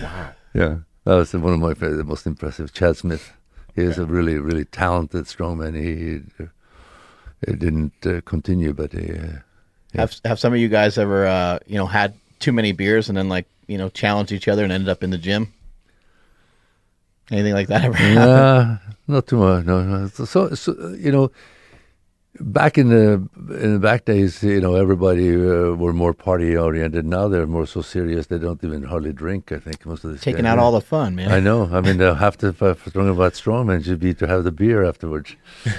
[0.03, 0.31] Wow.
[0.55, 2.73] Yeah, that was one of my fa- the most impressive.
[2.73, 3.33] Chad Smith,
[3.75, 5.77] he is a really, really talented strongman.
[5.77, 6.49] He, he
[7.47, 9.41] didn't uh, continue, but uh,
[9.95, 13.17] Have have some of you guys ever, uh, you know, had too many beers and
[13.17, 15.53] then like, you know, challenged each other and ended up in the gym?
[17.31, 18.17] Anything like that ever happen?
[18.17, 19.65] Yeah, not too much.
[19.65, 20.09] No, no.
[20.09, 21.31] So, so, you know,
[22.39, 23.29] back in the
[23.62, 27.05] in the back days, you know, everybody uh, were more party oriented.
[27.07, 28.27] Now they're more so serious.
[28.27, 29.53] They don't even hardly drink.
[29.53, 30.23] I think most of the time.
[30.23, 31.31] Taking out all the fun, man.
[31.31, 31.69] I know.
[31.73, 34.53] I mean, they'll have to if I'm talking about strongman should be to have the
[34.53, 35.37] beer afterwards.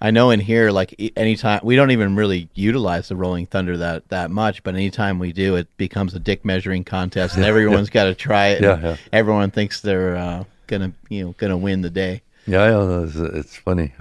[0.00, 4.08] I know in here, like anytime we don't even really utilize the Rolling Thunder that
[4.08, 8.04] that much, but anytime we do, it becomes a dick measuring contest, and everyone's got
[8.04, 8.62] to try it.
[8.62, 8.96] and Yeah.
[9.12, 12.22] Everyone thinks they're uh, gonna, you know, gonna win the day.
[12.46, 13.92] Yeah, yeah, it's, it's funny.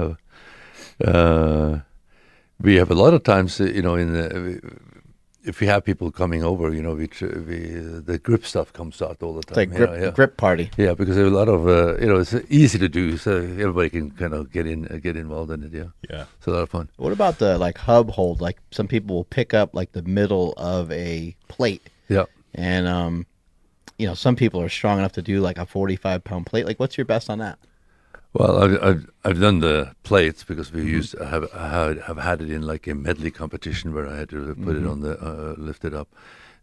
[1.03, 1.80] Uh,
[2.60, 4.61] we have a lot of times, you know, in the,
[5.45, 8.72] if we have people coming over, you know, we, tr- we uh, the grip stuff
[8.74, 9.56] comes out all the It's time.
[9.57, 10.11] like grip yeah, yeah.
[10.11, 10.72] grip party.
[10.78, 13.90] Yeah, because there's a lot of uh, you know it's easy to do, so everybody
[13.90, 15.74] can kind of get in uh, get involved in it.
[15.74, 16.26] Yeah, Yeah.
[16.38, 16.90] it's a lot of fun.
[16.98, 18.41] What about the like hub hold?
[18.41, 22.26] Like some people will pick up like the middle of a plate, Yeah,
[22.56, 23.26] and um,
[23.98, 26.65] you know, some people are strong enough to do like a forty-five pound plate.
[26.65, 27.60] Like, what's your best on that?
[28.34, 32.18] Well, I've I've, I've done the plates because we used I have I have, have
[32.18, 35.14] had it in like a medley competition where I had to put it on the
[35.22, 36.07] uh, lift it up.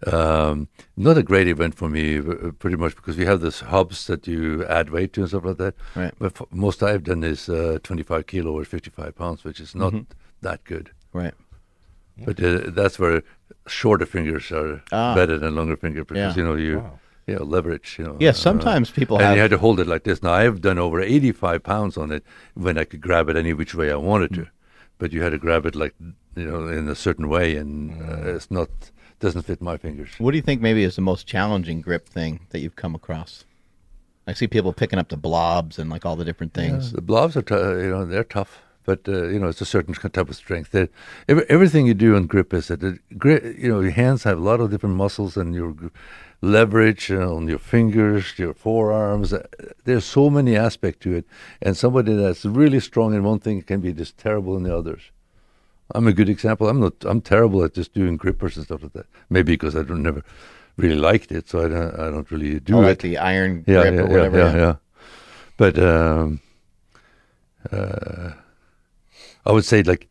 [0.07, 4.07] Um, not a great event for me, uh, pretty much because we have this hubs
[4.07, 5.75] that you add weight to and stuff like that.
[5.95, 6.15] Right.
[6.19, 9.93] But f- most I've done is uh, 25 kilo or 55 pounds, which is not
[10.41, 10.91] that good.
[11.13, 11.35] Right.
[12.25, 13.23] But uh, that's where
[13.67, 15.15] shorter fingers are Ah.
[15.15, 16.43] better than longer fingers because Yeah.
[16.43, 16.99] you know you Wow.
[17.27, 17.97] You know leverage.
[17.99, 18.17] You know.
[18.21, 18.31] Yeah.
[18.31, 19.37] uh, Sometimes people and have.
[19.37, 20.23] you had to hold it like this.
[20.23, 22.25] Now I've done over 85 pounds on it
[22.55, 24.47] when I could grab it any which way I wanted to,
[24.99, 25.95] but you had to grab it like
[26.37, 28.69] you know in a certain way, and uh, it's not
[29.21, 30.11] doesn't fit my fingers.
[30.19, 33.45] What do you think maybe is the most challenging grip thing that you've come across?
[34.27, 36.93] I see people picking up the blobs and like all the different things.
[36.93, 39.93] The blobs are, t- you know, they're tough, but uh, you know, it's a certain
[39.95, 40.71] type of strength.
[40.71, 40.91] That
[41.29, 44.39] every, everything you do in grip is that, it, grip, you know, your hands have
[44.39, 45.75] a lot of different muscles and your
[46.43, 49.35] leverage on your fingers, your forearms.
[49.85, 51.27] There's so many aspects to it,
[51.61, 55.03] and somebody that's really strong in one thing can be just terrible in the others.
[55.95, 56.69] I'm a good example.
[56.69, 56.95] I'm not.
[57.05, 59.07] I'm terrible at just doing grippers and stuff like that.
[59.29, 60.23] Maybe because I don't never
[60.77, 61.95] really liked it, so I don't.
[61.99, 64.39] I don't really do Oh, it like the iron yeah, grip yeah, or whatever.
[64.39, 64.75] Yeah, yeah, yeah.
[65.57, 66.41] But um,
[67.73, 68.31] uh,
[69.45, 70.09] I would say, like,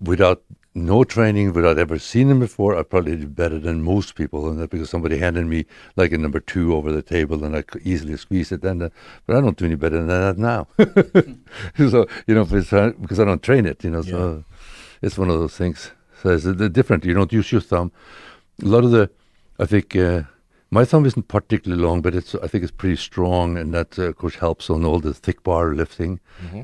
[0.00, 0.42] without
[0.74, 4.58] no training, without ever seen him before, I probably did better than most people, and
[4.58, 7.82] that because somebody handed me like a number two over the table, and I could
[7.82, 8.62] easily squeeze it.
[8.62, 8.88] Then, uh,
[9.26, 10.66] but I don't do any better than that now.
[11.90, 14.44] so you know, because I don't train it, you know, so
[15.00, 15.92] it's one of those things.
[16.22, 17.04] So it's uh, different.
[17.04, 17.92] You don't use your thumb.
[18.62, 19.10] A lot of the,
[19.58, 19.94] I think.
[19.94, 20.22] Uh,
[20.70, 24.08] my thumb isn't particularly long, but it's I think it's pretty strong, and that uh,
[24.08, 26.18] of course helps on all the thick bar lifting,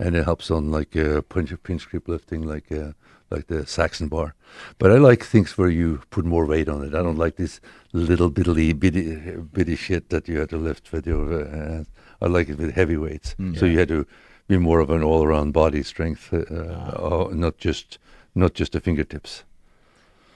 [0.04, 2.90] and it helps on like uh, pinch of pinch grip lifting, like uh,
[3.30, 4.34] like the Saxon bar.
[4.78, 6.94] But I like things where you put more weight on it.
[6.94, 7.60] I don't like this
[7.92, 11.90] little bitty bitty bitty shit that you have to lift with your uh, hands.
[12.20, 13.34] I like it with heavy weights.
[13.56, 14.06] So you had to
[14.48, 17.98] be more of an all around body strength, uh, uh, not just
[18.34, 19.44] not just the fingertips.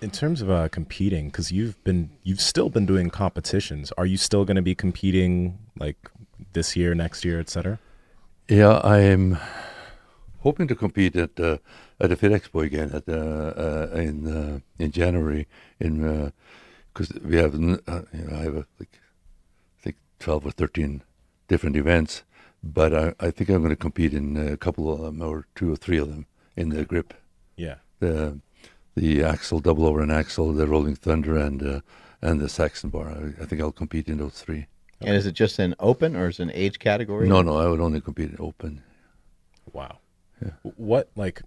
[0.00, 3.92] In terms of uh, competing, because you've been you've still been doing competitions.
[3.98, 5.96] Are you still going to be competing like
[6.52, 7.78] this year, next year, etc.?
[8.48, 9.38] Yeah, I am
[10.44, 11.58] hoping to compete at uh,
[12.00, 13.16] at the Fit Expo again at uh,
[13.66, 15.46] uh, in uh, in January
[15.80, 16.32] in
[16.92, 18.94] because we have uh, you know, I have a, like
[19.78, 21.02] I think twelve or thirteen
[21.48, 22.22] different events,
[22.62, 25.72] but I, I think I'm going to compete in a couple of them or two
[25.72, 26.26] or three of them
[26.56, 27.14] in the grip
[27.56, 27.76] Yeah.
[27.98, 28.38] the
[28.94, 31.80] the axle double over an axle, the Rolling Thunder, and uh,
[32.22, 33.08] and the Saxon bar.
[33.08, 34.66] I, I think I'll compete in those three.
[35.00, 37.28] And is it just an open or is it an age category?
[37.28, 38.82] No, no, I would only compete in open.
[39.72, 39.98] Wow.
[40.42, 40.50] Yeah.
[40.76, 41.42] What like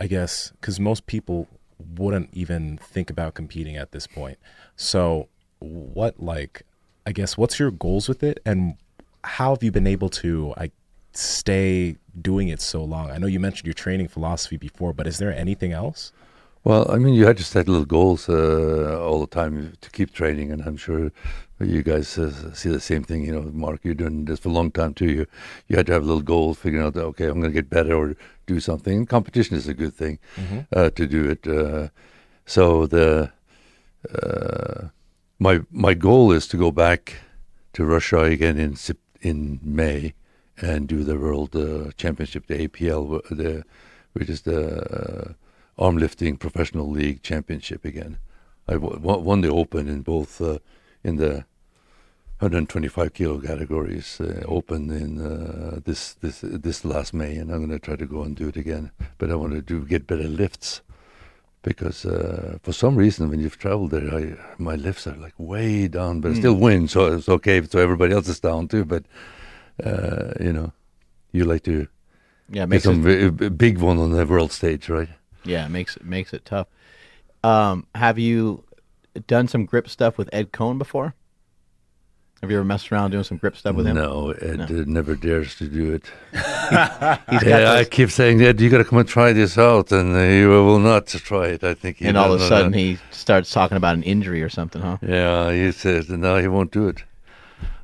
[0.00, 1.48] I guess cuz most people
[1.96, 4.38] wouldn't even think about competing at this point.
[4.76, 5.28] So
[5.58, 6.62] what like
[7.06, 8.76] I guess what's your goals with it and
[9.22, 10.70] how have you been able to I
[11.12, 13.10] stay doing it so long?
[13.10, 16.12] I know you mentioned your training philosophy before, but is there anything else?
[16.64, 20.14] Well, I mean, you had to set little goals uh, all the time to keep
[20.14, 21.12] training, and I'm sure
[21.60, 23.22] you guys uh, see the same thing.
[23.22, 25.10] You know, Mark, you're doing this for a long time too.
[25.10, 25.26] You
[25.68, 27.94] you had to have little goals, figuring out that okay, I'm going to get better
[27.94, 28.16] or
[28.46, 28.96] do something.
[28.96, 30.18] And competition is a good thing
[30.72, 31.46] uh, to do it.
[31.46, 31.88] Uh,
[32.46, 33.30] so the
[34.10, 34.88] uh,
[35.38, 37.16] my my goal is to go back
[37.74, 38.76] to Russia again in
[39.20, 40.14] in May
[40.62, 43.64] and do the World uh, Championship, the APL, the
[44.14, 45.32] which is the uh,
[45.78, 48.18] arm lifting professional league championship again.
[48.68, 50.58] I w- won the Open in both uh,
[51.04, 51.44] in the
[52.40, 57.70] 125 kilo categories uh, open in uh, this this this last May, and I'm going
[57.70, 58.90] to try to go and do it again.
[59.18, 60.82] But I want to do get better lifts
[61.62, 65.88] because uh, for some reason when you've traveled there, I, my lifts are like way
[65.88, 67.62] down, but I still win, so it's okay.
[67.62, 69.04] So everybody else is down too, but
[69.84, 70.72] uh, you know,
[71.32, 71.88] you like to
[72.50, 75.08] Yeah, get some b- big one on the world stage, right?
[75.44, 76.66] Yeah, it makes it makes it tough.
[77.42, 78.64] Um, have you
[79.26, 81.14] done some grip stuff with Ed Coan before?
[82.40, 83.96] Have you ever messed around doing some grip stuff with him?
[83.96, 84.64] No, Ed No.
[84.64, 86.10] uh, never dares to do it.
[87.42, 90.20] Yeah, I keep saying, Ed, you got to come and try this out, and uh,
[90.20, 91.64] you will not try it.
[91.64, 91.98] I think.
[91.98, 94.98] he and all of a sudden he starts talking about an injury or something, huh?
[95.00, 97.04] Yeah, he says that no, he won't do it.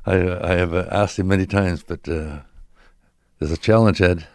[0.05, 2.39] I I have uh, asked him many times, but uh,
[3.39, 4.27] there's a challenge, Ed.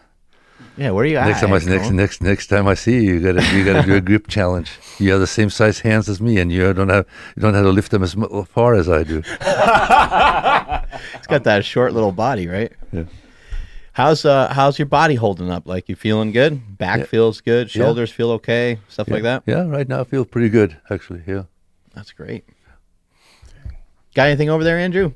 [0.76, 1.26] Yeah, where are you at?
[1.26, 3.94] next time I next next next time I see you, you gotta you gotta do
[3.94, 4.70] a grip challenge.
[4.98, 7.64] You have the same size hands as me, and you don't have you don't have
[7.64, 8.14] to lift them as
[8.48, 9.22] far as I do.
[11.16, 12.72] He's got that short little body, right?
[12.92, 13.04] Yeah.
[13.92, 15.66] How's uh how's your body holding up?
[15.66, 16.76] Like you feeling good?
[16.76, 17.04] Back Yeah.
[17.06, 17.74] feels good.
[17.74, 17.82] Yeah.
[17.84, 18.78] Shoulders feel okay.
[18.88, 19.44] Stuff like that.
[19.46, 21.22] Yeah, right now I feel pretty good actually.
[21.26, 21.44] Yeah.
[21.94, 22.44] That's great.
[24.14, 25.12] Got anything over there, Andrew?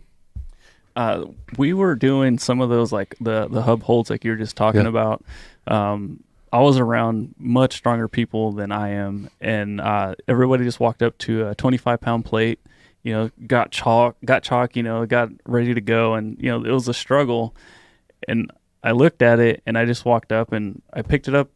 [0.96, 1.24] uh,
[1.56, 4.56] we were doing some of those like the the hub holds like you were just
[4.56, 4.88] talking Yeah.
[4.88, 5.24] about.
[5.66, 6.22] Um,
[6.52, 11.16] I was around much stronger people than I am, and uh, everybody just walked up
[11.18, 12.58] to a 25 pound plate.
[13.02, 14.76] You know, got chalk, got chalk.
[14.76, 17.54] You know, got ready to go, and you know it was a struggle.
[18.26, 18.50] And
[18.82, 21.50] I looked at it, and I just walked up and I picked it up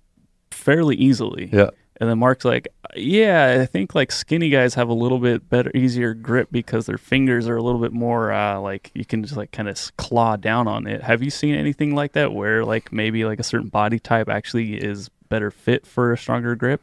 [0.51, 1.51] fairly easily.
[1.52, 1.70] Yeah.
[2.01, 5.71] And then Mark's like, "Yeah, I think like skinny guys have a little bit better,
[5.75, 9.37] easier grip because their fingers are a little bit more uh, like you can just
[9.37, 12.93] like kind of claw down on it." Have you seen anything like that where like
[12.93, 16.83] maybe like a certain body type actually is better fit for a stronger grip?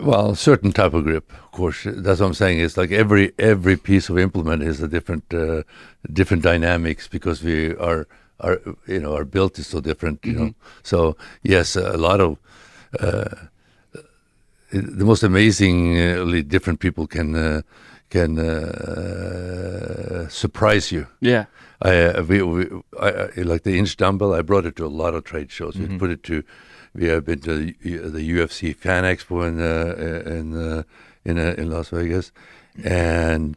[0.00, 1.84] Well, certain type of grip, of course.
[1.84, 2.60] That's what I'm saying.
[2.60, 5.64] It's like every every piece of implement is a different uh,
[6.10, 8.08] different dynamics because we are
[8.40, 10.24] are you know our built is so different.
[10.24, 12.38] You know, so yes, a lot of
[12.98, 13.48] uh,
[14.70, 17.62] the most amazingly different people can uh,
[18.10, 21.06] can uh, surprise you.
[21.20, 21.46] Yeah.
[21.80, 22.66] I, uh, we, we
[22.98, 24.34] I, like the inch dumbbell.
[24.34, 25.76] I brought it to a lot of trade shows.
[25.76, 26.42] We put it to.
[26.94, 30.82] We have been to the, the UFC Fan Expo in uh, in uh,
[31.24, 32.32] in, uh, in Las Vegas,
[32.82, 33.56] and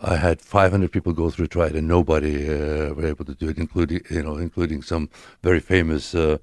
[0.00, 3.48] I had 500 people go through try it, and nobody uh, were able to do
[3.48, 5.08] it, including you know, including some
[5.42, 6.14] very famous.
[6.14, 6.38] Uh,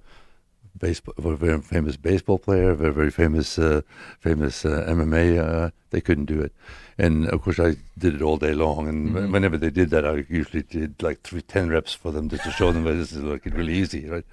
[0.80, 3.82] baseball, a very famous baseball player, very very famous uh,
[4.20, 5.38] famous uh, MMA.
[5.40, 6.54] Uh, they couldn't do it,
[6.98, 8.88] and of course I did it all day long.
[8.88, 12.30] And wh- whenever they did that, I usually did like three, ten reps for them
[12.30, 14.26] just to show them that this is like really easy, right?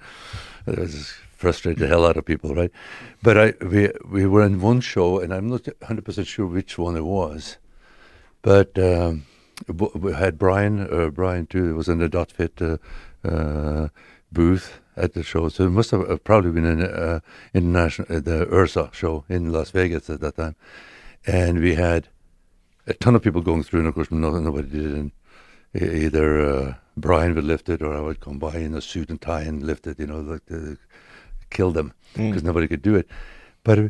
[0.65, 2.71] It was just frustrate the hell out of people, right?
[3.21, 6.77] But I we we were in one show, and I'm not 100 percent sure which
[6.77, 7.57] one it was,
[8.41, 8.77] but.
[8.77, 9.25] Um,
[9.95, 11.73] we had Brian, uh, Brian too.
[11.75, 12.77] Was in the dot fit uh,
[13.27, 13.87] uh,
[14.31, 15.49] booth at the show.
[15.49, 17.19] So it must have uh, probably been an uh,
[17.53, 20.55] international uh, the Ursa show in Las Vegas at that time,
[21.25, 22.07] and we had
[22.87, 24.97] a ton of people going through, and of course no, nobody did it.
[24.97, 25.11] And
[25.75, 29.21] either uh, Brian would lift it, or I would come by in a suit and
[29.21, 29.99] tie and lift it.
[29.99, 30.77] You know, like to
[31.49, 33.07] kill them because nobody could do it.
[33.63, 33.89] But uh,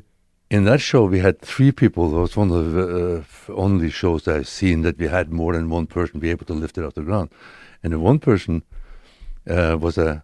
[0.49, 2.15] in that show, we had three people.
[2.17, 5.53] It was one of the uh, only shows that I've seen that we had more
[5.53, 7.29] than one person be able to lift it off the ground.
[7.83, 8.63] And the one person
[9.49, 10.23] uh, was a.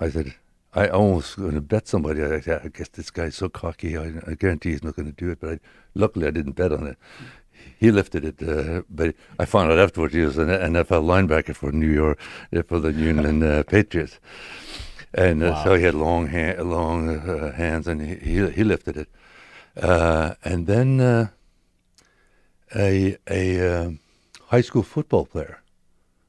[0.00, 0.34] I said,
[0.74, 2.22] I almost going to bet somebody.
[2.22, 3.96] I, said, I guess this guy's so cocky.
[3.96, 5.40] I, I guarantee he's not going to do it.
[5.40, 5.58] But I,
[5.94, 6.98] luckily, I didn't bet on it.
[7.78, 11.72] He lifted it, uh, but I found out afterwards he was an NFL linebacker for
[11.72, 12.18] New York
[12.54, 14.18] uh, for the New England uh, Patriots,
[15.12, 18.96] and uh, so he had long ha- long uh, hands, and he he, he lifted
[18.96, 19.08] it.
[19.76, 21.28] Uh, and then uh,
[22.74, 24.00] a a um
[24.46, 25.62] high school football player,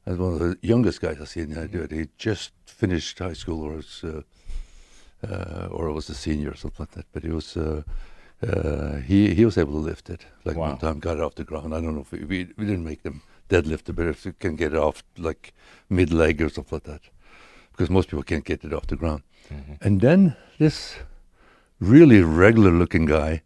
[0.05, 1.91] as one of the youngest guys I've seen do it.
[1.91, 4.21] He just finished high school, or was uh,
[5.27, 7.05] uh, or was a senior or something like that.
[7.11, 7.57] But he was.
[7.57, 7.81] Uh,
[8.47, 10.69] uh, he he was able to lift it like Wow.
[10.69, 11.73] one time, got it off the ground.
[11.73, 14.33] I don't know if we we, we didn't make them deadlift it, but if you
[14.39, 15.53] can get it off like
[15.89, 17.01] mid leg or something like that,
[17.71, 19.23] because most people can't get it off the ground.
[19.81, 20.97] And then this
[21.79, 23.41] really regular looking guy,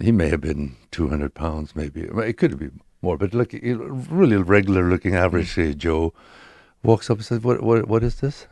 [0.00, 2.00] he may have been 200 pounds, maybe.
[2.02, 2.70] It could have be
[3.02, 6.12] more, but like really regular looking average uh, Joe
[6.82, 8.46] walks up and says, what, what, what is this?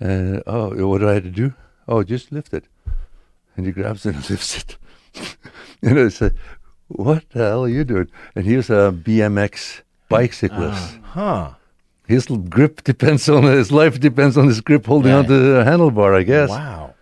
[0.00, 1.54] And, oh, what do I have to do?
[1.88, 2.64] Oh, just lift it.
[3.56, 4.76] And he grabs it and lifts it.
[5.82, 6.34] and I said,
[6.88, 8.08] what the hell are you doing?
[8.34, 10.98] And he was a BMX bicyclist.
[11.02, 11.50] Huh.
[12.06, 15.18] His grip depends on his life depends on his grip holding Yeah.
[15.18, 16.50] onto the handlebar, I guess.
[16.50, 16.94] Wow.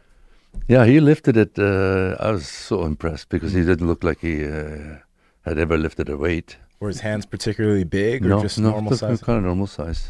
[0.68, 1.58] Yeah, he lifted it.
[1.58, 4.98] Uh, I was so impressed because he didn't look like he uh,
[5.44, 6.56] had ever lifted a weight.
[6.82, 9.20] Were his hands particularly big or no, just no, normal size?
[9.22, 10.00] kind of normal size.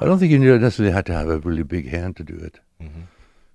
[0.00, 2.60] I don't think you necessarily had to have a really big hand to do it
[2.82, 3.02] Mm-hmm.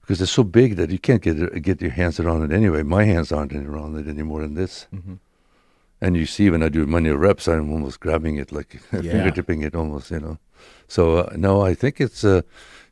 [0.02, 2.82] because they're so big that you can't get get your hands around it anyway.
[2.84, 4.88] My hands aren't around it any more than this.
[4.94, 5.16] Mm-hmm.
[6.02, 9.12] And you see when I do many reps, I'm almost grabbing it, like Yeah.
[9.14, 10.12] fingertipping it, almost.
[10.12, 10.38] You know.
[10.88, 12.42] So uh, no, I think it's uh,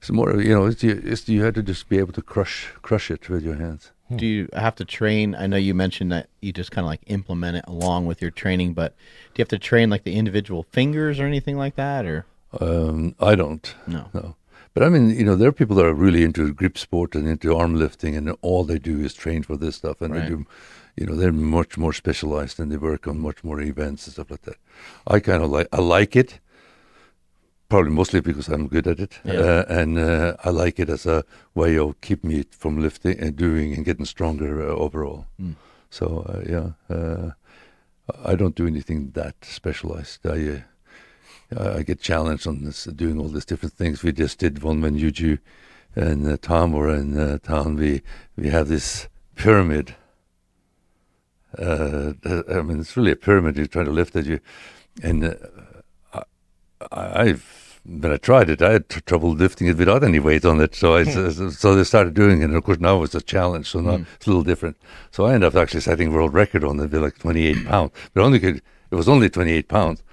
[0.01, 0.29] it's more.
[0.47, 2.55] You know, it's you, it's you have to just be able to crush
[2.87, 3.91] crush it with your hands.
[4.13, 5.33] Do you have to train?
[5.33, 8.29] I know you mentioned that you just kind of like implement it along with your
[8.31, 8.95] training, but
[9.33, 12.25] do you have to train like the individual fingers or anything like that, or
[12.61, 13.73] Um, I don't.
[13.87, 14.09] no?
[14.13, 14.35] No.
[14.75, 17.27] But I mean, you know, there are people that are really into grip sport and
[17.27, 20.23] into arm lifting, and all they do is train for this stuff, and Right.
[20.23, 20.45] they do,
[20.97, 24.29] you know, they're much more specialized and they work on much more events and stuff
[24.29, 24.57] like that.
[25.07, 26.39] I kind of like, I like it,
[27.69, 29.33] probably mostly because I'm good at it, Yeah.
[29.33, 31.23] uh, and uh, I like it as a
[31.53, 35.25] way of keep me from lifting and doing and getting stronger uh, overall.
[35.39, 35.55] Mm.
[35.89, 37.31] So uh, yeah, uh,
[38.23, 40.25] I don't do anything that specialized.
[40.25, 40.29] I.
[40.29, 40.59] Uh,
[41.57, 44.01] I I get challenged on this, doing all these different things.
[44.03, 45.37] We just did one when Yuju
[45.95, 47.75] and uh, Tom were in uh, town.
[47.75, 48.01] We
[48.35, 49.95] we have this pyramid.
[51.57, 53.57] Uh, I mean, it's really a pyramid.
[53.57, 54.39] You're trying to lift it, you,
[55.03, 55.35] and uh,
[56.91, 60.59] I've when I tried it, I had tr- trouble lifting it without any weight on
[60.59, 60.73] it.
[60.73, 63.69] So I so, so they started doing it, and of course now it's a challenge.
[63.69, 64.77] So now it's a little different.
[65.11, 67.91] So I ended up actually setting world record on it, with like 28 pounds.
[68.13, 68.61] But only could
[68.91, 70.03] it was only 28 pounds.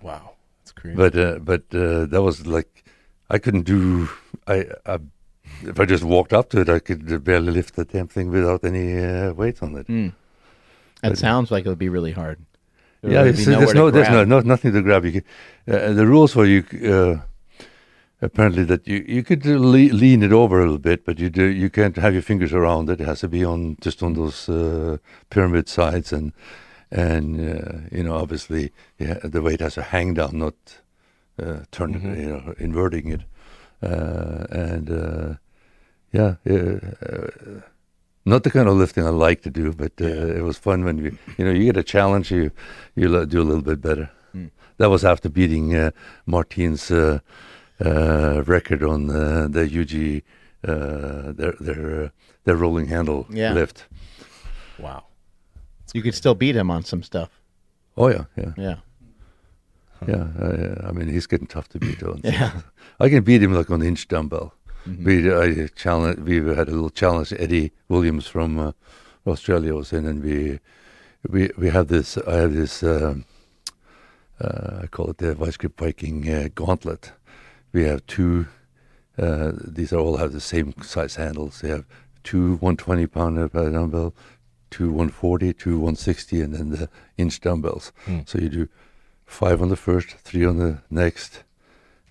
[0.00, 0.32] Wow.
[0.60, 0.96] That's crazy.
[0.96, 2.84] But uh, but uh, that was like
[3.30, 4.08] I couldn't do.
[4.46, 4.98] I, I
[5.62, 8.62] if I just walked up to it, I could barely lift the damn thing without
[8.64, 9.86] any uh, weight on it.
[9.88, 10.12] Mm.
[11.02, 12.38] That But- sounds like it would be really hard.
[13.06, 15.04] There yeah, would it's, be nowhere there's no there's no, no nothing to grab.
[15.04, 15.24] You can,
[15.68, 17.20] uh, the rules for you uh,
[18.20, 21.44] apparently that you you could le- lean it over a little bit, but you do
[21.44, 23.00] you can't have your fingers around it.
[23.00, 24.96] It has to be on just on those uh,
[25.30, 26.32] pyramid sides and
[26.90, 30.54] and uh, you know obviously yeah, the weight has to hang down, not
[31.42, 32.20] uh, turn it, Mhm.
[32.20, 33.22] you know inverting it.
[33.82, 35.34] Uh, and uh,
[36.12, 37.60] yeah, uh,
[38.26, 40.38] not the kind of lifting I like to do, but uh, Yeah.
[40.38, 42.50] it was fun when you you know you get a challenge, you
[42.96, 44.10] you do a little bit better.
[44.34, 44.50] Mm.
[44.78, 45.90] That was after beating uh,
[46.26, 47.18] Martin's uh,
[47.84, 50.22] uh, record on uh, the UG
[50.68, 52.08] uh, their their uh,
[52.44, 53.54] their rolling handle Yeah.
[53.54, 53.86] lift.
[54.78, 55.02] wow.
[55.94, 57.28] You could still beat him on some stuff.
[57.96, 58.76] Oh yeah, yeah, Yeah.
[60.06, 60.26] yeah.
[60.38, 62.20] Uh, I mean, he's getting tough to beat on.
[62.24, 62.50] Yeah.
[63.00, 64.52] I can beat him like on the inch dumbbell.
[64.86, 65.04] Mhm.
[65.04, 66.18] We I challenge.
[66.20, 67.32] We had a little challenge.
[67.32, 68.72] Eddie Williams from uh,
[69.26, 70.60] Australia was in, and we
[71.28, 72.16] we we have this.
[72.18, 72.82] I have this.
[72.82, 73.24] Um,
[74.40, 77.12] uh, I call it the Vice Grip Viking uh, gauntlet.
[77.72, 78.46] We have two.
[79.18, 81.60] Uh, these are all have the same size handles.
[81.60, 81.86] They have
[82.22, 84.14] two 120 pounder per dumbbell,
[84.70, 87.92] two 140, two 160, and then the inch dumbbells.
[88.04, 88.20] Hmm.
[88.26, 88.68] So you do
[89.24, 91.44] five on the first, three on the next,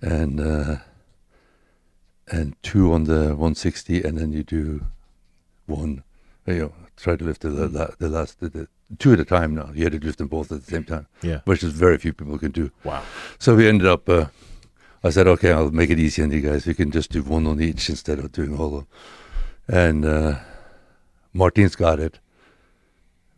[0.01, 0.77] and uh,
[2.31, 4.85] and two on the 160, and then you do
[5.65, 6.03] one.
[6.47, 8.67] You know, try to lift the the, the last the, the,
[8.99, 9.55] two at a time.
[9.55, 11.41] Now you had to lift them both at the same time, Yeah.
[11.45, 12.71] which is very few people can do.
[12.83, 13.03] Wow.
[13.39, 14.07] So we ended up.
[14.07, 14.25] Uh,
[15.03, 16.65] I said, okay, I'll make it easy on you guys.
[16.65, 18.85] We can just do one on each instead of doing all of.
[19.67, 20.39] And uh,
[21.33, 22.19] Martins got it,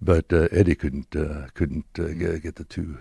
[0.02, 2.98] but uh, Eddie couldn't uh, couldn't uh, get, get the two.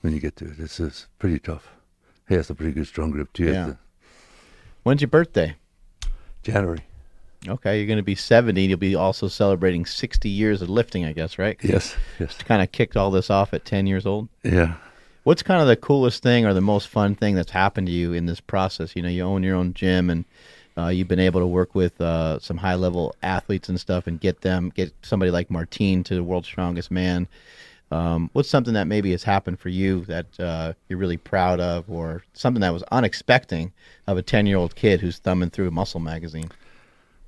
[0.00, 1.68] When you get to it, it's, it's pretty tough.
[2.26, 3.52] He has a pretty good strong grip too.
[3.52, 3.74] Yeah.
[4.82, 5.56] When's your birthday?
[6.42, 6.80] January.
[7.48, 8.62] Okay, you're going to be 70.
[8.62, 11.58] You'll be also celebrating 60 years of lifting, I guess, right?
[11.62, 11.96] Yes.
[12.18, 12.36] Yes.
[12.36, 14.28] Kind of kicked all this off at 10 years old.
[14.42, 14.74] Yeah.
[15.24, 18.12] What's kind of the coolest thing or the most fun thing that's happened to you
[18.12, 18.94] in this process?
[18.94, 20.24] You know, you own your own gym and
[20.76, 24.20] uh, you've been able to work with uh, some high level athletes and stuff and
[24.20, 27.26] get them, get somebody like Martins to the world's strongest man.
[27.90, 31.90] Um, what's something that maybe has happened for you that uh, you're really proud of,
[31.90, 33.72] or something that was unexpected
[34.06, 36.50] of a 10 year old kid who's thumbing through Muscle Magazine?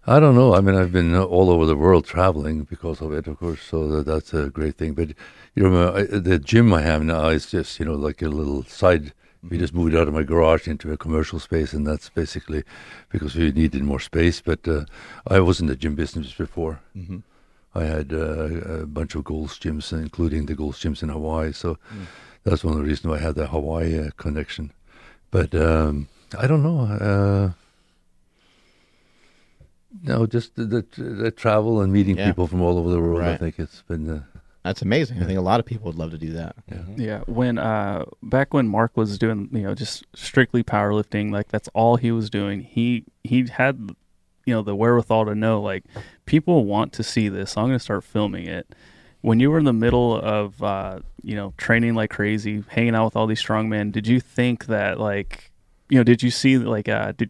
[0.06, 0.54] I don't know.
[0.54, 3.62] I mean, I've been all over the world traveling because of it, of course.
[3.62, 4.94] So that, that's a great thing.
[4.94, 5.10] But
[5.54, 9.12] you know, the gym I have now is just you know like a little side.
[9.48, 12.62] We just moved out of my garage into a commercial space, and that's basically
[13.10, 14.40] because we needed more space.
[14.40, 14.84] But uh,
[15.26, 16.80] I was in the gym business before.
[16.96, 17.18] Mm-hmm.
[17.74, 21.52] I had uh, a bunch of Gold's gyms, including the Gold's gyms in Hawaii.
[21.52, 21.78] So
[22.44, 24.72] that's one of the reasons why I had the Hawaii uh, connection.
[25.30, 26.08] But um,
[26.38, 26.80] I don't know.
[26.80, 27.52] Uh,
[30.02, 32.28] no, just the, the, the travel and meeting Yeah.
[32.28, 33.22] people from all over the world.
[33.22, 34.08] I think it's been.
[34.08, 34.22] Uh,
[34.64, 35.22] That's amazing.
[35.22, 36.56] I think a lot of people would love to do that.
[36.96, 41.68] Yeah, when uh back when Mark was doing, you know, just strictly powerlifting, like that's
[41.74, 42.60] all he was doing.
[42.62, 43.90] He he had
[44.46, 45.84] you know the wherewithal to know like
[46.32, 47.50] people want to see this.
[47.50, 48.66] So I'm going to start filming it.
[49.20, 53.04] When you were in the middle of uh, you know, training like crazy, hanging out
[53.04, 55.52] with all these strong men, did you think that like
[55.90, 57.28] you know, did you see like uh did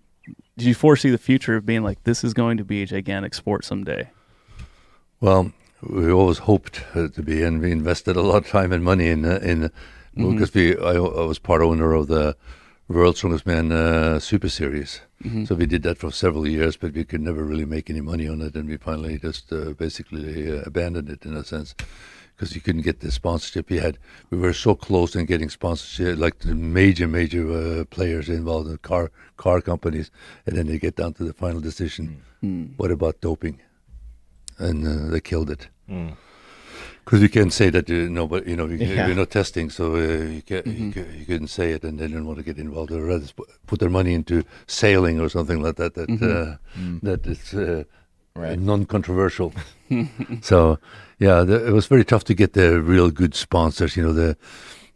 [0.57, 3.35] did you foresee the future of being like this is going to be a gigantic
[3.35, 4.09] sport someday?
[5.21, 5.53] well,
[5.83, 9.09] we always hoped uh, to be, and we invested a lot of time and money
[9.09, 9.71] in uh, in
[10.15, 12.37] because we I, I was part owner of the
[12.93, 15.01] World's Strongest Man uh, Super Series.
[15.47, 18.29] So we did that for several years, but we could never really make any money
[18.29, 21.75] on it, and we finally just uh, basically uh, abandoned it in a sense
[22.35, 23.71] because you couldn't get the sponsorship.
[23.71, 23.99] We had
[24.31, 28.79] we were so close in getting sponsorship, like the major major uh, players involved in
[28.79, 30.11] car car companies,
[30.47, 32.23] and then they get down to the final decision.
[32.77, 33.61] What about doping?
[34.59, 35.69] And uh, they killed it.
[37.05, 39.07] Because you can't say that you know, but you know, you, Yeah.
[39.07, 39.99] you're not testing, so uh,
[40.37, 42.91] you, can't, you, ca- you couldn't say it, and they didn't want to get involved.
[42.93, 43.27] They'd rather
[43.67, 45.95] put their money into sailing or something like that.
[45.95, 46.57] That uh,
[47.03, 47.85] that is uh,
[48.35, 48.59] Right.
[48.59, 49.53] non-controversial.
[50.41, 50.79] so,
[51.19, 53.95] yeah, the, it was very tough to get the real good sponsors.
[53.97, 54.37] You know, the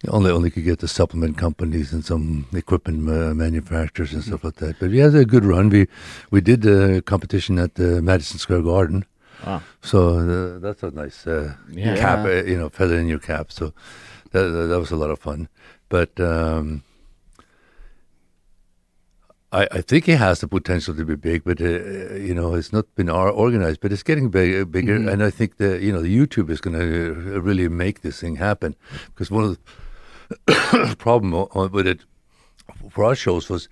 [0.08, 4.56] only only could get the supplement companies and some equipment uh, manufacturers and stuff like
[4.56, 4.78] that.
[4.78, 5.68] But we had a good run.
[5.70, 5.86] We
[6.30, 9.04] we did the competition at the Madison Square Garden.
[9.46, 9.62] Wow.
[9.80, 11.96] So uh, that's a nice uh, Yeah.
[11.96, 13.52] cap, uh, you know, feather in your cap.
[13.52, 13.72] So
[14.32, 15.48] that, that, was a lot of fun.
[15.88, 16.82] But um,
[19.52, 22.72] I, I think it has the potential to be big, but uh, you know, it's
[22.72, 23.80] not been organized.
[23.80, 26.78] But it's getting big, bigger, and I think that you know, the YouTube is going
[26.78, 28.74] to really make this thing happen.
[29.06, 29.58] Because one of
[30.46, 32.04] the problem with it
[32.90, 33.68] for our shows was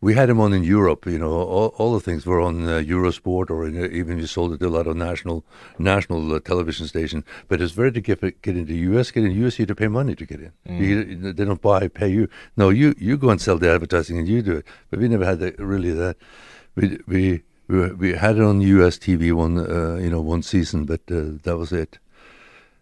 [0.00, 1.06] we had them on in Europe.
[1.06, 4.26] You know, all, all the things were on uh, Eurosport, or in, uh, even we
[4.26, 5.44] sold it to a lot of national
[5.78, 7.24] national uh, television stations.
[7.48, 9.10] But it's very difficult to get get into the US.
[9.10, 10.52] Get in US, you have to pay money to get in.
[10.66, 12.28] You, they don't buy, pay you.
[12.56, 14.66] No, you you go and sell the advertising, and you do it.
[14.90, 16.16] But we never had the, really that.
[16.74, 17.42] We we.
[17.70, 21.36] We, we had it on US TV one, uh, you know, one season, but uh,
[21.42, 21.98] that was it.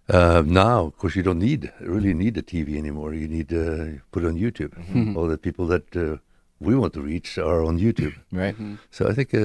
[0.09, 3.13] Uh, now, of course, you don't need really need the TV anymore.
[3.13, 4.73] You need to put it on YouTube.
[5.17, 6.19] All the people that uh,
[6.61, 8.15] we want to reach are on YouTube.
[8.33, 8.57] Right.
[8.91, 9.41] So I think uh,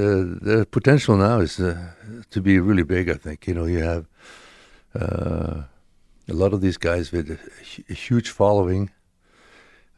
[0.49, 1.91] the potential now is uh,
[2.29, 3.09] to be really big.
[3.09, 4.05] I think you know you have
[4.95, 5.63] uh,
[6.29, 7.39] a lot of these guys with a,
[7.89, 8.91] a huge following.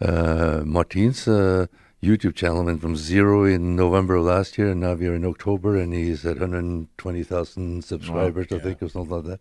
[0.01, 1.67] Uh, Martin's uh,
[2.03, 5.77] YouTube channel went from zero in November of last year, and now we're in October,
[5.77, 9.39] and he's at 120,000 subscribers, I think, or something like that.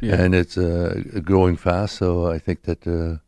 [0.00, 0.14] Yeah.
[0.14, 3.18] And it's uh, growing fast, so I think that, uh,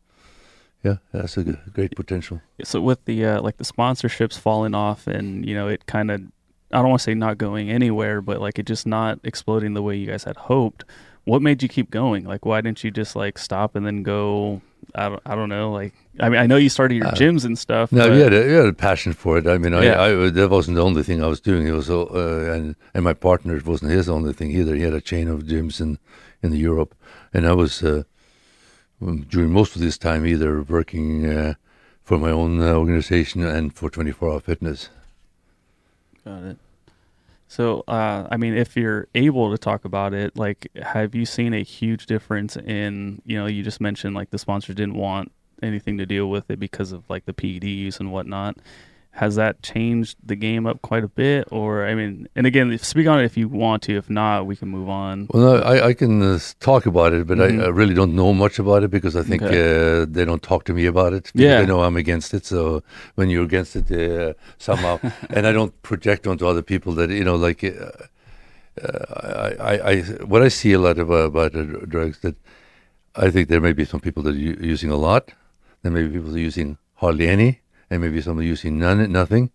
[0.83, 2.41] yeah, that's a g- great potential.
[2.63, 6.21] so with the uh, like the sponsorships falling off and you know it kind of
[6.71, 9.81] i don't want to say not going anywhere but like it just not exploding the
[9.81, 10.83] way you guys had hoped
[11.25, 14.61] what made you keep going like why didn't you just like stop and then go
[14.95, 17.57] i don't, I don't know like i mean i know you started your gyms and
[17.57, 19.47] stuff No, but- we had, a, we had a passion for it.
[19.47, 20.01] I mean, I, Yeah.
[20.01, 21.65] I, that wasn't the only thing I was doing.
[21.67, 22.05] It was, uh,
[22.55, 24.75] and and my partner wasn't his only thing either.
[24.75, 25.97] He had a chain of gyms in
[26.43, 26.91] in Europe,
[27.33, 28.03] and I was uh,
[29.29, 31.53] during most of this time either working uh,
[32.03, 34.89] for my own uh, organization and for 24 Hour Fitness.
[36.25, 36.57] Got it.
[37.47, 41.53] So, uh, I mean, if you're able to talk about it, like, have you seen
[41.53, 45.31] a huge difference in, you know, you just mentioned like the sponsors didn't want
[45.61, 48.57] anything to deal with it because of like the PED use and whatnot.
[49.17, 51.47] Has that changed the game up quite a bit?
[51.51, 53.95] Or, I mean, and again, speak on it if you want to.
[53.95, 55.27] If not, we can move on.
[55.31, 57.61] Well, no, I, I can uh, talk about it, but Mhm.
[57.61, 60.63] I, I really don't know much about it because I think uh, they don't talk
[60.65, 61.31] to me about it.
[61.35, 61.59] Yeah.
[61.61, 62.43] They know I'm against it.
[62.45, 62.81] So
[63.13, 64.99] when you're against it, uh, somehow,
[65.29, 67.91] and I don't project onto other people that, you know, like, uh,
[68.81, 72.35] uh, I, I, I, what I see a lot of, uh, about uh, drugs that
[73.15, 75.31] I think there may be some people that are using a lot.
[75.83, 77.61] There may be people that are using hardly any,
[77.93, 79.51] and maybe some are using none, nothing.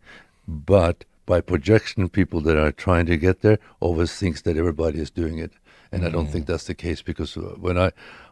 [0.47, 5.11] But by projection, people that are trying to get there always thinks that everybody is
[5.11, 5.53] doing it,
[5.93, 7.91] and I don't think that's the case because uh, when I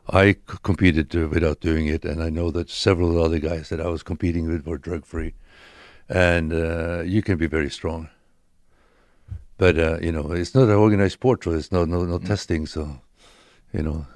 [0.09, 3.81] I c- competed uh, without doing it, and I know that several other guys that
[3.81, 5.35] I was competing with were drug free,
[6.09, 8.09] and uh, you can be very strong.
[9.59, 12.67] But uh, you know, it's not an organized sport, so it's no no no testing.
[12.67, 13.01] So,
[13.73, 14.07] you know,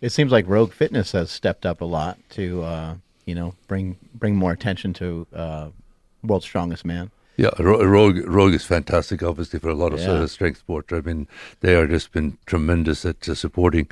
[0.00, 2.94] It seems like Rogue Fitness has stepped up a lot to, uh,
[3.28, 5.68] you know, bring bring more attention to uh,
[6.22, 7.10] World's Strongest Man.
[7.36, 10.12] Yeah, Rogue Rogue is fantastic, obviously for a lot of Yeah.
[10.12, 10.92] uh, strength sports.
[10.92, 11.28] I mean,
[11.60, 13.86] they are just been tremendous at uh, supporting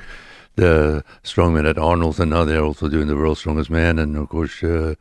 [0.55, 3.99] the strongmen at Arnold's, and now they're also doing the World's Strongest Man.
[3.99, 4.95] And of course, uh,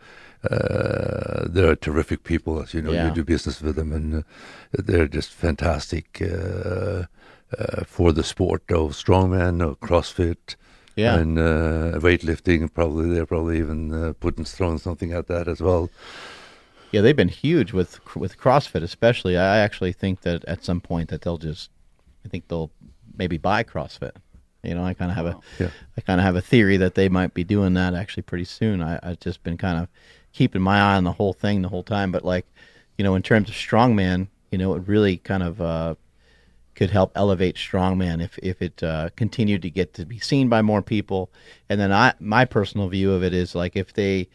[0.50, 2.92] uh, they're terrific people, as you know.
[2.92, 3.08] Yeah.
[3.08, 4.22] You do business with them, and uh,
[4.72, 7.04] they're just fantastic uh,
[7.58, 10.56] uh, for the sport of strongman, of CrossFit.
[10.96, 11.16] Yeah.
[11.16, 12.72] and uh, weightlifting.
[12.72, 15.90] Probably they're probably even uh, putting throwing something at that as well.
[16.90, 19.36] Yeah, they've been huge with with CrossFit, especially.
[19.36, 21.70] I actually think that at some point that they'll just,
[22.24, 22.70] I think they'll
[23.16, 24.12] maybe buy CrossFit.
[24.62, 25.70] You know, I kind of have a, Yeah.
[25.96, 28.82] I kind of have a theory that they might be doing that actually pretty soon.
[28.82, 29.88] I, I've just been kind of
[30.32, 32.10] keeping my eye on the whole thing the whole time.
[32.10, 32.46] But like,
[32.98, 35.94] you know, in terms of strongman, you know, it really kind of uh,
[36.76, 40.62] could help elevate strongman if if it uh, continued to get to be seen by
[40.62, 41.30] more people.
[41.68, 44.28] And then I, my personal view of it is like if they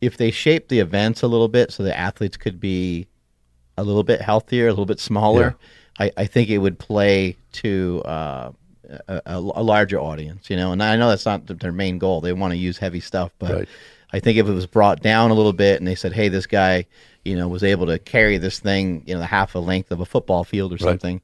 [0.00, 3.06] if they shape the events a little bit so the athletes could be
[3.78, 5.56] a little bit healthier, a little bit smaller,
[5.98, 8.52] I, I think it would play to uh,
[9.08, 10.72] a, a, a larger audience, you know.
[10.72, 13.54] And I know that's not their main goal; they want to use heavy stuff, but
[13.54, 13.68] Right.
[14.12, 16.46] I think if it was brought down a little bit and they said, "Hey, this
[16.46, 16.86] guy,
[17.24, 20.00] you know, was able to carry this thing, you know, the half the length of
[20.00, 20.80] a football field or Right.
[20.82, 21.20] something,"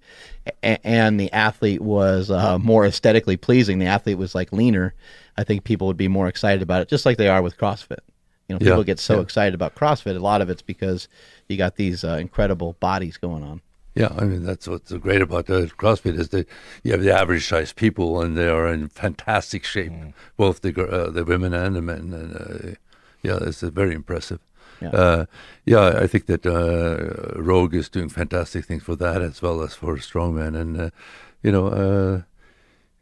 [0.62, 4.94] a- and the athlete was uh, more aesthetically pleasing, the athlete was like leaner,
[5.36, 7.98] I think people would be more excited about it, just like they are with CrossFit.
[8.48, 9.20] You know, Yeah, people get so yeah.
[9.22, 10.16] excited about CrossFit.
[10.16, 11.08] A lot of it's because
[11.48, 13.60] you got these uh, incredible bodies going on.
[13.94, 16.48] Yeah, I mean that's what's great about the CrossFit is that
[16.82, 19.92] you have the average size people and they are in fantastic shape,
[20.38, 22.12] both the uh, the women and the men.
[22.14, 22.74] And uh,
[23.22, 24.40] yeah, it's uh, very impressive.
[24.82, 24.90] Yeah.
[24.90, 25.24] Uh,
[25.64, 29.74] yeah, I think that uh, Rogue is doing fantastic things for that as well as
[29.74, 30.90] for strongman, and uh,
[31.42, 32.22] you know, uh,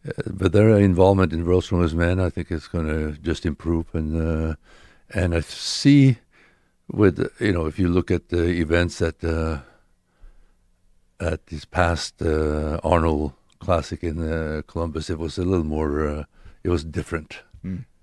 [0.08, 3.86] uh, but their involvement in World Strongest Man, I think, is going to just improve,
[3.94, 4.54] and uh,
[5.14, 6.18] and I see
[6.90, 9.24] with you know if you look at the events at.
[9.24, 9.60] Uh,
[11.20, 16.08] at this past uh, Arnold Classic in uh, Columbus, it was a little more.
[16.08, 16.24] Uh,
[16.64, 17.40] it was different.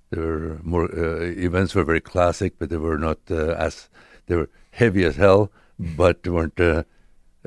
[0.10, 3.90] There were more uh, events were very classic, but they were not uh, as
[4.28, 6.84] they were heavy as hell, but they weren't uh,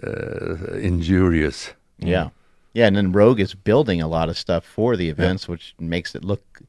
[0.02, 1.72] uh, injurious.
[1.98, 2.30] Yeah,
[2.74, 6.14] yeah, and then Rogue is building a lot of stuff for the events, which makes
[6.14, 6.60] it look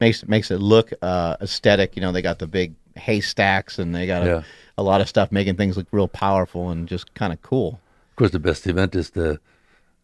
[0.00, 1.96] makes makes it look uh, aesthetic.
[1.96, 4.42] You know, they got the big haystacks, and they got a, Yeah.
[4.78, 7.80] a lot of stuff making things look real powerful and just kind of cool.
[8.10, 9.40] Of course, the best event is the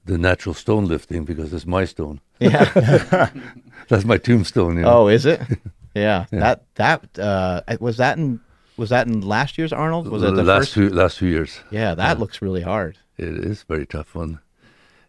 [0.04, 2.20] the natural stone lifting because it's my stone.
[2.38, 3.30] Yeah.
[3.88, 4.76] That's my tombstone.
[4.76, 4.92] You know?
[4.92, 5.40] oh, is it?
[5.92, 6.26] Yeah.
[6.30, 8.38] That that uh, was that in
[8.76, 10.06] was that in last year's Arnold?
[10.06, 10.74] Was that the last first?
[10.74, 11.58] two last two years?
[11.72, 12.96] Yeah, that looks really hard.
[13.18, 14.38] It is a very tough one.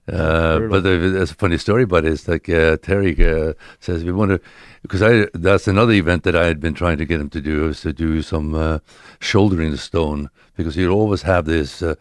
[0.07, 2.11] Uh, but there- there's a funny story about it.
[2.13, 4.39] It's like uh, Terry uh, says we want to,
[4.81, 7.67] because I that's another event that I had been trying to get him to do
[7.69, 8.79] is to do some uh,
[9.19, 11.95] shouldering the stone because you always have this uh,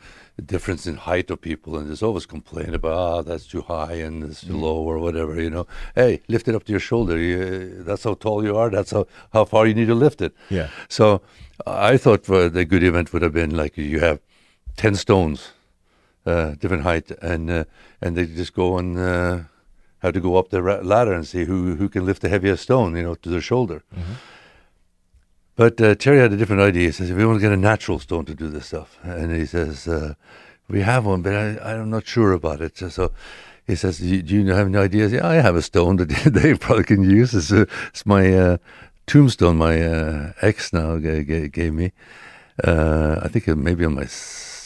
[0.47, 4.25] difference in height of people and there's always complaint about ah that's too high and
[4.25, 5.67] it's too low or whatever you know.
[5.95, 7.19] Hey, lift it up to your shoulder.
[7.19, 8.71] You, that's how tall you are.
[8.71, 10.33] That's how how far you need to lift it.
[10.49, 10.69] Yeah.
[10.89, 11.21] So
[11.67, 14.19] I thought the good event would have been like you have
[14.77, 15.53] ten stones,
[16.27, 17.65] uh, different height, and uh,
[18.01, 19.39] and they just go and uh,
[19.99, 22.97] have to go up the ladder and see who who can lift the heaviest stone,
[22.97, 23.83] you know, to their shoulder.
[25.57, 26.87] But uh, Terry had a different idea.
[26.87, 29.35] He says "If we want to get a natural stone to do this stuff, and
[29.35, 30.15] he says uh,
[30.71, 32.79] we have one, but I, I'm not sure about it.
[32.79, 33.13] So,
[33.67, 35.13] he says, do you, have any ideas?
[35.13, 37.35] Yeah, I have a stone that they probably can use.
[37.35, 38.57] It's, it's my uh,
[39.07, 39.59] tombstone.
[39.59, 41.93] My uh, ex now gave, gave me.
[42.63, 44.07] Uh, I think it maybe on my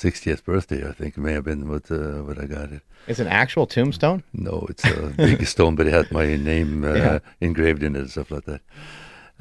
[0.03, 2.83] 60th birthday, I think it may have been what uh, what I got it.
[3.07, 4.23] It's an actual tombstone.
[4.33, 7.19] No, it's a big stone, but it had my name uh, Yeah.
[7.41, 8.61] engraved in it and stuff like that.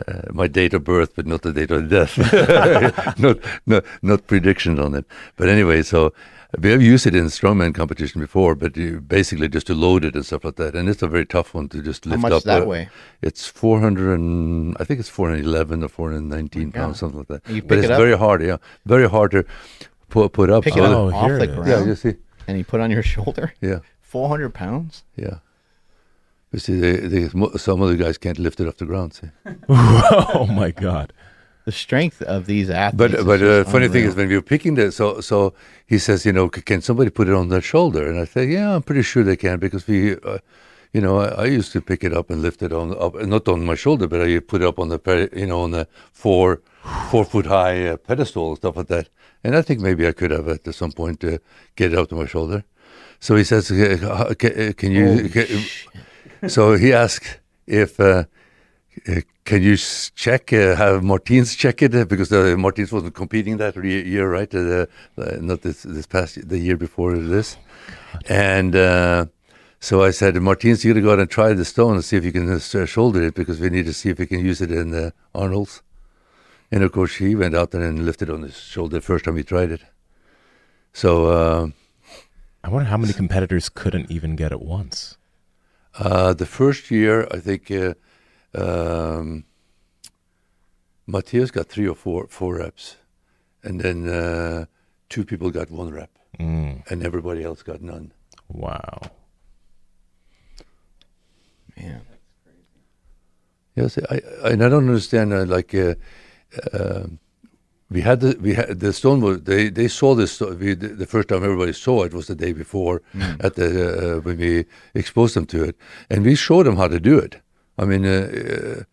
[0.07, 2.17] Uh, my date of birth, but not the date of death.
[3.19, 5.05] not, not, not predictions on it.
[5.37, 6.13] But anyway, so
[6.59, 8.73] we have used it in strongman competition before, but
[9.07, 10.75] basically just to load it and stuff like that.
[10.75, 12.43] And it's a very tough one to just How lift much up.
[12.43, 12.89] that uh, weigh?
[13.21, 16.73] It's 400 and, I think it's 411 or 419 God.
[16.79, 17.47] pounds, something like that.
[17.49, 17.99] You but pick it's it up?
[17.99, 18.57] very hard, yeah.
[18.85, 19.45] Very hard to
[20.13, 20.63] put, put up.
[20.63, 21.55] Pick it Oh, up off the it is.
[21.55, 22.13] ground, Yeah, you see.
[22.47, 23.53] and you put on your shoulder.
[23.61, 23.79] Yeah.
[24.01, 25.03] Four hundred pounds.
[25.15, 25.37] Yeah.
[26.51, 29.13] You see, they, they, mo- some other guys can't lift it off the ground.
[29.15, 29.29] See.
[29.69, 31.11] oh my god.
[31.65, 32.97] The strength of these athletes.
[32.97, 35.53] But is but uh, just funny thing is when we were picking the so so
[35.87, 38.45] he says you know c- can somebody put it on their shoulder and I say
[38.55, 40.39] yeah I'm pretty sure they can because we uh,
[40.91, 43.47] you know I, I used to pick it up and lift it on up not
[43.47, 46.61] on my shoulder but I put it up on the you know on the four
[47.09, 49.07] four foot high uh, pedestal and stuff like that
[49.43, 51.37] and I think maybe I could have at some point uh,
[51.75, 52.63] get it up to my shoulder.
[53.19, 53.75] So he says uh,
[54.29, 57.99] uh, can you Holy ca- so he asked if.
[57.99, 58.25] Uh,
[59.45, 62.07] can you check, uh, have Martins check it?
[62.07, 64.53] Because uh, Martins wasn't competing that year, right?
[64.53, 64.85] Uh,
[65.17, 67.57] uh, not this this past, the year before this.
[68.29, 69.25] And uh,
[69.79, 72.17] so I said, Martins, you got to go out and try the stone and see
[72.17, 74.61] if you can uh, shoulder it because we need to see if we can use
[74.61, 75.81] it in the Arnold's.
[76.73, 79.37] And of course, he went out there and lifted on his shoulder the first time
[79.37, 79.81] he tried it.
[80.91, 81.67] So uh,
[82.63, 85.15] I wonder how many competitors couldn't even get it once.
[85.99, 87.93] Uh, the first year, I think uh,
[88.55, 89.43] um,
[91.07, 92.97] Mateusz got three or four four reps,
[93.61, 94.65] and then uh,
[95.09, 96.09] two people got one rep,
[96.39, 98.11] Mm, and everybody else got none.
[98.49, 98.99] wow.
[101.77, 102.01] Man.
[103.75, 105.33] Yes, I, I and I don't understand.
[105.33, 105.75] Uh, like,
[106.73, 107.07] uh,
[107.89, 110.39] we had the we had the they they saw this.
[110.39, 113.01] We, the, the first time everybody saw it was the day before
[113.39, 115.77] at the uh, when we exposed them to it,
[116.09, 117.41] and we showed them how to do it.
[117.77, 118.83] I mean, uh, uh,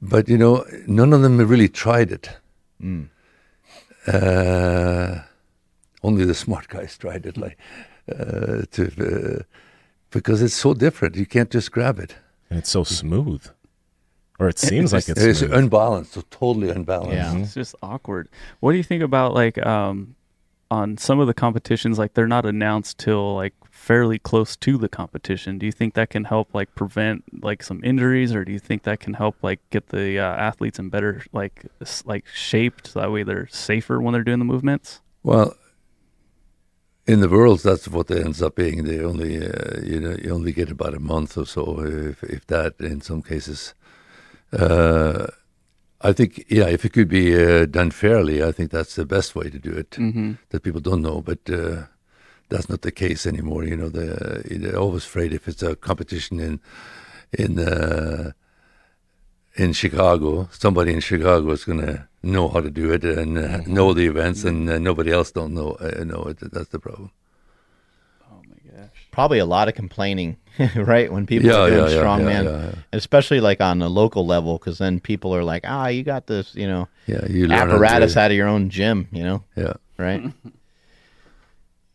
[0.00, 2.30] but you know, none of them really tried it.
[4.06, 5.20] Uh,
[6.02, 7.58] only the smart guys tried it, like
[8.08, 9.42] uh, to uh,
[10.10, 11.16] because it's so different.
[11.16, 12.16] You can't just grab it.
[12.50, 13.46] And it's so smooth.
[14.38, 15.52] Or it seems like it's, It's smooth.
[15.52, 17.14] unbalanced, so totally unbalanced.
[17.14, 17.36] Yeah.
[17.38, 18.28] It's just awkward.
[18.60, 20.14] What do you think about like um
[20.70, 24.88] on some of the competitions like they're not announced till like fairly close to the
[24.88, 25.58] competition.
[25.58, 28.82] Do you think that can help like prevent like some injuries or do you think
[28.82, 31.64] that can help like get the uh, athletes in better like
[32.04, 35.00] like shaped so that way they're safer when they're doing the movements?
[35.22, 35.54] Well,
[37.06, 38.84] in the world, that's what it ends up being.
[38.84, 42.46] They only, uh, you know, you only get about a month or so, if, if
[42.48, 43.72] that, in some cases.
[44.52, 45.26] Uh,
[46.00, 49.34] I think, yeah, if it could be uh, done fairly, I think that's the best
[49.34, 49.90] way to do it.
[49.92, 50.34] Mm-hmm.
[50.50, 51.86] That people don't know, but uh,
[52.48, 53.64] that's not the case anymore.
[53.64, 56.60] You know, the, they're always afraid if it's a competition in
[57.32, 58.32] in uh,
[59.54, 63.58] in Chicago, somebody in Chicago is going to know how to do it and uh,
[63.66, 66.38] know the events, and uh, nobody else don't know uh, know it.
[66.40, 67.10] That's the problem.
[68.30, 69.08] Oh my gosh.
[69.10, 70.36] Probably a lot of complaining,
[70.76, 71.12] right?
[71.12, 74.78] When people Yeah, are doing yeah, strongman, yeah, especially like on a local level, because
[74.78, 78.36] then people are like, ah, you got this, you know, Yeah, you apparatus out of
[78.36, 80.22] your own gym, you know, Yeah, right?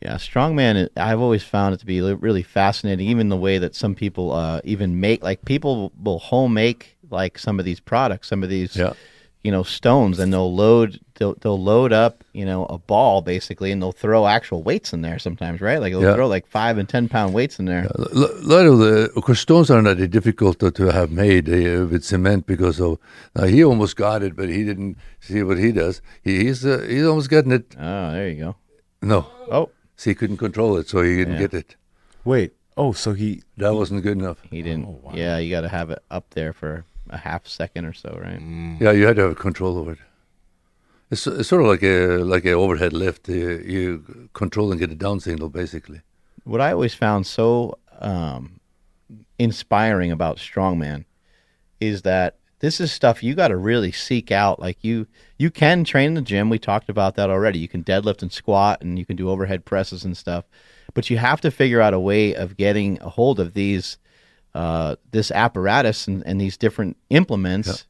[0.02, 0.90] yeah, strongman.
[0.98, 3.08] I've always found it to be really fascinating.
[3.08, 7.38] Even the way that some people uh, even make, like people will home make like
[7.40, 8.94] some of these products, some of these, yeah.
[9.44, 13.72] You know, stones, and they'll load, they'll, they'll load up, you know, a ball basically,
[13.72, 15.80] and they'll throw actual weights in there sometimes, right?
[15.82, 16.16] Like they'll Yeah.
[16.16, 17.86] throw like five and ten pound weights in there.
[17.96, 18.02] A
[18.42, 22.04] lot of the of course stones are not difficult to, to have made uh, with
[22.06, 23.00] cement because of
[23.36, 26.02] now he almost got it, but he didn't see what he does.
[26.24, 27.76] He, he's uh, he's almost getting it.
[27.78, 28.56] Oh, there you go.
[29.02, 31.40] No, Oh, see, he couldn't control it, so he didn't Yeah.
[31.48, 31.76] get it.
[32.24, 32.54] Wait.
[32.78, 33.44] Oh, so he.
[33.58, 34.38] That wasn't good enough.
[34.50, 34.86] he didn't.
[34.86, 35.12] Oh, wow.
[35.14, 38.40] Yeah, you got to have it up there for a half second or so, right?
[38.82, 40.00] Yeah, you had to have control over it.
[41.12, 43.30] It's, it's sort of like a like an overhead lift.
[43.30, 46.02] You, you control and get a down signal, basically.
[46.44, 48.60] What I always found so um,
[49.38, 51.06] inspiring about strongman
[51.80, 54.58] is that this is stuff you got to really seek out.
[54.58, 55.06] Like you,
[55.38, 56.50] you can train in the gym.
[56.50, 57.60] We talked about that already.
[57.60, 60.46] You can deadlift and squat, and you can do overhead presses and stuff.
[60.94, 63.98] But you have to figure out a way of getting a hold of these,
[64.56, 67.86] uh, this apparatus and, and these different implements.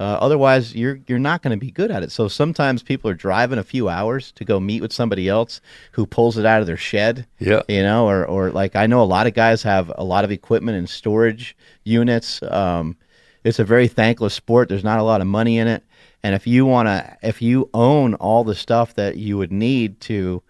[0.00, 2.12] Uh, otherwise, you're you're not going to be good at it.
[2.12, 5.60] So sometimes people are driving a few hours to go meet with somebody else
[5.92, 9.02] who pulls it out of their shed Yeah, you know, or, or like I know
[9.02, 12.40] a lot of guys have a lot of equipment and storage units.
[12.44, 12.96] Um,
[13.42, 14.68] it's a very thankless sport.
[14.68, 15.82] There's not a lot of money in it,
[16.22, 20.00] and if you want to, if you own all the stuff that you would need
[20.02, 20.42] to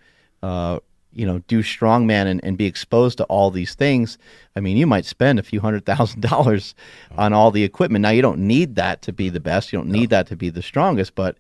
[0.43, 0.79] uh,
[1.13, 4.19] you know, do strongman and, and be exposed to all these things,
[4.57, 6.75] I mean, you might spend a few hundred thousand dollars
[7.17, 8.03] on all the equipment.
[8.03, 9.73] Now, you don't need that to be the best.
[9.73, 11.37] You don't need that to be the strongest, but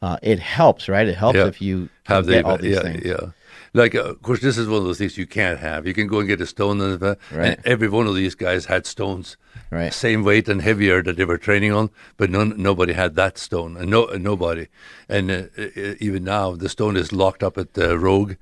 [0.00, 1.08] uh, it helps, right?
[1.08, 1.46] It helps Yeah.
[1.46, 3.04] if you have the all these yeah things.
[3.04, 3.30] yeah.
[3.74, 5.86] Like uh, of course, this is one of those things you can't have.
[5.86, 7.58] You can go and get a stone, and, uh, Right.
[7.58, 9.36] and every one of these guys had stones,
[9.70, 9.92] Right.
[9.92, 13.76] same weight and heavier that they were training on, but none, nobody had that stone,
[13.76, 14.68] and no nobody.
[15.08, 18.34] And uh, uh, even now, the stone is locked up at the Rogue,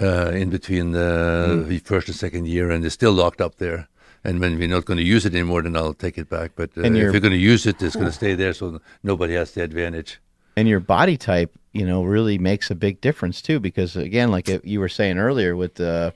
[0.00, 3.88] uh, in between the, the first and second year, and it's still locked up there.
[4.26, 6.52] And when we're not going to use it anymore, then I'll take it back.
[6.56, 9.34] But uh, if you're- going to use it, it's going to stay there, so nobody
[9.34, 10.18] has the advantage.
[10.56, 13.60] and your body type, you know, really makes a big difference too.
[13.60, 16.14] Because again, like you were saying earlier with the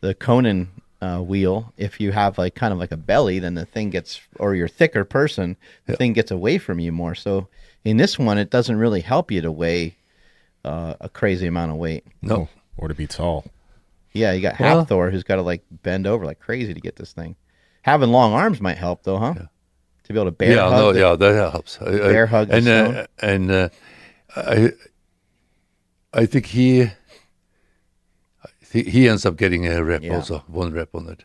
[0.00, 0.68] the Conan
[1.00, 4.20] uh, wheel, if you have like kind of like a belly, then the thing gets,
[4.38, 7.14] or you're thicker person, the thing gets away from you more.
[7.14, 7.48] So
[7.84, 9.96] in this one, it doesn't really help you to weigh
[10.64, 12.04] uh, a crazy amount of weight.
[12.22, 12.48] No.
[12.78, 13.44] Or to be tall.
[14.12, 16.96] Yeah, you got Well- Hafthor who's got to like bend over like crazy to get
[16.96, 17.36] this thing.
[17.82, 19.34] Having long arms might help though, huh?
[19.34, 21.78] To be able to bear yeah, hug no, the- yeah, that helps.
[21.80, 22.94] I- I- Bear hug the and stone.
[22.96, 23.68] uh, and uh,
[24.36, 24.70] I
[26.12, 26.88] I think he I
[28.62, 30.14] think he ends up getting a rep Yeah.
[30.16, 31.24] also, one rep on it.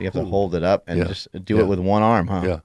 [0.00, 1.04] You have to hold it up and Yeah.
[1.06, 1.62] just do Yeah.
[1.62, 2.42] it with one arm, huh?
[2.44, 2.60] Yeah.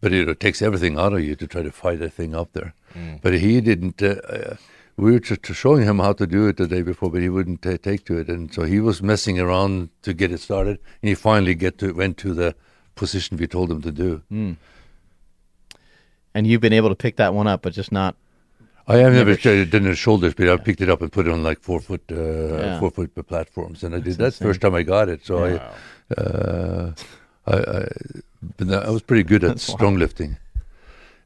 [0.00, 2.74] But it takes everything out of you to try to fight that thing up there.
[3.22, 4.02] But he didn't.
[4.02, 4.56] Uh, uh,
[4.96, 7.64] we were just showing him how to do it the day before, but he wouldn't
[7.64, 11.08] uh, take to it, and so he was messing around to get it started, and
[11.08, 12.54] he finally get to went to the
[12.96, 14.22] position we told him to do.
[16.34, 18.16] And you've been able to pick that one up, but just not.
[18.88, 21.26] I have never, Never it done the shoulders, but I picked it up and put
[21.26, 22.80] it on like four foot, uh, Yeah.
[22.80, 25.24] four foot platforms, and I did that the first time I got it.
[25.26, 25.74] So Wow.
[26.16, 26.92] I, uh,
[27.46, 27.88] I, I,
[28.56, 30.36] but I was pretty good at strong lifting.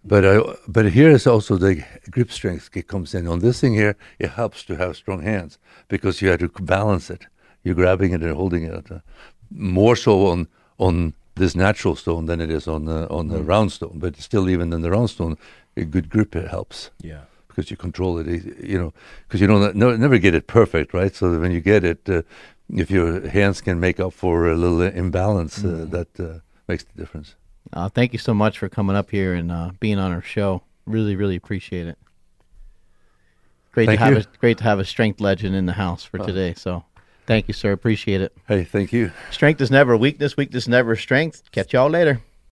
[0.04, 3.96] But I, but here is also the grip strength comes in on this thing here.
[4.18, 5.58] It helps to have strong hands
[5.88, 7.26] because you have to balance it.
[7.62, 8.98] You're grabbing it and holding it uh,
[9.50, 10.48] more so on
[10.78, 13.98] on this natural stone than it is on the on the round stone.
[14.00, 15.36] But still, even in the round stone,
[15.76, 17.20] a good grip it helps Yeah.
[17.48, 18.26] because you control it,
[18.60, 18.92] you know,
[19.28, 21.14] because you don't no, never get it perfect, right?
[21.14, 22.22] So that when you get it, uh,
[22.68, 26.40] if your hands can make up for a little imbalance, uh, that uh,
[26.72, 27.34] makes the difference.
[27.72, 30.62] Uh, thank you so much for coming up here and uh, being on our show.
[30.86, 31.98] Really, really appreciate it.
[33.72, 34.20] Great Thank to have you.
[34.20, 36.52] a great to have a strength legend in the house for today.
[36.54, 36.84] So,
[37.26, 37.72] thank you, sir.
[37.72, 38.36] Appreciate it.
[38.46, 39.12] Hey, thank you.
[39.30, 40.36] Strength is never weakness.
[40.36, 41.50] Weakness never strength.
[41.52, 42.20] Catch y'all later.